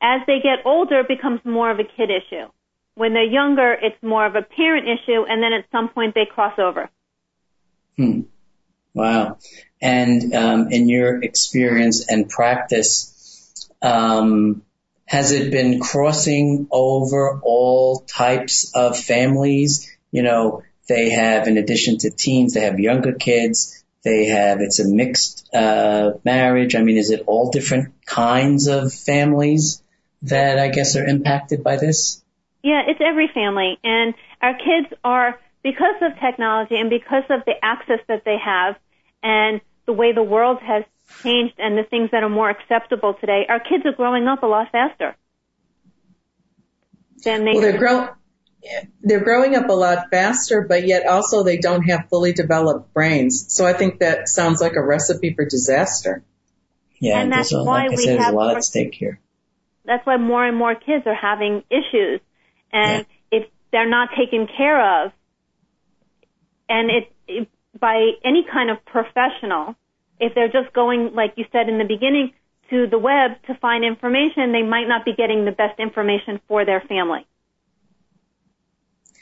As 0.00 0.20
they 0.26 0.40
get 0.42 0.64
older, 0.64 1.00
it 1.00 1.08
becomes 1.08 1.40
more 1.44 1.70
of 1.70 1.78
a 1.78 1.84
kid 1.84 2.10
issue. 2.10 2.48
When 2.94 3.12
they're 3.12 3.24
younger, 3.24 3.72
it's 3.72 4.00
more 4.02 4.24
of 4.24 4.34
a 4.34 4.42
parent 4.42 4.86
issue, 4.86 5.24
and 5.28 5.42
then 5.42 5.52
at 5.52 5.64
some 5.72 5.88
point 5.88 6.14
they 6.14 6.26
cross 6.26 6.58
over. 6.58 6.88
Hmm. 7.96 8.20
Wow. 8.94 9.38
And 9.80 10.34
um, 10.34 10.68
in 10.70 10.88
your 10.88 11.22
experience 11.22 12.06
and 12.08 12.28
practice, 12.28 13.70
um, 13.82 14.62
has 15.10 15.32
it 15.32 15.50
been 15.50 15.80
crossing 15.80 16.68
over 16.70 17.40
all 17.42 17.98
types 18.06 18.70
of 18.76 18.96
families? 18.96 19.90
You 20.12 20.22
know, 20.22 20.62
they 20.88 21.10
have, 21.10 21.48
in 21.48 21.58
addition 21.58 21.98
to 21.98 22.10
teens, 22.10 22.54
they 22.54 22.60
have 22.60 22.78
younger 22.78 23.14
kids. 23.14 23.82
They 24.04 24.26
have, 24.26 24.60
it's 24.60 24.78
a 24.78 24.86
mixed 24.86 25.52
uh, 25.52 26.12
marriage. 26.24 26.76
I 26.76 26.82
mean, 26.82 26.96
is 26.96 27.10
it 27.10 27.24
all 27.26 27.50
different 27.50 28.06
kinds 28.06 28.68
of 28.68 28.92
families 28.92 29.82
that 30.22 30.60
I 30.60 30.68
guess 30.68 30.94
are 30.94 31.04
impacted 31.04 31.64
by 31.64 31.74
this? 31.74 32.22
Yeah, 32.62 32.82
it's 32.86 33.00
every 33.04 33.26
family. 33.34 33.80
And 33.82 34.14
our 34.40 34.54
kids 34.54 34.94
are, 35.02 35.40
because 35.64 35.96
of 36.02 36.20
technology 36.20 36.76
and 36.76 36.88
because 36.88 37.24
of 37.30 37.44
the 37.46 37.54
access 37.64 37.98
that 38.06 38.24
they 38.24 38.36
have 38.38 38.76
and 39.24 39.60
the 39.86 39.92
way 39.92 40.12
the 40.12 40.22
world 40.22 40.60
has 40.62 40.84
changed 41.22 41.54
and 41.58 41.76
the 41.76 41.84
things 41.84 42.10
that 42.12 42.22
are 42.22 42.28
more 42.28 42.50
acceptable 42.50 43.14
today, 43.20 43.46
our 43.48 43.60
kids 43.60 43.84
are 43.86 43.92
growing 43.92 44.26
up 44.26 44.42
a 44.42 44.46
lot 44.46 44.70
faster 44.72 45.16
than 47.24 47.44
they 47.44 47.52
Well, 47.52 47.60
they're 47.60 47.78
grow, 47.78 48.08
they're 49.02 49.24
growing 49.24 49.54
up 49.56 49.68
a 49.68 49.72
lot 49.72 50.06
faster, 50.10 50.66
but 50.68 50.86
yet 50.86 51.06
also 51.06 51.42
they 51.42 51.58
don't 51.58 51.82
have 51.84 52.08
fully 52.08 52.32
developed 52.32 52.92
brains. 52.94 53.46
So 53.48 53.66
I 53.66 53.72
think 53.72 54.00
that 54.00 54.28
sounds 54.28 54.60
like 54.60 54.76
a 54.76 54.82
recipe 54.82 55.34
for 55.34 55.44
disaster. 55.44 56.22
Yeah, 56.98 57.20
And 57.20 57.32
that's 57.32 57.50
there's 57.50 57.64
why 57.66 57.82
like 57.82 57.92
I 57.92 57.94
we 57.94 57.96
said, 58.04 58.18
there's 58.18 58.28
a 58.28 58.32
lot 58.32 58.48
more- 58.48 58.56
at 58.56 58.64
stake 58.64 58.94
here. 58.94 59.20
that's 59.84 60.06
why 60.06 60.16
more 60.18 60.44
and 60.46 60.56
more 60.56 60.74
kids 60.74 61.06
are 61.06 61.14
having 61.14 61.62
issues. 61.70 62.20
And 62.72 63.06
if 63.32 63.48
they're 63.72 63.88
not 63.88 64.10
taken 64.16 64.46
care 64.56 65.04
of, 65.06 65.12
and 66.68 66.90
it, 66.90 67.12
it 67.26 67.48
by 67.78 68.10
any 68.24 68.44
kind 68.52 68.70
of 68.70 68.84
professional, 68.84 69.74
if 70.20 70.34
they're 70.34 70.52
just 70.52 70.72
going, 70.72 71.14
like 71.14 71.32
you 71.36 71.44
said 71.50 71.68
in 71.68 71.78
the 71.78 71.84
beginning, 71.84 72.32
to 72.70 72.86
the 72.86 72.98
web 72.98 73.32
to 73.48 73.54
find 73.60 73.84
information, 73.84 74.52
they 74.52 74.62
might 74.62 74.86
not 74.86 75.04
be 75.04 75.14
getting 75.14 75.44
the 75.44 75.50
best 75.50 75.80
information 75.80 76.40
for 76.46 76.64
their 76.64 76.80
family. 76.82 77.26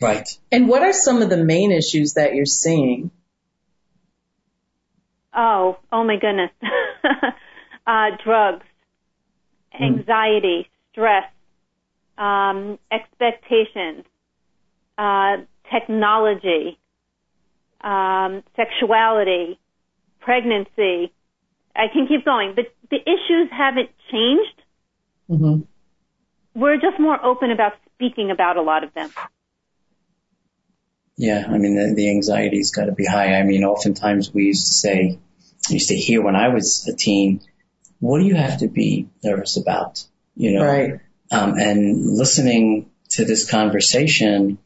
Right. 0.00 0.28
And 0.52 0.68
what 0.68 0.82
are 0.82 0.92
some 0.92 1.22
of 1.22 1.30
the 1.30 1.36
main 1.36 1.72
issues 1.72 2.14
that 2.14 2.34
you're 2.34 2.44
seeing? 2.44 3.10
Oh, 5.34 5.78
oh 5.90 6.04
my 6.04 6.16
goodness. 6.16 6.50
uh, 7.86 8.10
drugs, 8.22 8.66
anxiety, 9.80 10.68
stress, 10.92 11.24
um, 12.16 12.78
expectations, 12.92 14.04
uh, 14.98 15.38
technology, 15.70 16.78
um, 17.80 18.42
sexuality, 18.56 19.58
pregnancy. 20.28 21.10
I 21.74 21.86
can 21.90 22.06
keep 22.06 22.22
going. 22.26 22.54
but 22.54 22.66
the 22.90 22.98
issues 23.00 23.48
haven't 23.50 23.88
changed. 24.12 24.62
Mm-hmm. 25.30 25.60
We're 26.54 26.76
just 26.76 27.00
more 27.00 27.18
open 27.24 27.50
about 27.50 27.72
speaking 27.94 28.30
about 28.30 28.58
a 28.58 28.62
lot 28.62 28.84
of 28.84 28.92
them. 28.92 29.10
Yeah, 31.16 31.44
I 31.48 31.56
mean, 31.56 31.76
the, 31.76 31.94
the 31.96 32.10
anxiety's 32.10 32.72
got 32.72 32.86
to 32.86 32.92
be 32.92 33.06
high. 33.06 33.36
I 33.40 33.42
mean, 33.42 33.64
oftentimes 33.64 34.32
we 34.32 34.44
used 34.44 34.66
to 34.66 34.72
say, 34.74 35.18
I 35.68 35.72
used 35.72 35.88
to 35.88 35.96
hear 35.96 36.20
when 36.22 36.36
I 36.36 36.48
was 36.48 36.86
a 36.86 36.94
teen, 36.94 37.40
what 37.98 38.20
do 38.20 38.26
you 38.26 38.34
have 38.34 38.58
to 38.58 38.68
be 38.68 39.08
nervous 39.24 39.56
about? 39.56 40.04
You 40.36 40.52
know, 40.58 40.64
Right. 40.64 41.00
um, 41.32 41.54
and 41.54 42.06
listening 42.18 42.90
to 43.10 43.24
this 43.24 43.50
conversation, 43.50 44.58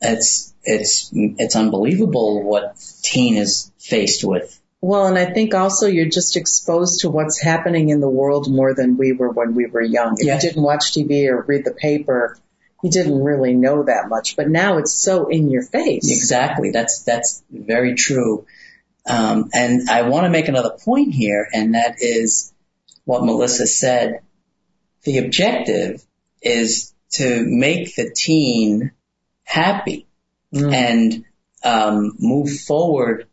it's, 0.00 0.54
it's, 0.64 1.10
it's 1.12 1.54
unbelievable 1.54 2.42
what 2.42 2.76
teen 3.02 3.36
is 3.36 3.70
faced 3.78 4.24
with. 4.24 4.56
Well, 4.82 5.06
and 5.06 5.18
I 5.18 5.26
think 5.26 5.54
also 5.54 5.86
you're 5.86 6.08
just 6.08 6.36
exposed 6.36 7.00
to 7.00 7.10
what's 7.10 7.40
happening 7.40 7.90
in 7.90 8.00
the 8.00 8.08
world 8.08 8.50
more 8.50 8.74
than 8.74 8.96
we 8.96 9.12
were 9.12 9.30
when 9.30 9.54
we 9.54 9.66
were 9.66 9.82
young. 9.82 10.16
If 10.18 10.26
Yeah. 10.26 10.34
you 10.36 10.40
didn't 10.40 10.62
watch 10.62 10.92
TV 10.92 11.28
or 11.28 11.42
read 11.42 11.64
the 11.64 11.72
paper, 11.72 12.38
you 12.82 12.90
didn't 12.90 13.22
really 13.22 13.54
know 13.54 13.82
that 13.82 14.08
much. 14.08 14.36
But 14.36 14.48
now 14.48 14.78
it's 14.78 14.92
so 14.92 15.28
in 15.28 15.50
your 15.50 15.62
face. 15.62 16.10
Exactly. 16.10 16.70
That's, 16.70 17.02
that's 17.02 17.42
very 17.50 17.94
true. 17.94 18.46
Um, 19.06 19.50
and 19.52 19.90
I 19.90 20.02
want 20.02 20.24
to 20.24 20.30
make 20.30 20.48
another 20.48 20.70
point 20.70 21.12
here, 21.12 21.46
and 21.52 21.74
that 21.74 21.96
is 22.00 22.52
what 23.04 23.24
Melissa 23.24 23.66
said. 23.66 24.20
The 25.04 25.18
objective 25.18 26.02
is 26.42 26.94
to 27.12 27.44
make 27.44 27.94
the 27.96 28.10
teen 28.10 28.92
happy 29.44 30.06
Mm. 30.52 30.72
and 30.74 31.24
um, 31.62 32.16
move 32.18 32.50
forward 32.60 33.28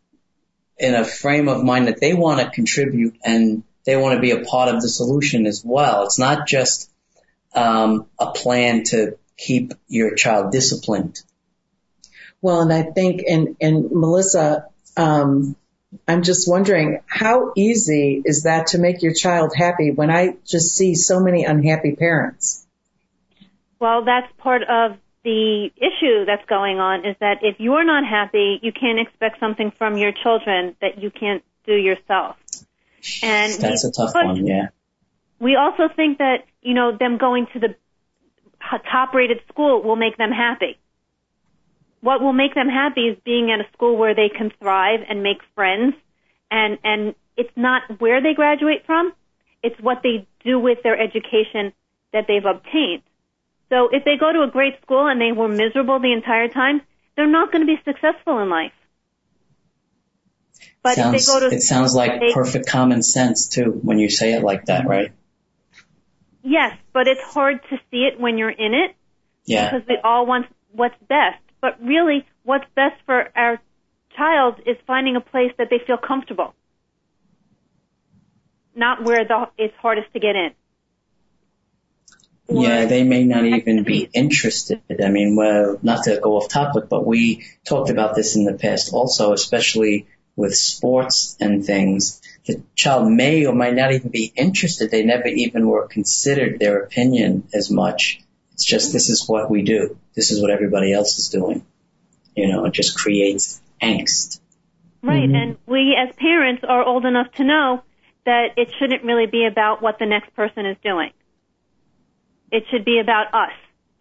in 0.78 0.94
a 0.94 1.04
frame 1.04 1.48
of 1.48 1.64
mind 1.64 1.88
that 1.88 2.00
they 2.00 2.14
want 2.14 2.40
to 2.40 2.50
contribute 2.50 3.16
and 3.24 3.62
they 3.84 3.96
want 3.96 4.14
to 4.14 4.20
be 4.20 4.30
a 4.30 4.44
part 4.44 4.74
of 4.74 4.80
the 4.82 4.88
solution 4.88 5.46
as 5.46 5.64
well. 5.64 6.04
It's 6.04 6.18
not 6.18 6.46
just 6.46 6.90
um, 7.54 8.06
a 8.18 8.32
plan 8.32 8.84
to 8.84 9.18
keep 9.36 9.72
your 9.88 10.14
child 10.14 10.52
disciplined. 10.52 11.22
Well, 12.40 12.60
and 12.60 12.72
I 12.72 12.82
think, 12.82 13.22
and, 13.28 13.56
and 13.60 13.90
Melissa, 13.90 14.66
um, 14.96 15.56
I'm 16.06 16.22
just 16.22 16.48
wondering 16.48 17.00
how 17.06 17.52
easy 17.56 18.20
is 18.24 18.42
that 18.42 18.68
to 18.68 18.78
make 18.78 19.02
your 19.02 19.14
child 19.14 19.52
happy 19.56 19.90
when 19.90 20.10
I 20.10 20.36
just 20.44 20.76
see 20.76 20.94
so 20.94 21.20
many 21.20 21.44
unhappy 21.44 21.96
parents? 21.96 22.66
Well, 23.80 24.04
that's 24.04 24.30
part 24.38 24.62
of 24.62 24.96
the 25.24 25.70
issue 25.76 26.24
that's 26.24 26.44
going 26.46 26.78
on 26.78 27.04
is 27.04 27.16
that 27.20 27.38
if 27.42 27.56
you're 27.58 27.84
not 27.84 28.04
happy, 28.04 28.58
you 28.62 28.72
can't 28.72 28.98
expect 28.98 29.40
something 29.40 29.72
from 29.76 29.96
your 29.96 30.12
children 30.12 30.76
that 30.80 31.02
you 31.02 31.10
can't 31.10 31.42
do 31.66 31.74
yourself. 31.74 32.36
And 33.22 33.52
That's 33.52 33.84
a 33.84 33.92
tough 33.92 34.14
one, 34.14 34.46
yeah. 34.46 34.68
We 35.38 35.56
also 35.56 35.88
think 35.94 36.18
that, 36.18 36.44
you 36.62 36.74
know, 36.74 36.96
them 36.96 37.18
going 37.18 37.46
to 37.52 37.60
the 37.60 37.74
top 38.90 39.14
rated 39.14 39.40
school 39.48 39.82
will 39.82 39.96
make 39.96 40.16
them 40.16 40.30
happy. 40.30 40.78
What 42.00 42.20
will 42.20 42.32
make 42.32 42.54
them 42.54 42.68
happy 42.68 43.08
is 43.08 43.18
being 43.24 43.50
at 43.50 43.60
a 43.60 43.70
school 43.72 43.96
where 43.96 44.14
they 44.14 44.28
can 44.28 44.52
thrive 44.60 45.00
and 45.08 45.22
make 45.22 45.38
friends 45.54 45.94
and, 46.50 46.78
and 46.84 47.14
it's 47.36 47.52
not 47.56 47.82
where 48.00 48.22
they 48.22 48.34
graduate 48.34 48.84
from, 48.86 49.12
it's 49.62 49.78
what 49.80 50.02
they 50.02 50.26
do 50.44 50.58
with 50.58 50.78
their 50.82 50.98
education 50.98 51.72
that 52.12 52.24
they've 52.26 52.44
obtained. 52.44 53.02
So 53.70 53.88
if 53.92 54.04
they 54.04 54.16
go 54.16 54.32
to 54.32 54.42
a 54.42 54.48
great 54.48 54.80
school 54.82 55.06
and 55.06 55.20
they 55.20 55.32
were 55.32 55.48
miserable 55.48 55.98
the 56.00 56.12
entire 56.12 56.48
time, 56.48 56.80
they're 57.16 57.26
not 57.26 57.52
going 57.52 57.66
to 57.66 57.66
be 57.66 57.80
successful 57.84 58.38
in 58.40 58.48
life. 58.48 58.72
But 60.82 60.94
sounds, 60.94 61.14
if 61.14 61.26
they 61.26 61.32
go 61.32 61.48
to 61.48 61.54
it 61.54 61.60
sounds 61.62 61.94
like 61.94 62.20
they- 62.20 62.32
perfect 62.32 62.66
common 62.68 63.02
sense 63.02 63.48
too 63.48 63.70
when 63.82 63.98
you 63.98 64.08
say 64.08 64.32
it 64.32 64.42
like 64.42 64.66
that, 64.66 64.80
mm-hmm. 64.82 64.90
right? 64.90 65.12
Yes, 66.42 66.78
but 66.92 67.08
it's 67.08 67.20
hard 67.20 67.60
to 67.68 67.78
see 67.90 68.04
it 68.04 68.18
when 68.18 68.38
you're 68.38 68.48
in 68.48 68.72
it 68.72 68.94
Yeah. 69.44 69.70
because 69.70 69.86
we 69.88 69.98
all 70.02 70.24
want 70.24 70.46
what's 70.72 70.94
best. 71.08 71.42
But 71.60 71.82
really, 71.82 72.24
what's 72.44 72.64
best 72.74 72.94
for 73.04 73.28
our 73.36 73.60
child 74.16 74.60
is 74.64 74.76
finding 74.86 75.16
a 75.16 75.20
place 75.20 75.52
that 75.58 75.68
they 75.70 75.80
feel 75.84 75.98
comfortable, 75.98 76.54
not 78.74 79.04
where 79.04 79.24
the, 79.24 79.48
it's 79.58 79.74
hardest 79.76 80.12
to 80.12 80.20
get 80.20 80.36
in. 80.36 80.52
Or- 82.48 82.64
Yeah, 82.64 82.86
they 82.86 83.04
may 83.04 83.24
not 83.24 83.44
even 83.44 83.84
be 83.84 84.08
interested. 84.12 84.80
I 85.02 85.10
mean, 85.10 85.36
well, 85.36 85.78
not 85.82 86.04
to 86.04 86.18
go 86.18 86.36
off 86.36 86.48
topic, 86.48 86.88
but 86.88 87.06
we 87.06 87.44
talked 87.64 87.90
about 87.90 88.14
this 88.14 88.36
in 88.36 88.44
the 88.44 88.54
past 88.54 88.92
also, 88.92 89.32
especially 89.32 90.06
with 90.34 90.54
sports 90.54 91.36
and 91.40 91.64
things. 91.64 92.22
The 92.46 92.62
child 92.74 93.10
may 93.10 93.44
or 93.44 93.54
might 93.54 93.74
not 93.74 93.92
even 93.92 94.10
be 94.10 94.32
interested. 94.34 94.90
They 94.90 95.04
never 95.04 95.28
even 95.28 95.68
were 95.68 95.86
considered 95.86 96.58
their 96.58 96.80
opinion 96.80 97.48
as 97.52 97.70
much. 97.70 98.22
It's 98.52 98.64
just 98.64 98.92
this 98.92 99.10
is 99.10 99.28
what 99.28 99.50
we 99.50 99.62
do. 99.62 99.98
This 100.14 100.30
is 100.30 100.40
what 100.40 100.50
everybody 100.50 100.92
else 100.92 101.18
is 101.18 101.28
doing. 101.28 101.66
You 102.34 102.48
know, 102.48 102.64
it 102.64 102.72
just 102.72 102.96
creates 102.96 103.60
angst. 103.82 104.40
Right, 105.02 105.24
mm-hmm. 105.24 105.34
and 105.34 105.56
we 105.66 105.96
as 105.96 106.14
parents 106.16 106.64
are 106.66 106.84
old 106.84 107.04
enough 107.04 107.30
to 107.32 107.44
know 107.44 107.82
that 108.24 108.54
it 108.56 108.72
shouldn't 108.78 109.04
really 109.04 109.26
be 109.26 109.46
about 109.46 109.82
what 109.82 109.98
the 109.98 110.06
next 110.06 110.34
person 110.34 110.66
is 110.66 110.76
doing. 110.82 111.10
It 112.50 112.64
should 112.70 112.84
be 112.84 112.98
about 112.98 113.34
us 113.34 113.52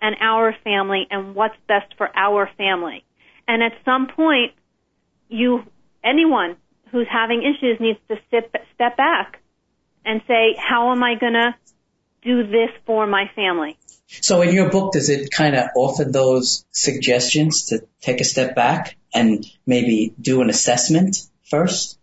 and 0.01 0.15
our 0.21 0.55
family 0.63 1.07
and 1.09 1.35
what's 1.35 1.55
best 1.67 1.93
for 1.97 2.09
our 2.15 2.49
family. 2.57 3.03
And 3.47 3.63
at 3.63 3.73
some 3.85 4.07
point, 4.07 4.53
you, 5.29 5.63
anyone 6.03 6.57
who's 6.91 7.07
having 7.09 7.43
issues 7.43 7.79
needs 7.79 7.99
to 8.07 8.17
step, 8.27 8.53
step 8.75 8.97
back 8.97 9.41
and 10.05 10.21
say, 10.27 10.55
how 10.57 10.91
am 10.91 11.03
I 11.03 11.15
gonna 11.15 11.55
do 12.21 12.47
this 12.47 12.69
for 12.85 13.05
my 13.07 13.29
family? 13.35 13.77
So 14.07 14.41
in 14.41 14.53
your 14.53 14.69
book, 14.69 14.93
does 14.93 15.09
it 15.09 15.31
kind 15.31 15.55
of 15.55 15.69
offer 15.75 16.05
those 16.05 16.65
suggestions 16.71 17.65
to 17.65 17.85
take 18.01 18.21
a 18.21 18.23
step 18.23 18.55
back 18.55 18.95
and 19.13 19.45
maybe 19.65 20.13
do 20.19 20.41
an 20.41 20.49
assessment 20.49 21.17
first? 21.43 21.99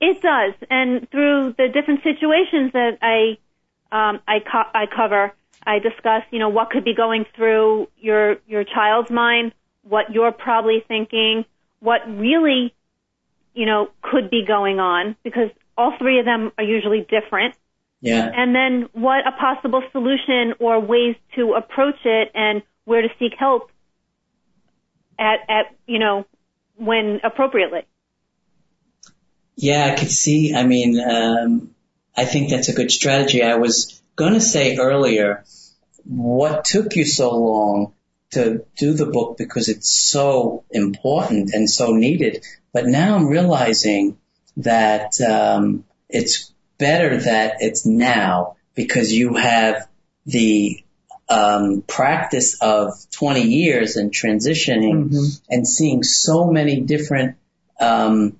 It 0.00 0.20
does, 0.20 0.54
and 0.68 1.08
through 1.10 1.54
the 1.56 1.68
different 1.68 2.02
situations 2.02 2.72
that 2.72 2.98
I 3.00 3.38
um, 3.92 4.20
I, 4.26 4.40
co- 4.40 4.70
I 4.74 4.86
cover, 4.86 5.32
I 5.66 5.80
discuss, 5.80 6.22
you 6.30 6.38
know, 6.38 6.48
what 6.48 6.70
could 6.70 6.84
be 6.84 6.94
going 6.94 7.26
through 7.34 7.88
your 7.98 8.36
your 8.46 8.64
child's 8.64 9.10
mind, 9.10 9.52
what 9.82 10.12
you're 10.12 10.32
probably 10.32 10.84
thinking, 10.86 11.44
what 11.80 12.00
really, 12.06 12.72
you 13.54 13.66
know, 13.66 13.90
could 14.00 14.30
be 14.30 14.44
going 14.46 14.78
on, 14.78 15.16
because 15.24 15.50
all 15.76 15.92
three 15.98 16.20
of 16.20 16.24
them 16.24 16.52
are 16.56 16.64
usually 16.64 17.00
different, 17.00 17.54
Yeah. 18.00 18.30
and 18.34 18.54
then 18.54 18.88
what 18.92 19.26
a 19.26 19.32
possible 19.32 19.82
solution 19.92 20.54
or 20.60 20.78
ways 20.80 21.16
to 21.34 21.54
approach 21.54 21.98
it, 22.04 22.30
and 22.34 22.62
where 22.84 23.02
to 23.02 23.08
seek 23.18 23.34
help 23.36 23.70
at 25.18 25.40
at 25.48 25.74
you 25.86 25.98
know 25.98 26.24
when 26.76 27.20
appropriately. 27.24 27.82
Yeah, 29.56 29.90
I 29.90 29.98
could 29.98 30.10
see. 30.10 30.54
I 30.54 30.64
mean, 30.64 31.00
um, 31.00 31.74
I 32.16 32.24
think 32.24 32.50
that's 32.50 32.68
a 32.68 32.74
good 32.74 32.90
strategy. 32.90 33.42
I 33.42 33.56
was 33.56 34.02
going 34.14 34.34
to 34.34 34.40
say 34.40 34.76
earlier, 34.76 35.44
what 36.08 36.64
took 36.64 36.96
you 36.96 37.04
so 37.04 37.36
long 37.36 37.92
to 38.30 38.64
do 38.76 38.94
the 38.94 39.06
book 39.06 39.36
because 39.36 39.68
it's 39.68 39.90
so 39.90 40.64
important 40.70 41.52
and 41.52 41.70
so 41.70 41.92
needed. 41.92 42.44
But 42.72 42.86
now 42.86 43.16
I'm 43.16 43.28
realizing 43.28 44.18
that 44.58 45.20
um, 45.20 45.84
it's 46.08 46.52
better 46.78 47.16
that 47.18 47.56
it's 47.60 47.86
now 47.86 48.56
because 48.74 49.12
you 49.12 49.34
have 49.34 49.88
the 50.26 50.82
um, 51.28 51.82
practice 51.86 52.60
of 52.60 52.92
20 53.12 53.42
years 53.42 53.96
and 53.96 54.12
transitioning 54.12 55.40
and 55.48 55.66
seeing 55.66 56.02
so 56.02 56.50
many 56.50 56.80
different 56.80 57.36
um, 57.80 58.38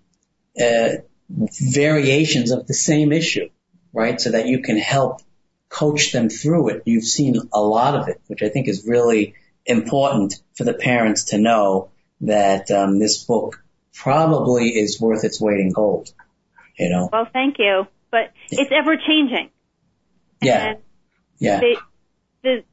uh, 0.61 0.89
variations 1.29 2.53
of 2.53 2.67
the 2.67 2.75
same 2.75 3.12
issue, 3.12 3.49
right? 3.93 4.21
So 4.21 4.31
that 4.31 4.47
you 4.47 4.62
can 4.62 4.79
help 4.79 5.21
coach 5.69 6.12
them 6.12 6.29
through 6.29 6.71
it. 6.71 6.83
You've 6.87 7.05
seen 7.05 7.37
a 7.53 7.61
lot 7.61 7.95
of 7.95 8.09
it, 8.09 8.21
which 8.27 8.43
I 8.43 8.49
think 8.49 8.69
is 8.69 8.87
really 8.87 9.35
important 9.64 10.35
for 10.55 10.64
the 10.64 10.75
parents 10.75 11.25
to 11.27 11.39
know 11.39 11.91
that 12.23 12.71
um, 12.71 12.99
this 12.99 13.25
book 13.25 13.62
probably 13.95 14.69
is 14.71 15.01
worth 15.01 15.25
its 15.25 15.41
weight 15.41 15.61
in 15.61 15.73
gold. 15.73 16.12
You 16.79 16.91
know? 16.91 17.09
Well, 17.12 17.27
thank 17.33 17.59
you, 17.59 17.87
but 18.11 18.33
it's 18.51 18.71
ever 18.73 18.97
changing. 18.97 19.51
Yeah. 20.43 20.67
And 20.69 20.79
Yeah. 21.39 21.61
they, 21.61 21.77
the 22.43 22.64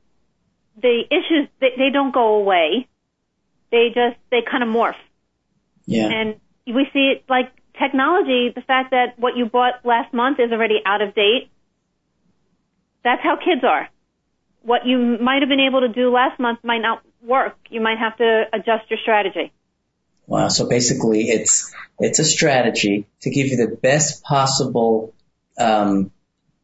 the 0.81 1.03
issues 1.09 1.47
they, 1.59 1.69
they 1.77 1.89
don't 1.91 2.13
go 2.13 2.35
away. 2.35 2.87
They 3.71 3.87
just 3.87 4.17
they 4.29 4.41
kind 4.49 4.63
of 4.63 4.69
morph, 4.69 4.95
Yeah. 5.85 6.09
and 6.09 6.35
we 6.67 6.85
see 6.93 7.13
it 7.15 7.23
like 7.27 7.51
technology. 7.79 8.51
The 8.53 8.61
fact 8.61 8.91
that 8.91 9.17
what 9.17 9.35
you 9.35 9.45
bought 9.45 9.85
last 9.85 10.13
month 10.13 10.39
is 10.39 10.51
already 10.51 10.79
out 10.85 11.01
of 11.01 11.15
date. 11.15 11.49
That's 13.03 13.21
how 13.21 13.37
kids 13.37 13.63
are. 13.63 13.89
What 14.61 14.85
you 14.85 15.17
might 15.19 15.41
have 15.41 15.49
been 15.49 15.59
able 15.59 15.81
to 15.81 15.89
do 15.89 16.11
last 16.11 16.39
month 16.39 16.59
might 16.63 16.81
not 16.81 17.03
work. 17.21 17.57
You 17.69 17.81
might 17.81 17.97
have 17.97 18.17
to 18.17 18.43
adjust 18.53 18.89
your 18.89 18.99
strategy. 19.01 19.51
Wow. 20.25 20.47
So 20.47 20.67
basically 20.69 21.23
it's, 21.23 21.73
it's 21.99 22.19
a 22.19 22.23
strategy 22.23 23.07
to 23.21 23.29
give 23.29 23.47
you 23.47 23.57
the 23.57 23.75
best 23.75 24.23
possible, 24.23 25.13
um, 25.57 26.11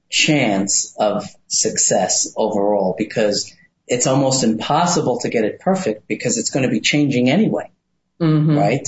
chance 0.09 0.95
of 0.97 1.23
success 1.47 2.33
overall 2.35 2.95
because 2.97 3.53
it's 3.87 4.07
almost 4.07 4.43
impossible 4.43 5.19
to 5.19 5.29
get 5.29 5.43
it 5.43 5.59
perfect 5.59 6.07
because 6.07 6.37
it's 6.37 6.49
going 6.49 6.63
to 6.63 6.69
be 6.69 6.79
changing 6.79 7.29
anyway. 7.29 7.71
Mm-hmm. 8.19 8.57
Right? 8.57 8.87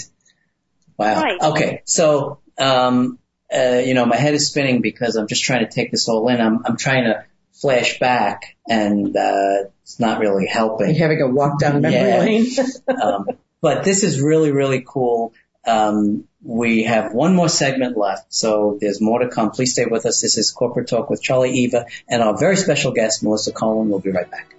Wow. 0.98 1.22
Right. 1.22 1.42
Okay. 1.42 1.82
So, 1.86 2.40
um, 2.58 3.20
uh, 3.54 3.82
you 3.84 3.94
know, 3.94 4.06
my 4.06 4.16
head 4.16 4.34
is 4.34 4.48
spinning 4.48 4.82
because 4.82 5.16
I'm 5.16 5.28
just 5.28 5.44
trying 5.44 5.66
to 5.66 5.72
take 5.72 5.92
this 5.92 6.08
all 6.08 6.28
in. 6.30 6.40
I'm, 6.40 6.66
I'm 6.66 6.78
trying 6.78 7.04
to 7.04 7.26
flash 7.62 8.00
back 8.00 8.56
and, 8.68 9.16
uh, 9.16 9.64
it's 9.84 10.00
not 10.00 10.20
really 10.20 10.48
helping. 10.48 10.90
You're 10.96 11.10
having 11.10 11.22
a 11.22 11.28
walk 11.28 11.60
down 11.60 11.82
memory 11.82 12.00
Yeah. 12.00 12.20
lane. 12.20 12.48
um, 13.02 13.28
but 13.62 13.84
this 13.84 14.04
is 14.04 14.20
really, 14.22 14.52
really 14.52 14.84
cool. 14.86 15.34
Um, 15.66 16.26
we 16.44 16.84
have 16.84 17.14
one 17.14 17.36
more 17.36 17.50
segment 17.50 17.96
left, 17.96 18.34
so 18.34 18.78
there's 18.82 19.00
more 19.00 19.20
to 19.20 19.30
come. 19.30 19.52
Please 19.52 19.74
stay 19.74 19.86
with 19.86 20.08
us. 20.08 20.22
This 20.22 20.38
is 20.38 20.50
Corporate 20.50 20.88
Talk 20.88 21.10
with 21.12 21.22
Charlie 21.22 21.52
Eva 21.52 21.86
and 22.08 22.24
our 22.24 22.36
very 22.36 22.56
special 22.56 22.94
guest, 22.94 23.22
Melissa 23.22 23.52
Cohen. 23.52 23.90
We'll 23.90 24.00
be 24.00 24.10
right 24.10 24.30
back. 24.30 24.56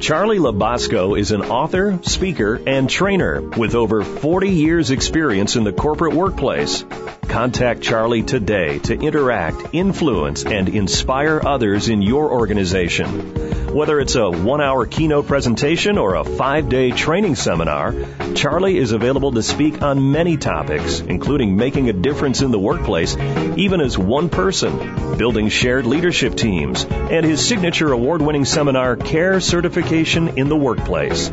Charlie 0.00 0.38
Labasco 0.38 1.18
is 1.18 1.30
an 1.30 1.42
author, 1.42 1.98
speaker, 2.02 2.58
and 2.66 2.88
trainer 2.88 3.42
with 3.42 3.74
over 3.74 4.02
40 4.02 4.48
years 4.48 4.90
experience 4.90 5.56
in 5.56 5.64
the 5.64 5.74
corporate 5.74 6.14
workplace. 6.14 6.86
Contact 7.28 7.82
Charlie 7.82 8.22
today 8.22 8.78
to 8.78 8.94
interact, 8.94 9.74
influence, 9.74 10.46
and 10.46 10.70
inspire 10.70 11.42
others 11.44 11.90
in 11.90 12.00
your 12.00 12.32
organization. 12.32 13.59
Whether 13.72 14.00
it's 14.00 14.16
a 14.16 14.28
one 14.28 14.60
hour 14.60 14.84
keynote 14.84 15.28
presentation 15.28 15.96
or 15.96 16.16
a 16.16 16.24
five 16.24 16.68
day 16.68 16.90
training 16.90 17.36
seminar, 17.36 17.94
Charlie 18.34 18.76
is 18.76 18.90
available 18.90 19.30
to 19.32 19.44
speak 19.44 19.80
on 19.80 20.10
many 20.10 20.36
topics, 20.36 20.98
including 20.98 21.56
making 21.56 21.88
a 21.88 21.92
difference 21.92 22.42
in 22.42 22.50
the 22.50 22.58
workplace, 22.58 23.16
even 23.56 23.80
as 23.80 23.96
one 23.96 24.28
person, 24.28 25.16
building 25.16 25.50
shared 25.50 25.86
leadership 25.86 26.34
teams, 26.34 26.84
and 26.84 27.24
his 27.24 27.46
signature 27.46 27.92
award 27.92 28.22
winning 28.22 28.44
seminar, 28.44 28.96
Care 28.96 29.38
Certification 29.40 30.36
in 30.36 30.48
the 30.48 30.56
Workplace. 30.56 31.30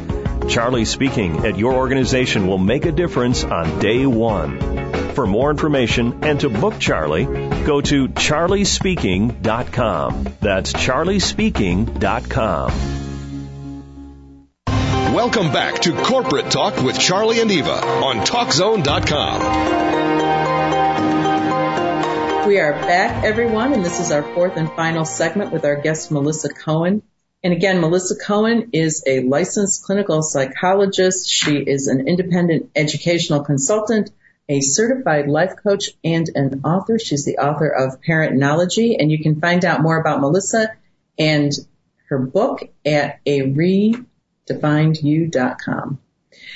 Charlie 0.48 0.86
speaking 0.86 1.46
at 1.46 1.58
your 1.58 1.74
organization 1.74 2.48
will 2.48 2.58
make 2.58 2.86
a 2.86 2.92
difference 2.92 3.44
on 3.44 3.80
day 3.80 4.06
one. 4.06 4.60
For 5.14 5.28
more 5.28 5.50
information 5.50 6.24
and 6.24 6.40
to 6.42 6.50
book 6.50 6.80
Charlie, 6.80 7.26
go 7.26 7.82
to 7.82 8.08
charliespeaking.com. 8.08 10.28
That's 10.40 10.74
charliespeaking.com. 10.74 12.72
Welcome 15.14 15.52
back 15.52 15.82
to 15.82 15.94
Corporate 16.04 16.52
Talk 16.52 16.84
with 16.84 17.00
Charlie 17.00 17.42
and 17.42 17.50
Eva 17.50 17.72
on 17.72 18.18
TalkZone.com. 18.18 19.88
We 22.48 22.60
are 22.60 22.74
back, 22.74 23.24
everyone, 23.24 23.74
and 23.74 23.84
this 23.84 24.00
is 24.00 24.12
our 24.12 24.22
fourth 24.22 24.56
and 24.56 24.72
final 24.72 25.04
segment 25.04 25.52
with 25.52 25.66
our 25.66 25.82
guest, 25.82 26.12
Melissa 26.12 26.50
Cohen. 26.50 27.02
And 27.48 27.56
again, 27.56 27.80
Melissa 27.80 28.16
Cohen 28.18 28.72
is 28.74 29.06
a 29.08 29.22
licensed 29.22 29.84
clinical 29.84 30.22
psychologist. 30.22 31.30
She 31.30 31.56
is 31.56 31.88
an 31.88 32.06
independent 32.06 32.72
educational 32.76 33.46
consultant 33.46 34.12
a 34.50 34.60
certified 34.60 35.30
life 35.30 35.54
coach 35.64 35.92
and 36.04 36.30
an 36.36 36.60
author. 36.66 37.00
She's 37.00 37.24
the 37.24 37.38
author 37.38 37.70
of 37.70 38.02
Parentknowledgy, 38.02 38.98
and 39.00 39.10
you 39.10 39.24
can 39.24 39.40
find 39.40 39.64
out 39.64 39.82
more 39.82 39.98
about 39.98 40.20
Melissa 40.20 40.74
and 41.18 41.54
her 42.10 42.20
book 42.20 42.64
at 42.86 43.22
a 43.26 43.44
redefinedyou.com. 43.44 46.00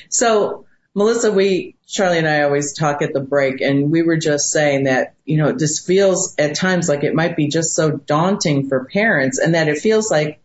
So, 0.09 0.65
Melissa, 0.93 1.31
we, 1.31 1.77
Charlie 1.87 2.17
and 2.17 2.27
I 2.27 2.43
always 2.43 2.73
talk 2.73 3.01
at 3.01 3.13
the 3.13 3.21
break, 3.21 3.61
and 3.61 3.91
we 3.91 4.01
were 4.01 4.17
just 4.17 4.51
saying 4.51 4.83
that, 4.83 5.13
you 5.23 5.37
know, 5.37 5.53
this 5.53 5.79
feels 5.79 6.35
at 6.37 6.55
times 6.55 6.89
like 6.89 7.05
it 7.05 7.15
might 7.15 7.37
be 7.37 7.47
just 7.47 7.75
so 7.75 7.91
daunting 7.91 8.67
for 8.67 8.83
parents, 8.83 9.39
and 9.39 9.55
that 9.55 9.69
it 9.69 9.77
feels 9.77 10.11
like 10.11 10.41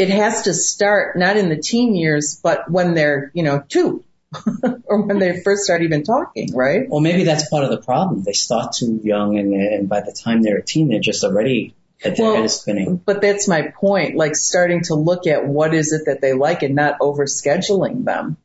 it 0.00 0.08
has 0.08 0.42
to 0.42 0.54
start 0.54 1.18
not 1.18 1.36
in 1.36 1.50
the 1.50 1.58
teen 1.58 1.94
years, 1.94 2.40
but 2.42 2.70
when 2.70 2.94
they're, 2.94 3.30
you 3.34 3.42
know, 3.42 3.62
two 3.68 4.02
or 4.84 5.02
when 5.02 5.18
they 5.18 5.42
first 5.42 5.64
start 5.64 5.82
even 5.82 6.04
talking, 6.04 6.54
right? 6.54 6.88
Well, 6.88 7.00
maybe 7.00 7.24
that's 7.24 7.50
part 7.50 7.64
of 7.64 7.70
the 7.70 7.82
problem. 7.82 8.22
They 8.22 8.32
start 8.32 8.72
too 8.72 8.98
young, 9.02 9.38
and, 9.38 9.52
and 9.52 9.88
by 9.90 10.00
the 10.00 10.12
time 10.12 10.40
they're 10.42 10.56
a 10.56 10.64
teen, 10.64 10.88
they're 10.88 11.00
just 11.00 11.22
already 11.22 11.74
at 12.02 12.16
their 12.16 12.26
well, 12.26 12.36
head 12.36 12.44
is 12.46 12.58
spinning. 12.58 12.96
But 12.96 13.20
that's 13.20 13.46
my 13.46 13.72
point. 13.74 14.16
Like 14.16 14.36
starting 14.36 14.84
to 14.84 14.94
look 14.94 15.26
at 15.26 15.46
what 15.46 15.74
is 15.74 15.92
it 15.92 16.06
that 16.06 16.22
they 16.22 16.32
like 16.32 16.62
and 16.62 16.74
not 16.74 16.98
overscheduling 17.00 18.04
them. 18.06 18.38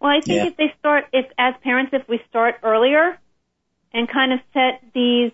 Well, 0.00 0.10
I 0.10 0.20
think 0.20 0.36
Yeah. 0.36 0.46
if 0.48 0.56
they 0.58 0.74
start, 0.78 1.06
if 1.14 1.26
as 1.38 1.54
parents, 1.62 1.92
if 1.94 2.06
we 2.08 2.20
start 2.28 2.56
earlier 2.62 3.18
and 3.94 4.06
kind 4.06 4.34
of 4.34 4.40
set 4.52 4.82
these 4.94 5.32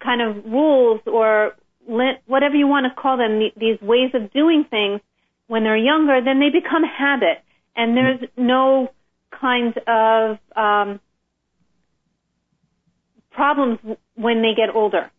kind 0.00 0.20
of 0.22 0.44
rules 0.44 1.00
or 1.06 1.54
li- 1.54 1.61
whatever 1.86 2.54
you 2.54 2.66
want 2.66 2.86
to 2.86 3.00
call 3.00 3.16
them, 3.16 3.38
th- 3.38 3.54
these 3.56 3.80
ways 3.80 4.10
of 4.14 4.32
doing 4.32 4.64
things 4.64 5.00
when 5.46 5.64
they're 5.64 5.76
younger, 5.76 6.20
then 6.22 6.40
they 6.40 6.50
become 6.50 6.82
habit, 6.84 7.42
and 7.76 7.96
there's 7.96 8.20
no 8.36 8.90
kind 9.30 9.76
of 9.86 10.38
um, 10.56 11.00
problems 13.30 13.78
when 14.14 14.42
they 14.42 14.54
get 14.54 14.74
older. 14.74 15.10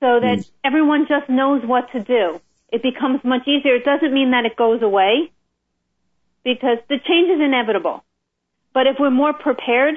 So 0.00 0.18
that 0.20 0.44
everyone 0.64 1.06
just 1.08 1.28
knows 1.28 1.62
what 1.64 1.92
to 1.92 2.00
do. 2.00 2.40
It 2.72 2.82
becomes 2.82 3.20
much 3.22 3.46
easier. 3.46 3.76
It 3.76 3.84
doesn't 3.84 4.12
mean 4.12 4.32
that 4.32 4.44
it 4.46 4.56
goes 4.56 4.82
away 4.82 5.30
because 6.42 6.78
the 6.88 6.98
change 6.98 7.30
is 7.30 7.40
inevitable. 7.40 8.02
But 8.74 8.86
if 8.86 8.96
we're 8.98 9.10
more 9.10 9.32
prepared, 9.32 9.94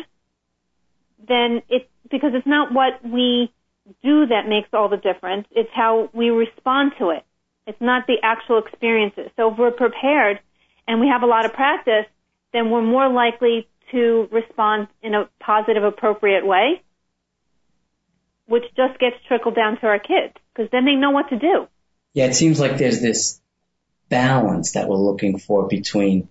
then 1.28 1.62
it's 1.70 1.88
because 2.12 2.32
it's 2.34 2.46
not 2.46 2.74
what 2.74 3.04
we 3.04 3.52
do 4.04 4.28
that 4.28 4.48
makes 4.48 4.70
all 4.74 4.90
the 4.90 4.98
difference. 4.98 5.48
It's 5.52 5.70
how 5.74 6.10
we 6.14 6.30
respond 6.30 6.94
to 7.00 7.10
it. 7.10 7.24
It's 7.68 7.80
not 7.82 8.08
the 8.08 8.18
actual 8.24 8.60
experiences. 8.60 9.30
So 9.36 9.52
if 9.52 9.58
we're 9.58 9.72
prepared 9.72 10.40
and 10.88 11.00
we 11.00 11.08
have 11.08 11.24
a 11.24 11.26
lot 11.26 11.46
of 11.46 11.54
practice, 11.54 12.06
then 12.54 12.70
we're 12.70 12.82
more 12.82 13.10
likely 13.10 13.68
to 13.92 14.28
respond 14.32 14.88
in 15.02 15.14
a 15.14 15.30
positive, 15.40 15.84
appropriate 15.84 16.46
way, 16.46 16.82
which 18.48 18.64
just 18.76 19.00
gets 19.00 19.16
trickled 19.28 19.56
down 19.56 19.80
to 19.80 19.88
our 19.88 20.00
kids 20.00 20.34
because 20.54 20.70
then 20.72 20.86
they 20.86 20.96
know 20.96 21.12
what 21.12 21.30
to 21.30 21.40
do. 21.40 21.68
Yeah, 22.14 22.26
it 22.26 22.36
seems 22.36 22.60
like 22.60 22.78
there's 22.78 23.02
this 23.02 23.42
balance 24.10 24.74
that 24.74 24.88
we're 24.88 24.98
looking 24.98 25.40
for 25.40 25.68
between 25.68 26.30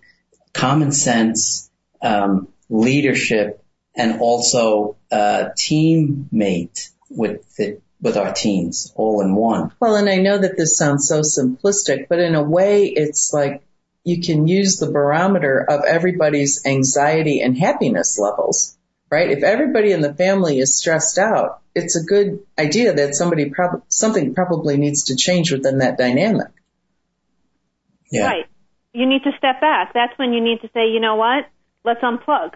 common 0.53 0.91
sense, 0.91 1.69
um, 2.01 2.47
leadership, 2.69 3.63
and 3.95 4.19
also 4.19 4.97
uh, 5.11 5.49
teammate 5.57 6.89
with 7.09 7.55
the, 7.55 7.81
with 8.01 8.17
our 8.17 8.33
teens, 8.33 8.91
all 8.95 9.21
in 9.21 9.35
one. 9.35 9.71
Well, 9.79 9.95
and 9.95 10.09
I 10.09 10.17
know 10.17 10.37
that 10.37 10.57
this 10.57 10.77
sounds 10.77 11.07
so 11.07 11.21
simplistic, 11.21 12.07
but 12.09 12.19
in 12.19 12.35
a 12.35 12.43
way, 12.43 12.85
it's 12.85 13.31
like 13.33 13.63
you 14.03 14.21
can 14.21 14.47
use 14.47 14.77
the 14.77 14.91
barometer 14.91 15.59
of 15.67 15.83
everybody's 15.83 16.65
anxiety 16.65 17.41
and 17.41 17.57
happiness 17.57 18.19
levels, 18.19 18.77
right? 19.09 19.31
If 19.31 19.43
everybody 19.43 19.91
in 19.91 20.01
the 20.01 20.13
family 20.13 20.59
is 20.59 20.77
stressed 20.77 21.17
out, 21.17 21.61
it's 21.73 21.95
a 21.95 22.03
good 22.03 22.45
idea 22.57 22.93
that 22.93 23.15
somebody 23.15 23.49
prob- 23.49 23.83
something 23.87 24.35
probably 24.35 24.77
needs 24.77 25.05
to 25.05 25.15
change 25.15 25.51
within 25.51 25.79
that 25.79 25.97
dynamic. 25.97 26.51
Yeah. 28.11 28.27
Right. 28.27 28.45
You 28.93 29.07
need 29.07 29.23
to 29.23 29.31
step 29.37 29.59
back. 29.59 29.93
That's 29.93 30.17
when 30.17 30.31
you 30.31 30.41
need 30.41 30.61
to 30.61 30.69
say, 30.73 30.89
you 30.89 30.99
know 30.99 31.15
what? 31.15 31.45
Let's 31.83 32.01
unplug. 32.01 32.53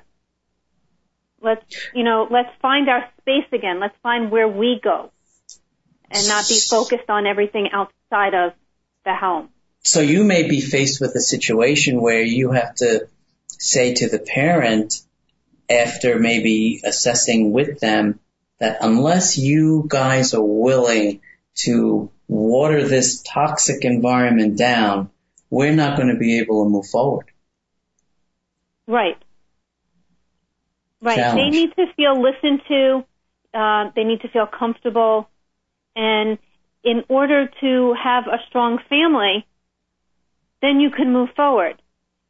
Let's, 1.42 1.64
you 1.94 2.04
know, 2.04 2.28
let's 2.30 2.50
find 2.62 2.90
our 2.90 3.10
space 3.22 3.48
again. 3.52 3.80
Let's 3.80 3.96
find 4.04 4.32
where 4.32 4.48
we 4.48 4.80
go 4.84 5.12
and 6.12 6.28
not 6.28 6.48
be 6.48 6.60
focused 6.60 7.10
on 7.10 7.26
everything 7.26 7.70
outside 7.72 8.34
of 8.34 8.54
the 9.06 9.16
home. 9.16 9.50
So 9.84 10.02
you 10.02 10.24
may 10.24 10.48
be 10.48 10.62
faced 10.62 11.00
with 11.00 11.16
a 11.16 11.22
situation 11.22 12.02
where 12.02 12.22
you 12.22 12.52
have 12.52 12.76
to 12.76 13.08
say 13.48 13.94
to 13.96 14.10
the 14.10 14.20
parent 14.20 15.02
after 15.70 16.20
maybe 16.20 16.82
assessing 16.84 17.52
with 17.52 17.80
them 17.80 18.20
that 18.60 18.80
unless 18.82 19.38
you 19.38 19.86
guys 19.88 20.34
are 20.34 20.44
willing 20.44 21.22
to 21.56 22.12
water 22.28 22.88
this 22.88 23.22
toxic 23.22 23.86
environment 23.86 24.58
down, 24.58 25.10
we're 25.50 25.74
not 25.74 25.98
going 25.98 26.10
to 26.10 26.20
be 26.20 26.40
able 26.40 26.64
to 26.64 26.70
move 26.70 26.88
forward. 26.88 27.32
Right. 28.88 29.18
Right. 31.02 31.18
They 31.36 31.50
need 31.50 31.76
to 31.76 31.86
feel 31.96 32.22
listened 32.22 32.62
to. 32.68 33.06
Uh, 33.54 33.92
they 33.96 34.04
need 34.04 34.22
to 34.22 34.28
feel 34.30 34.48
comfortable. 34.48 35.30
And 35.96 36.38
in 36.84 37.04
order 37.10 37.50
to 37.62 37.96
have 38.02 38.28
a 38.28 38.38
strong 38.48 38.80
family, 38.90 39.46
then 40.62 40.80
you 40.80 40.90
can 40.90 41.12
move 41.12 41.30
forward. 41.36 41.82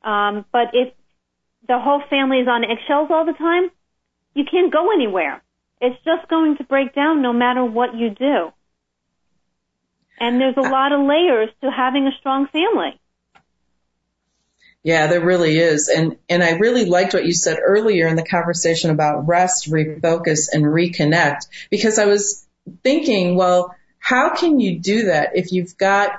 Um, 0.03 0.45
but 0.51 0.69
if 0.73 0.93
the 1.67 1.79
whole 1.79 2.01
family 2.09 2.39
is 2.39 2.47
on 2.47 2.63
eggshells 2.63 3.09
all 3.11 3.25
the 3.25 3.33
time, 3.33 3.69
you 4.33 4.45
can't 4.49 4.71
go 4.71 4.91
anywhere. 4.91 5.43
It's 5.81 5.97
just 6.03 6.27
going 6.29 6.57
to 6.57 6.63
break 6.63 6.93
down 6.93 7.21
no 7.21 7.33
matter 7.33 7.63
what 7.63 7.95
you 7.95 8.09
do. 8.09 8.51
And 10.19 10.39
there's 10.39 10.57
a 10.57 10.61
lot 10.61 10.91
of 10.91 11.01
layers 11.05 11.49
to 11.61 11.71
having 11.71 12.05
a 12.05 12.11
strong 12.19 12.47
family. 12.47 12.98
Yeah, 14.83 15.07
there 15.07 15.23
really 15.23 15.57
is. 15.57 15.89
And, 15.89 16.17
and 16.29 16.41
I 16.41 16.51
really 16.51 16.85
liked 16.85 17.13
what 17.13 17.25
you 17.25 17.33
said 17.33 17.59
earlier 17.61 18.07
in 18.07 18.15
the 18.15 18.23
conversation 18.23 18.91
about 18.91 19.27
rest, 19.27 19.69
refocus, 19.69 20.47
and 20.51 20.63
reconnect 20.63 21.47
because 21.69 21.99
I 21.99 22.05
was 22.05 22.47
thinking, 22.83 23.35
well, 23.35 23.75
how 23.99 24.35
can 24.35 24.59
you 24.59 24.79
do 24.79 25.05
that 25.07 25.35
if 25.35 25.51
you've 25.51 25.77
got 25.77 26.11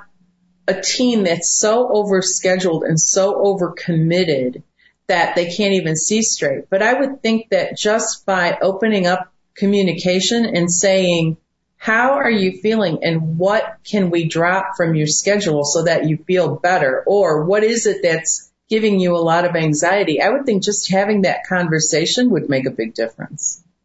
a 0.67 0.79
team 0.79 1.23
that's 1.23 1.49
so 1.49 1.89
overscheduled 1.89 2.87
and 2.87 2.99
so 2.99 3.33
overcommitted 3.43 4.61
that 5.07 5.35
they 5.35 5.51
can't 5.51 5.73
even 5.73 5.95
see 5.95 6.21
straight? 6.21 6.69
But 6.69 6.83
I 6.83 6.93
would 6.93 7.23
think 7.23 7.49
that 7.49 7.75
just 7.75 8.27
by 8.27 8.59
opening 8.61 9.07
up 9.07 9.33
communication 9.55 10.45
and 10.45 10.71
saying, 10.71 11.37
how 11.77 12.11
are 12.13 12.29
you 12.29 12.61
feeling 12.61 13.03
and 13.03 13.39
what 13.39 13.77
can 13.83 14.11
we 14.11 14.25
drop 14.25 14.77
from 14.77 14.93
your 14.93 15.07
schedule 15.07 15.63
so 15.65 15.85
that 15.85 16.07
you 16.07 16.17
feel 16.17 16.57
better? 16.57 17.03
Or 17.07 17.45
what 17.45 17.63
is 17.63 17.87
it 17.87 18.03
that's 18.03 18.50
giving 18.71 18.99
you 19.03 19.11
a 19.15 19.23
lot 19.31 19.45
of 19.45 19.55
anxiety? 19.55 20.15
I 20.25 20.29
would 20.31 20.45
think 20.47 20.63
just 20.63 20.89
having 20.99 21.19
that 21.27 21.39
conversation 21.55 22.31
would 22.31 22.47
make 22.49 22.65
a 22.65 22.71
big 22.81 22.91
difference. 23.03 23.43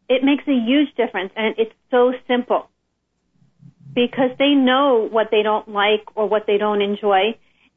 it 0.09 0.23
makes 0.23 0.45
a 0.47 0.57
huge 0.69 0.91
difference 0.95 1.31
and 1.35 1.55
it's 1.61 1.75
so 1.91 2.01
simple 2.31 2.61
because 3.93 4.31
they 4.39 4.53
know 4.69 5.07
what 5.15 5.27
they 5.33 5.43
don't 5.49 5.67
like 5.83 6.05
or 6.15 6.25
what 6.33 6.43
they 6.47 6.57
don't 6.57 6.81
enjoy 6.81 7.23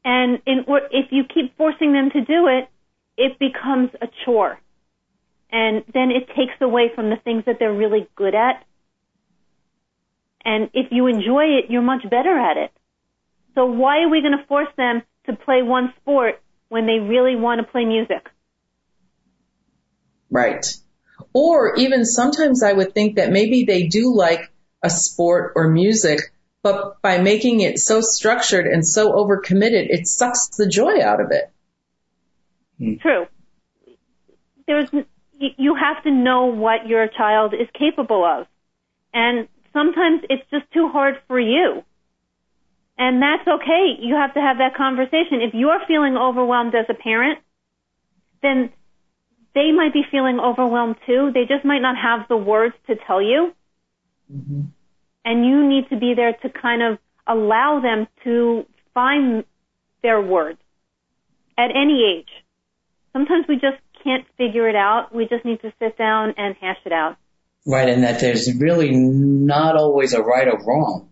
and 0.05 0.31
in, 0.47 0.59
if 1.01 1.07
you 1.17 1.23
keep 1.35 1.57
forcing 1.61 1.93
them 1.93 2.09
to 2.17 2.21
do 2.35 2.47
it 2.57 2.65
it 3.17 3.33
becomes 3.39 3.91
a 4.01 4.09
chore 4.25 4.55
and 5.51 5.75
then 5.97 6.09
it 6.19 6.25
takes 6.39 6.57
away 6.69 6.87
from 6.95 7.11
the 7.11 7.17
things 7.25 7.43
that 7.47 7.57
they're 7.59 7.79
really 7.85 8.05
good 8.23 8.35
at 8.35 8.57
and 10.45 10.71
if 10.73 10.87
you 10.97 11.03
enjoy 11.17 11.47
it 11.59 11.65
you're 11.71 11.89
much 11.95 12.05
better 12.17 12.35
at 12.51 12.57
it 12.57 12.73
So 13.57 13.63
why 13.67 13.95
are 14.03 14.09
we 14.15 14.19
going 14.27 14.39
to 14.41 14.47
force 14.47 14.73
them 14.77 15.03
to 15.27 15.33
play 15.47 15.61
one 15.63 15.93
sport 16.01 16.35
when 16.71 16.87
they 16.87 16.99
really 16.99 17.37
want 17.37 17.61
to 17.61 17.71
play 17.71 17.85
music? 17.85 18.31
Right. 20.31 20.65
Or 21.35 21.77
even 21.77 22.07
sometimes 22.07 22.63
I 22.63 22.73
would 22.73 22.95
think 22.95 23.17
that 23.17 23.31
maybe 23.31 23.65
they 23.65 23.89
do 23.89 24.15
like 24.15 24.51
a 24.83 24.89
sport 24.89 25.53
or 25.57 25.69
music, 25.69 26.33
but 26.63 27.03
by 27.03 27.19
making 27.19 27.61
it 27.61 27.79
so 27.79 28.01
structured 28.01 28.67
and 28.67 28.87
so 28.87 29.13
overcommitted, 29.13 29.91
it 29.91 30.07
sucks 30.07 30.57
the 30.57 30.69
joy 30.69 31.03
out 31.03 31.21
of 31.21 31.33
it. 31.33 31.53
Hmm. 32.79 32.95
True. 33.03 33.27
There's, 34.67 34.89
you 35.39 35.75
have 35.75 36.03
to 36.05 36.11
know 36.11 36.47
what 36.47 36.87
your 36.87 37.09
child 37.09 37.53
is 37.53 37.69
capable 37.77 38.25
of. 38.25 38.47
And 39.13 39.49
sometimes 39.73 40.23
it's 40.31 40.49
just 40.51 40.71
too 40.73 40.89
hard 40.89 41.17
for 41.27 41.41
you. 41.41 41.85
And 43.01 43.23
that's 43.23 43.49
okay. 43.49 43.97
You 43.99 44.15
have 44.17 44.35
to 44.35 44.41
have 44.41 44.59
that 44.59 44.77
conversation. 44.77 45.41
If 45.41 45.55
you're 45.55 45.81
feeling 45.89 46.19
overwhelmed 46.19 46.75
as 46.75 46.85
a 46.91 46.95
parent, 46.95 47.39
then 48.43 48.71
they 49.55 49.73
might 49.73 49.95
be 49.95 50.03
feeling 50.11 50.39
overwhelmed 50.39 50.97
too. 51.07 51.31
They 51.33 51.47
just 51.47 51.65
might 51.65 51.81
not 51.81 51.97
have 51.97 52.29
the 52.29 52.37
words 52.37 52.75
to 52.89 52.97
tell 53.07 53.23
you. 53.23 53.55
Mm-hmm. 54.31 54.61
And 55.25 55.47
you 55.47 55.67
need 55.67 55.89
to 55.89 55.97
be 55.97 56.13
there 56.15 56.35
to 56.43 56.51
kind 56.51 56.83
of 56.83 56.99
allow 57.27 57.81
them 57.81 58.07
to 58.25 58.67
find 58.93 59.45
their 60.03 60.21
words 60.21 60.59
at 61.57 61.71
any 61.71 62.05
age. 62.19 62.29
Sometimes 63.15 63.47
we 63.49 63.55
just 63.55 63.79
can't 64.05 64.27
figure 64.37 64.69
it 64.69 64.77
out. 64.77 65.15
We 65.15 65.27
just 65.27 65.47
need 65.47 65.63
to 65.63 65.73
sit 65.79 65.97
down 65.97 66.35
and 66.37 66.55
hash 66.61 66.79
it 66.85 66.93
out. 66.93 67.17
Right, 67.67 67.89
and 67.89 68.05
that 68.05 68.21
there's 68.21 68.55
really 68.59 68.91
not 68.91 69.77
always 69.77 70.15
a 70.15 70.23
right 70.23 70.49
or 70.49 70.59
wrong, 70.67 71.10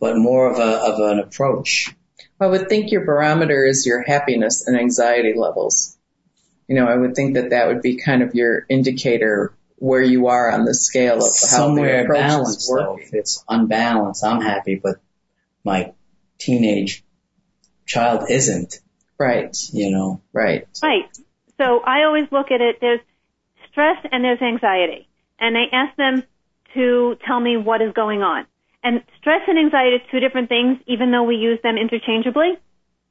but 0.00 0.16
more 0.16 0.50
of 0.50 0.58
a 0.58 0.92
of 0.92 1.00
an 1.00 1.18
approach. 1.18 1.94
I 2.40 2.46
would 2.46 2.68
think 2.68 2.92
your 2.92 3.04
barometer 3.04 3.64
is 3.64 3.84
your 3.86 4.02
happiness 4.02 4.66
and 4.66 4.78
anxiety 4.78 5.34
levels. 5.36 5.96
You 6.68 6.76
know, 6.76 6.86
I 6.86 6.96
would 6.96 7.14
think 7.14 7.34
that 7.34 7.50
that 7.50 7.66
would 7.66 7.82
be 7.82 7.96
kind 7.96 8.22
of 8.22 8.34
your 8.34 8.64
indicator 8.68 9.54
where 9.76 10.02
you 10.02 10.26
are 10.28 10.50
on 10.50 10.64
the 10.64 10.74
scale 10.74 11.16
of 11.16 11.22
how 11.22 11.28
somewhere 11.28 12.06
balanced. 12.08 12.68
Though, 12.68 12.98
if 13.00 13.14
it's 13.14 13.44
unbalanced, 13.48 14.24
I'm 14.24 14.40
happy, 14.40 14.76
but 14.76 14.96
my 15.64 15.94
teenage 16.38 17.04
child 17.86 18.30
isn't. 18.30 18.80
Right. 19.18 19.56
You 19.72 19.90
know. 19.90 20.22
Right. 20.32 20.68
Right. 20.82 21.08
So 21.56 21.80
I 21.80 22.04
always 22.04 22.26
look 22.30 22.50
at 22.50 22.60
it. 22.60 22.76
There's 22.80 23.00
stress 23.70 23.96
and 24.12 24.22
there's 24.22 24.40
anxiety, 24.40 25.08
and 25.40 25.56
I 25.56 25.64
ask 25.72 25.96
them 25.96 26.22
to 26.74 27.16
tell 27.26 27.40
me 27.40 27.56
what 27.56 27.82
is 27.82 27.92
going 27.94 28.22
on. 28.22 28.46
And 28.82 29.02
stress 29.18 29.40
and 29.48 29.58
anxiety 29.58 29.96
are 29.96 30.10
two 30.10 30.20
different 30.20 30.48
things, 30.48 30.78
even 30.86 31.10
though 31.10 31.24
we 31.24 31.36
use 31.36 31.58
them 31.62 31.76
interchangeably. 31.76 32.58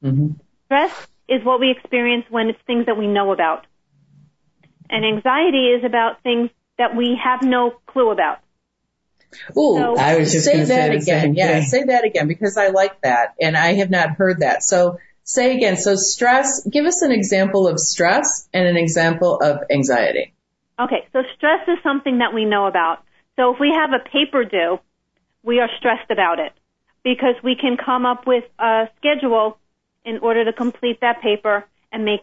Mm-hmm. 0.02 0.28
Stress 0.66 1.06
is 1.28 1.44
what 1.44 1.60
we 1.60 1.70
experience 1.70 2.24
when 2.30 2.48
it's 2.48 2.60
things 2.66 2.86
that 2.86 2.96
we 2.96 3.06
know 3.06 3.32
about. 3.32 3.66
And 4.90 5.04
anxiety 5.04 5.68
is 5.68 5.84
about 5.84 6.22
things 6.22 6.50
that 6.78 6.96
we 6.96 7.18
have 7.22 7.42
no 7.42 7.74
clue 7.86 8.10
about. 8.10 8.38
Ooh, 9.56 9.76
so, 9.76 9.96
I 9.98 10.16
was 10.16 10.32
just 10.32 10.46
say 10.46 10.64
that 10.64 10.94
again. 10.94 11.34
Yeah, 11.34 11.60
say 11.60 11.84
that 11.84 12.04
again 12.04 12.28
because 12.28 12.56
I 12.56 12.68
like 12.68 13.00
that 13.02 13.34
and 13.38 13.56
I 13.56 13.74
have 13.74 13.90
not 13.90 14.10
heard 14.12 14.40
that. 14.40 14.62
So 14.62 14.98
say 15.24 15.54
again. 15.54 15.76
So 15.76 15.96
stress, 15.96 16.66
give 16.66 16.86
us 16.86 17.02
an 17.02 17.12
example 17.12 17.68
of 17.68 17.78
stress 17.78 18.48
and 18.54 18.66
an 18.66 18.78
example 18.78 19.36
of 19.36 19.64
anxiety. 19.70 20.32
Okay, 20.80 21.06
so 21.12 21.22
stress 21.36 21.68
is 21.68 21.76
something 21.82 22.18
that 22.18 22.32
we 22.32 22.46
know 22.46 22.66
about. 22.66 23.02
So 23.36 23.52
if 23.52 23.60
we 23.60 23.70
have 23.76 23.90
a 23.92 24.08
paper 24.08 24.44
due, 24.44 24.78
we 25.48 25.60
are 25.60 25.70
stressed 25.78 26.10
about 26.10 26.38
it 26.38 26.52
because 27.02 27.34
we 27.42 27.56
can 27.56 27.78
come 27.78 28.04
up 28.04 28.26
with 28.26 28.44
a 28.58 28.84
schedule 28.98 29.58
in 30.04 30.18
order 30.18 30.44
to 30.44 30.52
complete 30.52 31.00
that 31.00 31.22
paper 31.22 31.64
and 31.90 32.04
make 32.04 32.20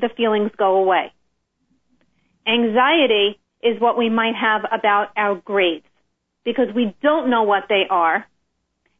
the 0.00 0.08
feelings 0.16 0.52
go 0.56 0.76
away. 0.76 1.12
Anxiety 2.46 3.40
is 3.60 3.80
what 3.80 3.98
we 3.98 4.08
might 4.08 4.36
have 4.36 4.64
about 4.70 5.08
our 5.16 5.34
grades 5.34 5.84
because 6.44 6.68
we 6.76 6.94
don't 7.02 7.28
know 7.28 7.42
what 7.42 7.64
they 7.68 7.82
are 7.90 8.24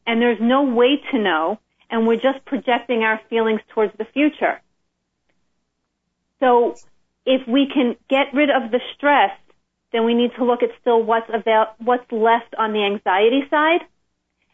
and 0.05 0.21
there's 0.21 0.41
no 0.41 0.63
way 0.63 1.01
to 1.11 1.17
know 1.17 1.57
and 1.89 2.05
we're 2.05 2.15
just 2.15 2.43
projecting 2.45 3.03
our 3.03 3.21
feelings 3.29 3.61
towards 3.73 3.93
the 3.97 4.05
future. 4.13 4.59
So 6.41 6.75
if 7.25 7.47
we 7.47 7.71
can 7.73 7.95
get 8.09 8.33
rid 8.33 8.49
of 8.49 8.69
the 8.69 8.81
stress, 8.97 9.31
then 9.91 10.05
we 10.05 10.13
need 10.13 10.31
to 10.37 10.45
look 10.45 10.61
at 10.63 10.69
still 10.81 11.01
what's 11.03 11.29
avail- 11.29 11.73
what's 11.79 12.09
left 12.11 12.55
on 12.57 12.73
the 12.73 12.83
anxiety 12.83 13.41
side 13.49 13.81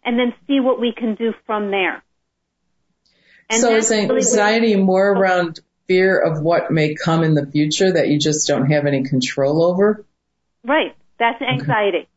and 0.03 0.17
then 0.19 0.33
see 0.47 0.59
what 0.59 0.79
we 0.79 0.93
can 0.93 1.15
do 1.15 1.33
from 1.45 1.71
there. 1.71 2.03
And 3.49 3.61
so 3.61 3.75
is 3.75 3.91
anxiety 3.91 4.71
really 4.71 4.83
more 4.83 5.11
around 5.11 5.59
fear 5.87 6.17
of 6.19 6.41
what 6.41 6.71
may 6.71 6.95
come 6.95 7.23
in 7.23 7.35
the 7.35 7.45
future 7.45 7.91
that 7.91 8.07
you 8.07 8.19
just 8.19 8.47
don't 8.47 8.71
have 8.71 8.85
any 8.85 9.03
control 9.03 9.63
over? 9.63 10.05
Right. 10.63 10.95
That's 11.19 11.41
anxiety. 11.41 12.07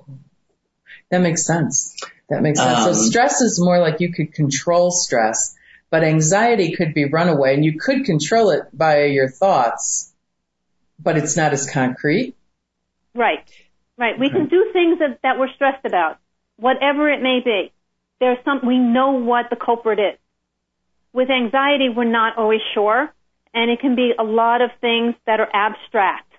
Okay. 0.00 0.12
That 1.10 1.20
makes 1.20 1.44
sense. 1.44 1.96
That 2.28 2.42
makes 2.42 2.58
sense. 2.58 2.86
Um, 2.86 2.94
so 2.94 3.00
stress 3.00 3.40
is 3.40 3.60
more 3.62 3.78
like 3.78 4.00
you 4.00 4.12
could 4.12 4.32
control 4.32 4.90
stress, 4.90 5.54
but 5.90 6.02
anxiety 6.02 6.74
could 6.74 6.94
be 6.94 7.04
runaway 7.04 7.54
and 7.54 7.64
you 7.64 7.78
could 7.78 8.04
control 8.04 8.50
it 8.50 8.62
by 8.72 9.04
your 9.04 9.28
thoughts, 9.28 10.12
but 10.98 11.16
it's 11.16 11.36
not 11.36 11.52
as 11.52 11.68
concrete. 11.70 12.34
Right. 13.14 13.48
Right. 13.98 14.18
We 14.18 14.30
can 14.30 14.48
do 14.48 14.70
things 14.72 14.98
that, 14.98 15.20
that 15.22 15.38
we're 15.38 15.52
stressed 15.54 15.84
about, 15.86 16.18
whatever 16.56 17.10
it 17.10 17.22
may 17.22 17.40
be. 17.44 17.72
There's 18.20 18.38
some, 18.44 18.60
we 18.66 18.78
know 18.78 19.12
what 19.12 19.50
the 19.50 19.56
culprit 19.56 19.98
is 19.98 20.18
with 21.16 21.30
anxiety, 21.30 21.88
we're 21.88 22.04
not 22.04 22.36
always 22.36 22.60
sure, 22.74 23.10
and 23.54 23.70
it 23.70 23.80
can 23.80 23.96
be 23.96 24.12
a 24.16 24.22
lot 24.22 24.60
of 24.60 24.68
things 24.82 25.14
that 25.24 25.40
are 25.40 25.48
abstract. 25.50 26.30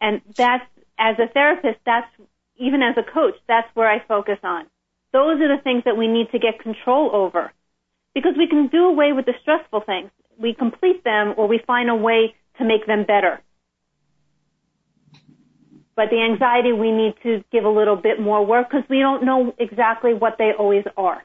And 0.00 0.20
that's, 0.36 0.66
as 0.98 1.16
a 1.20 1.28
therapist, 1.32 1.78
that's, 1.86 2.10
even 2.56 2.82
as 2.82 2.96
a 2.98 3.04
coach, 3.08 3.36
that's 3.46 3.68
where 3.74 3.88
I 3.88 4.02
focus 4.06 4.38
on. 4.42 4.66
Those 5.12 5.40
are 5.40 5.56
the 5.56 5.62
things 5.62 5.84
that 5.84 5.96
we 5.96 6.08
need 6.08 6.32
to 6.32 6.40
get 6.40 6.58
control 6.58 7.10
over. 7.14 7.52
Because 8.16 8.34
we 8.36 8.48
can 8.48 8.66
do 8.66 8.86
away 8.86 9.12
with 9.12 9.26
the 9.26 9.34
stressful 9.42 9.82
things. 9.82 10.10
We 10.36 10.52
complete 10.52 11.04
them 11.04 11.34
or 11.36 11.46
we 11.46 11.60
find 11.64 11.88
a 11.88 11.94
way 11.94 12.34
to 12.60 12.64
make 12.64 12.86
them 12.86 13.04
better. 13.04 13.40
But 15.96 16.10
the 16.10 16.22
anxiety, 16.22 16.72
we 16.72 16.92
need 16.92 17.14
to 17.24 17.44
give 17.52 17.64
a 17.64 17.68
little 17.68 17.96
bit 17.96 18.20
more 18.20 18.44
work 18.46 18.70
because 18.70 18.88
we 18.88 19.00
don't 19.00 19.24
know 19.24 19.54
exactly 19.58 20.14
what 20.14 20.36
they 20.38 20.52
always 20.58 20.84
are. 20.96 21.22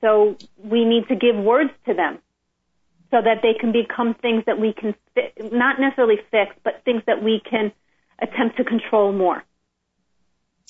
So 0.00 0.36
we 0.56 0.84
need 0.84 1.08
to 1.08 1.14
give 1.14 1.36
words 1.36 1.70
to 1.86 1.94
them 1.94 2.18
so 3.10 3.18
that 3.22 3.42
they 3.42 3.54
can 3.54 3.72
become 3.72 4.14
things 4.14 4.44
that 4.46 4.58
we 4.58 4.72
can 4.72 4.94
fi- 5.14 5.32
not 5.52 5.78
necessarily 5.78 6.16
fix, 6.30 6.54
but 6.64 6.82
things 6.84 7.02
that 7.06 7.22
we 7.22 7.40
can 7.48 7.72
attempt 8.20 8.56
to 8.56 8.64
control 8.64 9.12
more. 9.12 9.44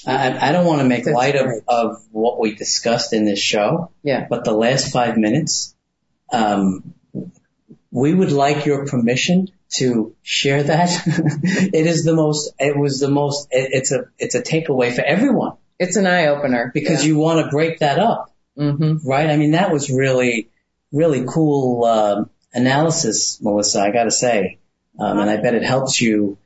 I, 0.06 0.48
I 0.48 0.52
don't 0.52 0.66
want 0.66 0.80
to 0.80 0.88
make 0.88 1.04
That's 1.04 1.14
light 1.14 1.36
of, 1.36 1.50
of 1.68 2.02
what 2.10 2.40
we 2.40 2.54
discussed 2.54 3.12
in 3.12 3.24
this 3.24 3.38
show. 3.38 3.90
Yeah. 4.02 4.26
But 4.28 4.44
the 4.44 4.52
last 4.52 4.92
five 4.92 5.16
minutes, 5.16 5.74
um, 6.32 6.94
we 7.90 8.14
would 8.14 8.32
like 8.32 8.66
your 8.66 8.86
permission 8.86 9.48
to 9.70 10.14
share 10.22 10.62
that. 10.62 10.90
it 11.06 11.86
is 11.86 12.04
the 12.04 12.14
most, 12.14 12.52
it 12.58 12.76
was 12.76 13.00
the 13.00 13.10
most, 13.10 13.48
it, 13.50 13.70
it's 13.72 13.92
a, 13.92 14.04
it's 14.18 14.34
a 14.34 14.42
takeaway 14.42 14.94
for 14.94 15.02
everyone. 15.02 15.56
It's 15.78 15.96
an 15.96 16.06
eye 16.06 16.26
opener. 16.26 16.70
Because 16.72 17.02
yeah. 17.02 17.08
you 17.08 17.18
want 17.18 17.44
to 17.44 17.50
break 17.50 17.78
that 17.78 17.98
up. 17.98 18.34
Mm-hmm. 18.58 19.08
Right? 19.08 19.30
I 19.30 19.36
mean, 19.36 19.52
that 19.52 19.72
was 19.72 19.90
really, 19.90 20.48
really 20.92 21.24
cool 21.26 21.84
uh, 21.84 22.24
analysis, 22.52 23.40
Melissa. 23.40 23.80
I 23.80 23.90
got 23.90 24.04
to 24.04 24.10
say, 24.10 24.58
um, 24.98 25.18
and 25.18 25.30
I 25.30 25.36
bet 25.38 25.54
it 25.54 25.64
helps 25.64 26.00
you 26.00 26.38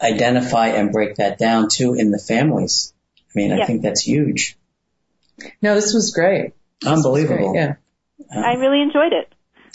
identify 0.00 0.68
and 0.68 0.92
break 0.92 1.16
that 1.16 1.38
down 1.38 1.68
too 1.68 1.94
in 1.94 2.10
the 2.10 2.18
families. 2.18 2.92
I 3.16 3.38
mean, 3.38 3.50
yeah. 3.50 3.62
I 3.62 3.66
think 3.66 3.82
that's 3.82 4.00
huge. 4.02 4.56
No, 5.60 5.74
this 5.74 5.94
was 5.94 6.12
great. 6.12 6.52
Unbelievable. 6.84 7.52
Was 7.52 7.52
great. 7.52 7.76
Yeah. 8.30 8.36
Um, 8.36 8.44
I 8.44 8.54
really 8.54 8.82
enjoyed 8.82 9.12
it. 9.12 9.32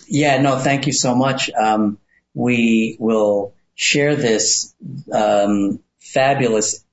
Yeah, 0.07 0.41
no, 0.41 0.57
thank 0.57 0.87
you 0.87 0.93
so 0.93 1.15
much. 1.15 1.51
Um, 1.51 1.99
we 2.33 2.97
will 2.99 3.53
share 3.75 4.15
this 4.15 4.73
um, 5.11 5.79
fabulous 5.99 6.83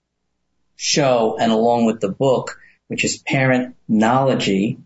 show 0.77 1.37
and 1.39 1.53
along 1.53 1.87
with 1.87 2.01
the 2.01 2.11
book 2.11 2.59
which 2.89 3.05
is 3.05 3.23
Parentknowledgy, 3.23 4.79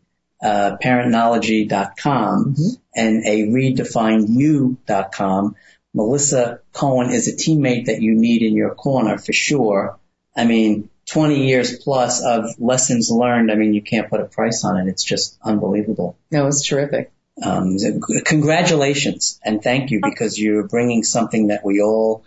uh, 0.43 0.77
parentknowledgy.com 0.83 2.55
mm-hmm. 2.55 2.75
and 2.95 3.25
a 3.27 3.47
redefinedyou.com. 3.49 5.57
Melissa 5.95 6.61
Cohen 6.73 7.11
is 7.11 7.29
a 7.29 7.33
teammate 7.33 7.87
that 7.87 8.03
you 8.03 8.15
need 8.15 8.43
in 8.43 8.55
your 8.55 8.75
corner 8.75 9.17
for 9.19 9.33
sure. 9.33 9.99
I 10.37 10.45
mean, 10.45 10.91
20 11.07 11.49
years 11.49 11.79
plus 11.79 12.23
of 12.23 12.51
lessons 12.59 13.11
learned. 13.11 13.51
I 13.51 13.55
mean, 13.57 13.73
you 13.75 13.83
can't 13.83 14.11
put 14.11 14.21
a 14.21 14.27
price 14.27 14.65
on 14.65 14.77
it. 14.77 14.87
It's 14.89 15.03
just 15.03 15.39
unbelievable. 15.43 16.17
No, 16.31 16.47
it's 16.47 16.65
terrific. 16.67 17.11
Um, 17.43 17.77
congratulations 18.25 19.39
and 19.45 19.63
thank 19.63 19.91
you 19.91 20.01
because 20.03 20.39
you're 20.39 20.67
bringing 20.67 21.05
something 21.05 21.49
that 21.49 21.65
we 21.65 21.81
all 21.81 22.25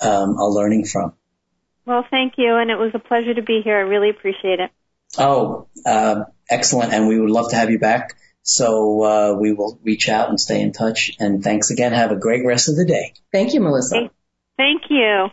um, 0.00 0.38
are 0.38 0.50
learning 0.50 0.84
from. 0.84 1.14
Well, 1.84 2.06
thank 2.10 2.34
you, 2.36 2.54
and 2.56 2.70
it 2.70 2.76
was 2.76 2.92
a 2.94 2.98
pleasure 2.98 3.34
to 3.34 3.42
be 3.42 3.60
here. 3.64 3.76
I 3.76 3.80
really 3.80 4.10
appreciate 4.10 4.60
it. 4.60 4.70
Oh, 5.18 5.68
uh, 5.84 6.24
excellent. 6.48 6.92
And 6.92 7.08
we 7.08 7.18
would 7.18 7.30
love 7.30 7.50
to 7.50 7.56
have 7.56 7.70
you 7.70 7.78
back. 7.78 8.16
So 8.42 9.02
uh, 9.02 9.36
we 9.38 9.52
will 9.52 9.78
reach 9.82 10.08
out 10.08 10.28
and 10.28 10.40
stay 10.40 10.60
in 10.60 10.72
touch. 10.72 11.12
And 11.18 11.42
thanks 11.42 11.70
again. 11.70 11.92
Have 11.92 12.12
a 12.12 12.16
great 12.16 12.44
rest 12.44 12.68
of 12.68 12.76
the 12.76 12.84
day. 12.84 13.14
Thank 13.30 13.54
you, 13.54 13.60
Melissa. 13.60 13.96
Thank, 13.96 14.12
thank 14.56 14.82
you. 14.90 15.28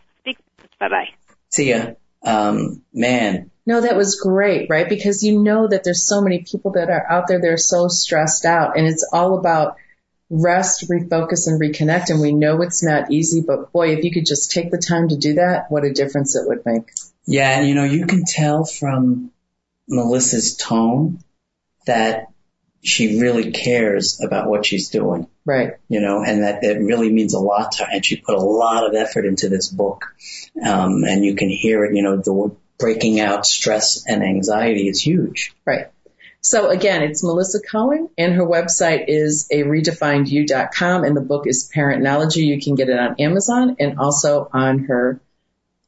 Bye 0.79 0.89
bye. 0.89 1.09
See 1.49 1.69
ya. 1.69 1.91
Um, 2.23 2.83
man, 2.93 3.51
No, 3.69 3.81
that 3.81 3.95
was 3.95 4.19
great, 4.19 4.67
right? 4.67 4.89
Because 4.89 5.21
you 5.21 5.43
know 5.43 5.67
that 5.67 5.83
there's 5.83 6.07
so 6.07 6.21
many 6.21 6.39
people 6.39 6.71
that 6.71 6.89
are 6.89 7.05
out 7.07 7.27
there 7.27 7.39
that 7.39 7.47
are 7.47 7.55
so 7.55 7.87
stressed 7.87 8.43
out 8.43 8.75
and 8.75 8.87
it's 8.87 9.07
all 9.13 9.37
about 9.37 9.75
rest, 10.27 10.89
refocus 10.89 11.45
and 11.45 11.61
reconnect. 11.61 12.09
And 12.09 12.19
we 12.19 12.31
know 12.31 12.63
it's 12.63 12.81
not 12.81 13.11
easy, 13.11 13.43
but 13.45 13.71
boy, 13.71 13.89
if 13.89 14.03
you 14.03 14.11
could 14.11 14.25
just 14.25 14.49
take 14.49 14.71
the 14.71 14.79
time 14.79 15.09
to 15.09 15.17
do 15.17 15.35
that, 15.35 15.69
what 15.69 15.85
a 15.85 15.93
difference 15.93 16.35
it 16.35 16.47
would 16.47 16.65
make. 16.65 16.89
Yeah, 17.27 17.59
and 17.59 17.67
you 17.67 17.75
know, 17.75 17.83
you 17.83 18.07
can 18.07 18.23
tell 18.25 18.65
from 18.65 19.29
Melissa's 19.87 20.57
tone 20.57 21.19
that 21.85 22.31
she 22.81 23.21
really 23.21 23.51
cares 23.51 24.19
about 24.19 24.49
what 24.49 24.65
she's 24.65 24.89
doing, 24.89 25.27
Right. 25.45 25.73
you 25.89 26.01
know, 26.01 26.23
and 26.23 26.41
that 26.41 26.63
it 26.63 26.79
really 26.79 27.11
means 27.11 27.35
a 27.35 27.39
lot 27.39 27.73
to 27.73 27.83
her. 27.83 27.91
And 27.91 28.03
she 28.03 28.15
put 28.15 28.33
a 28.33 28.41
lot 28.41 28.87
of 28.87 28.95
effort 28.95 29.25
into 29.25 29.47
this 29.47 29.69
book. 29.69 30.05
Um, 30.59 31.03
and 31.03 31.23
you 31.23 31.35
can 31.35 31.49
hear 31.49 31.85
it, 31.85 31.95
you 31.95 32.01
know, 32.01 32.17
the 32.17 32.55
breaking 32.79 33.19
out 33.19 33.45
stress 33.45 34.05
and 34.07 34.23
anxiety 34.23 34.87
is 34.87 35.01
huge. 35.01 35.53
Right. 35.65 35.87
So 36.41 36.69
again, 36.69 37.03
it's 37.03 37.23
Melissa 37.23 37.59
Cohen 37.59 38.09
and 38.17 38.33
her 38.33 38.45
website 38.45 39.05
is 39.07 39.47
a 39.51 39.63
redefinedyou.com 39.63 41.03
and 41.03 41.15
the 41.15 41.21
book 41.21 41.45
is 41.45 41.69
Parentknowledgy. 41.75 42.37
You 42.37 42.61
can 42.61 42.75
get 42.75 42.89
it 42.89 42.97
on 42.97 43.17
Amazon 43.19 43.75
and 43.79 43.99
also 43.99 44.49
on 44.51 44.85
her 44.85 45.19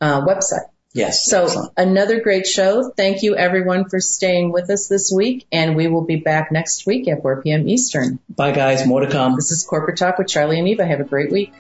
uh, 0.02 0.26
website. 0.26 0.66
Yes. 0.94 1.26
So 1.26 1.46
excellent. 1.46 1.72
another 1.78 2.20
great 2.20 2.46
show. 2.46 2.92
Thank 2.92 3.24
you 3.24 3.38
everyone 3.38 3.88
for 3.88 4.02
staying 4.02 4.52
with 4.52 4.70
us 4.70 4.90
this 4.90 5.10
week 5.16 5.48
and 5.50 5.78
we 5.78 5.88
will 5.88 6.04
be 6.04 6.18
back 6.18 6.52
next 6.52 6.86
week 6.86 7.08
at 7.08 7.22
4 7.22 7.42
p.m. 7.44 7.70
Eastern. 7.70 8.20
Bye 8.30 8.52
guys. 8.52 8.86
More 8.86 9.00
to 9.00 9.10
come. 9.10 9.36
This 9.38 9.52
is 9.52 9.64
Corporate 9.64 9.98
Talk 9.98 10.18
with 10.18 10.28
Charlie 10.28 10.60
and 10.60 10.68
Eva. 10.68 10.86
Have 10.86 11.00
a 11.00 11.06
great 11.06 11.32
week. 11.32 11.54